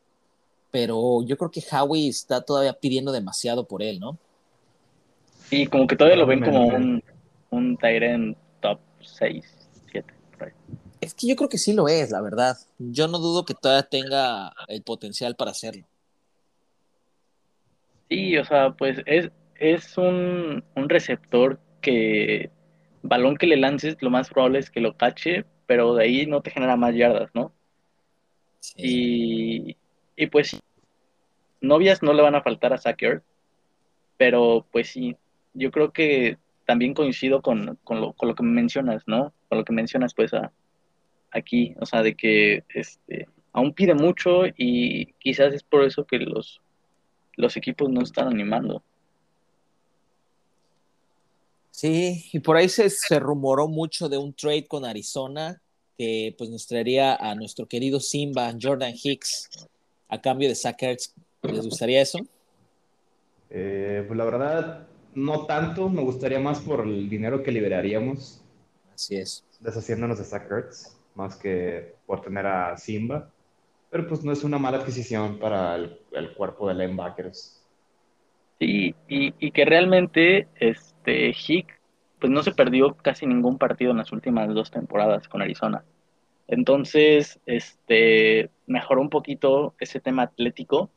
pero 0.72 1.24
yo 1.24 1.38
creo 1.38 1.52
que 1.52 1.64
Howie 1.72 2.10
está 2.10 2.42
todavía 2.42 2.74
pidiendo 2.74 3.12
demasiado 3.12 3.66
por 3.68 3.82
él, 3.82 4.00
¿no? 4.00 4.18
Y 5.52 5.68
como 5.68 5.88
que 5.88 5.96
todavía 5.96 6.18
lo 6.18 6.28
ven 6.28 6.42
como 6.42 6.68
un, 6.68 7.04
un 7.50 7.78
Tyrant 7.78 8.38
top 8.62 8.80
6, 9.02 9.44
7, 9.92 10.14
por 10.38 10.48
ahí. 10.48 10.54
Es 11.02 11.14
que 11.14 11.28
yo 11.28 11.36
creo 11.36 11.50
que 11.50 11.58
sí 11.58 11.74
lo 11.74 11.88
es, 11.88 12.12
la 12.12 12.22
verdad. 12.22 12.58
Yo 12.78 13.08
no 13.08 13.18
dudo 13.18 13.46
que 13.46 13.56
todavía 13.56 13.88
tenga 13.90 14.54
el 14.68 14.84
potencial 14.84 15.36
para 15.36 15.52
hacerlo. 15.52 15.86
Sí, 18.10 18.38
o 18.38 18.46
sea, 18.46 18.72
pues 18.72 19.00
es, 19.06 19.32
es 19.56 19.98
un, 19.98 20.64
un 20.76 20.90
receptor 20.90 21.60
que 21.82 22.52
balón 23.02 23.38
que 23.38 23.48
le 23.48 23.58
lances, 23.58 23.98
lo 24.02 24.10
más 24.10 24.30
probable 24.30 24.60
es 24.60 24.70
que 24.70 24.82
lo 24.82 24.98
cache, 24.98 25.46
pero 25.66 25.96
de 25.96 26.04
ahí 26.04 26.26
no 26.26 26.42
te 26.42 26.52
genera 26.52 26.76
más 26.76 26.96
yardas, 26.96 27.30
¿no? 27.34 27.54
Sí. 28.60 28.74
Y, 28.78 29.78
y 30.20 30.28
pues 30.28 30.60
novias 31.62 32.04
no 32.04 32.12
le 32.12 32.22
van 32.22 32.36
a 32.36 32.44
faltar 32.44 32.74
a 32.74 32.78
Zach 32.78 33.02
Ertz, 33.02 33.24
pero 34.18 34.68
pues 34.70 34.90
sí, 34.90 35.16
yo 35.54 35.72
creo 35.72 35.94
que 35.94 36.38
también 36.66 36.94
coincido 36.94 37.42
con, 37.42 37.80
con, 37.86 38.02
lo, 38.02 38.12
con 38.12 38.28
lo 38.28 38.36
que 38.36 38.44
mencionas, 38.44 39.02
¿no? 39.08 39.34
Con 39.48 39.60
lo 39.60 39.64
que 39.64 39.72
mencionas 39.72 40.14
pues 40.14 40.34
a, 40.34 40.52
aquí, 41.32 41.74
o 41.80 41.86
sea, 41.86 42.04
de 42.04 42.16
que 42.16 42.66
este, 42.76 43.30
aún 43.54 43.74
pide 43.74 43.94
mucho 43.94 44.42
y 44.46 45.14
quizás 45.20 45.54
es 45.54 45.64
por 45.64 45.86
eso 45.86 46.04
que 46.04 46.18
los, 46.18 46.60
los 47.38 47.56
equipos 47.56 47.90
no 47.90 48.02
están 48.02 48.28
animando. 48.28 48.84
Sí, 51.72 52.26
y 52.34 52.40
por 52.40 52.58
ahí 52.58 52.68
se, 52.68 52.90
se 52.90 53.20
rumoró 53.20 53.70
mucho 53.70 54.10
de 54.10 54.18
un 54.18 54.34
trade 54.34 54.68
con 54.68 54.84
Arizona 54.84 55.62
que 55.98 56.36
pues 56.38 56.50
nos 56.50 56.68
traería 56.68 57.16
a 57.16 57.36
nuestro 57.36 57.68
querido 57.68 58.02
Simba, 58.02 58.54
Jordan 58.62 58.96
Hicks, 59.02 59.50
a 60.10 60.22
cambio 60.22 60.50
de 60.50 60.56
Zach 60.56 60.82
Ertz. 60.84 61.14
¿Les 61.44 61.66
gustaría 61.66 62.02
eso? 62.02 62.20
Eh, 63.50 64.04
pues 64.08 64.18
la 64.18 64.26
verdad, 64.26 64.88
no 65.16 65.46
tanto, 65.46 65.90
me 65.90 66.02
gustaría 66.02 66.40
más 66.40 66.60
por 66.60 66.82
el 66.86 67.10
dinero 67.10 67.42
que 67.42 67.52
liberaríamos. 67.52 68.44
Así 68.94 69.16
es. 69.16 69.46
deshaciéndonos 69.60 70.18
de 70.18 70.26
Zach 70.26 70.52
Ertz, 70.52 70.98
más 71.16 71.36
que 71.38 71.96
por 72.06 72.22
tener 72.22 72.46
a 72.46 72.76
Simba. 72.78 73.30
Pero 73.90 74.08
pues 74.08 74.24
no 74.24 74.32
es 74.32 74.44
una 74.44 74.60
mala 74.60 74.78
adquisición 74.78 75.40
para 75.40 75.76
el, 75.76 76.00
el 76.12 76.34
cuerpo 76.34 76.68
de 76.68 76.76
linebackers. 76.76 77.64
Sí, 78.60 78.94
y, 79.08 79.34
y 79.40 79.52
que 79.52 79.66
realmente 79.66 80.48
este 80.60 81.30
Hick 81.30 81.80
pues 82.20 82.32
no 82.32 82.44
se 82.44 82.52
perdió 82.52 82.96
casi 82.98 83.26
ningún 83.26 83.58
partido 83.58 83.92
en 83.92 83.98
las 83.98 84.12
últimas 84.12 84.54
dos 84.54 84.70
temporadas 84.70 85.28
con 85.30 85.42
Arizona. 85.42 85.84
Entonces, 86.50 87.40
este 87.46 88.50
mejoró 88.66 89.02
un 89.02 89.10
poquito 89.10 89.76
ese 89.80 90.00
tema 90.00 90.24
atlético, 90.24 90.90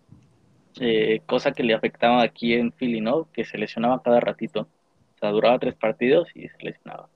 eh, 0.80 1.20
cosa 1.26 1.52
que 1.52 1.62
le 1.62 1.74
afectaba 1.74 2.22
aquí 2.22 2.54
en 2.54 2.72
Philly, 2.72 3.02
¿no? 3.02 3.28
Que 3.32 3.44
se 3.44 3.58
lesionaba 3.58 4.02
cada 4.02 4.18
ratito. 4.18 4.62
O 4.62 5.18
sea, 5.20 5.30
duraba 5.30 5.58
tres 5.58 5.74
partidos 5.74 6.28
y 6.34 6.48
se 6.48 6.56
lesionaba. 6.58 7.08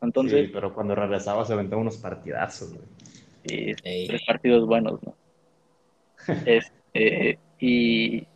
Entonces, 0.00 0.46
sí, 0.46 0.50
pero 0.52 0.72
cuando 0.72 0.94
regresaba 0.94 1.44
se 1.44 1.52
aventaba 1.52 1.82
unos 1.82 1.96
partidazos, 1.98 2.74
güey. 2.74 2.86
Sí, 3.44 3.74
Ey. 3.82 4.06
tres 4.06 4.22
partidos 4.24 4.66
buenos, 4.66 5.02
¿no? 5.02 5.14
Este, 6.46 7.38
y, 7.58 8.26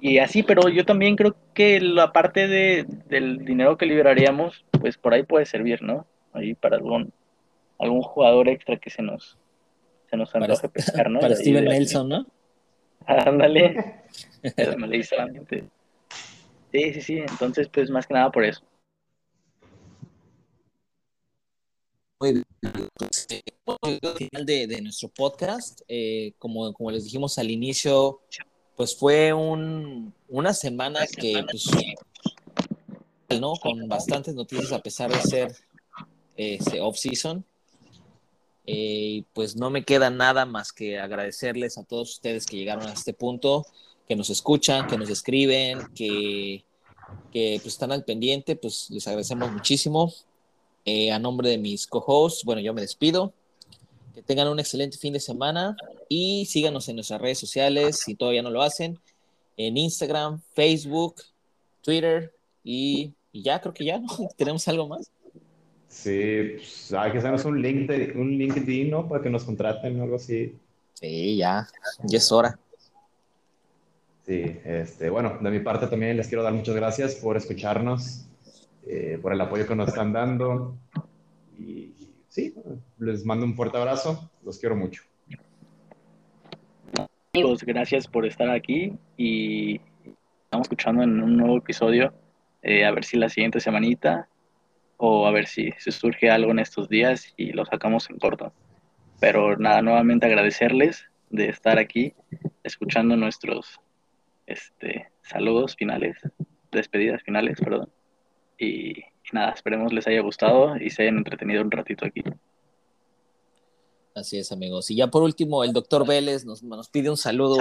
y 0.00 0.18
así, 0.18 0.42
pero 0.42 0.68
yo 0.68 0.84
también 0.84 1.14
creo 1.14 1.36
que 1.54 1.80
la 1.80 2.12
parte 2.12 2.48
de, 2.48 2.84
del 3.06 3.44
dinero 3.44 3.78
que 3.78 3.86
liberaríamos, 3.86 4.64
pues 4.72 4.98
por 4.98 5.14
ahí 5.14 5.22
puede 5.22 5.46
servir, 5.46 5.82
¿no? 5.82 6.04
Ahí 6.32 6.54
para 6.54 6.76
algún, 6.76 7.12
algún 7.78 8.02
jugador 8.02 8.48
extra 8.48 8.78
que 8.78 8.90
se 8.90 9.02
nos, 9.02 9.38
se 10.10 10.16
nos 10.16 10.30
Para, 10.30 10.46
antoje 10.46 10.68
pescar, 10.68 11.10
¿no? 11.10 11.20
para 11.20 11.34
Y 11.34 11.36
Steven 11.36 11.64
Nelson, 11.64 12.08
¿no? 12.08 12.26
Ándale. 13.06 14.02
Eso 14.42 14.76
me 14.76 14.86
leí 14.86 15.02
solamente. 15.02 15.64
Sí, 16.72 16.94
sí, 16.94 17.00
sí. 17.00 17.18
Entonces, 17.18 17.68
pues 17.68 17.90
más 17.90 18.06
que 18.06 18.14
nada 18.14 18.30
por 18.30 18.44
eso. 18.44 18.62
Muy 22.20 22.32
bien. 22.32 22.44
Pues, 22.94 23.26
eh, 23.30 23.42
final 24.16 24.44
de, 24.44 24.66
de 24.66 24.82
nuestro 24.82 25.08
podcast, 25.08 25.80
eh, 25.88 26.32
como, 26.38 26.72
como 26.72 26.90
les 26.90 27.04
dijimos 27.04 27.38
al 27.38 27.50
inicio, 27.50 28.20
pues 28.76 28.96
fue 28.96 29.32
un, 29.32 30.12
una 30.28 30.52
semana 30.52 31.06
que, 31.06 31.44
pues, 31.50 31.70
¿no? 33.40 33.54
Con 33.54 33.88
bastantes 33.88 34.34
noticias 34.34 34.72
a 34.72 34.80
pesar 34.80 35.10
de 35.10 35.20
ser 35.20 35.56
este, 36.36 36.80
off-season. 36.80 37.44
Eh, 38.70 39.24
pues 39.32 39.56
no 39.56 39.70
me 39.70 39.82
queda 39.82 40.10
nada 40.10 40.44
más 40.44 40.74
que 40.74 40.98
agradecerles 40.98 41.78
a 41.78 41.84
todos 41.84 42.10
ustedes 42.10 42.44
que 42.44 42.58
llegaron 42.58 42.86
a 42.86 42.92
este 42.92 43.14
punto, 43.14 43.64
que 44.06 44.14
nos 44.14 44.28
escuchan, 44.28 44.86
que 44.86 44.98
nos 44.98 45.08
escriben, 45.08 45.86
que, 45.94 46.66
que 47.32 47.60
pues, 47.62 47.72
están 47.72 47.92
al 47.92 48.04
pendiente, 48.04 48.56
pues 48.56 48.90
les 48.90 49.08
agradecemos 49.08 49.50
muchísimo. 49.50 50.12
Eh, 50.84 51.10
a 51.10 51.18
nombre 51.18 51.48
de 51.48 51.56
mis 51.56 51.86
co-hosts, 51.86 52.44
bueno, 52.44 52.60
yo 52.60 52.74
me 52.74 52.82
despido. 52.82 53.32
Que 54.14 54.20
tengan 54.20 54.48
un 54.48 54.60
excelente 54.60 54.98
fin 54.98 55.14
de 55.14 55.20
semana 55.20 55.74
y 56.10 56.44
síganos 56.44 56.90
en 56.90 56.96
nuestras 56.96 57.22
redes 57.22 57.38
sociales 57.38 58.00
si 58.04 58.16
todavía 58.16 58.42
no 58.42 58.50
lo 58.50 58.60
hacen, 58.60 58.98
en 59.56 59.78
Instagram, 59.78 60.42
Facebook, 60.52 61.22
Twitter 61.80 62.34
y, 62.62 63.14
y 63.32 63.40
ya, 63.40 63.62
creo 63.62 63.72
que 63.72 63.86
ya, 63.86 63.98
¿no? 63.98 64.08
¿Tenemos 64.36 64.68
algo 64.68 64.88
más? 64.88 65.10
Sí, 65.88 66.52
pues, 66.56 66.92
hay 66.92 67.12
que 67.12 67.18
hacernos 67.18 67.44
un, 67.46 67.60
link 67.60 67.88
de, 67.88 68.12
un 68.14 68.30
LinkedIn, 68.30 68.90
¿no? 68.90 69.08
Para 69.08 69.22
que 69.22 69.30
nos 69.30 69.44
contraten 69.44 69.98
o 69.98 70.04
algo 70.04 70.16
así. 70.16 70.54
Sí, 70.94 71.36
ya, 71.36 71.66
ya 72.04 72.18
es 72.18 72.30
hora. 72.30 72.58
Sí, 74.26 74.58
este, 74.64 75.08
bueno, 75.08 75.38
de 75.40 75.50
mi 75.50 75.60
parte 75.60 75.86
también 75.86 76.16
les 76.16 76.28
quiero 76.28 76.42
dar 76.42 76.52
muchas 76.52 76.74
gracias 76.74 77.14
por 77.14 77.38
escucharnos, 77.38 78.26
eh, 78.86 79.18
por 79.22 79.32
el 79.32 79.40
apoyo 79.40 79.66
que 79.66 79.74
nos 79.74 79.88
están 79.88 80.12
dando. 80.12 80.76
Y 81.58 81.92
sí, 82.28 82.54
les 82.98 83.24
mando 83.24 83.46
un 83.46 83.54
fuerte 83.54 83.78
abrazo, 83.78 84.30
los 84.44 84.58
quiero 84.58 84.76
mucho. 84.76 85.02
Amigos, 87.32 87.64
gracias 87.64 88.06
por 88.06 88.26
estar 88.26 88.50
aquí 88.50 88.92
y 89.16 89.80
estamos 90.44 90.66
escuchando 90.66 91.02
en 91.02 91.22
un 91.22 91.36
nuevo 91.36 91.56
episodio. 91.56 92.12
eh, 92.60 92.84
a 92.84 92.90
ver 92.90 93.04
si 93.04 93.16
la 93.16 93.28
siguiente 93.28 93.60
semanita 93.60 94.28
o 94.98 95.26
a 95.26 95.30
ver 95.30 95.46
si 95.46 95.72
surge 95.78 96.30
algo 96.30 96.50
en 96.50 96.58
estos 96.58 96.88
días 96.88 97.32
y 97.36 97.52
lo 97.52 97.64
sacamos 97.64 98.10
en 98.10 98.18
corto. 98.18 98.52
Pero 99.20 99.56
nada, 99.56 99.80
nuevamente 99.80 100.26
agradecerles 100.26 101.04
de 101.30 101.48
estar 101.48 101.78
aquí 101.78 102.14
escuchando 102.62 103.16
nuestros 103.16 103.80
este, 104.46 105.10
saludos 105.22 105.76
finales, 105.76 106.18
despedidas 106.70 107.22
finales, 107.22 107.58
perdón. 107.60 107.88
Y, 108.58 108.98
y 108.98 109.04
nada, 109.32 109.52
esperemos 109.52 109.92
les 109.92 110.06
haya 110.06 110.20
gustado 110.20 110.76
y 110.76 110.90
se 110.90 111.02
hayan 111.02 111.18
entretenido 111.18 111.62
un 111.62 111.70
ratito 111.70 112.04
aquí. 112.04 112.22
Así 114.14 114.38
es, 114.38 114.50
amigos. 114.50 114.90
Y 114.90 114.96
ya 114.96 115.06
por 115.06 115.22
último, 115.22 115.62
el 115.62 115.72
doctor 115.72 116.06
Vélez 116.06 116.44
nos, 116.44 116.62
nos 116.62 116.88
pide 116.88 117.08
un 117.08 117.16
saludo 117.16 117.56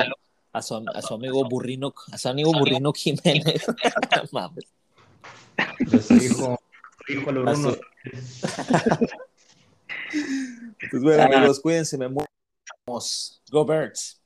a 0.51 0.61
su, 0.63 0.83
a 0.93 1.01
su 1.03 1.13
amigo 1.13 1.47
Burrino, 1.47 1.93
a 2.11 2.17
su 2.17 2.29
amigo 2.29 2.51
Burrino 2.51 2.91
Jiménez. 2.93 3.65
No 4.15 4.23
mames. 4.31 4.65
De 5.79 5.99
su 6.01 6.57
Pues 10.91 11.60
cuídense, 11.60 11.97
me 11.97 12.08
mueramos. 12.08 13.41
Go 13.51 13.66
Birds. 13.66 14.22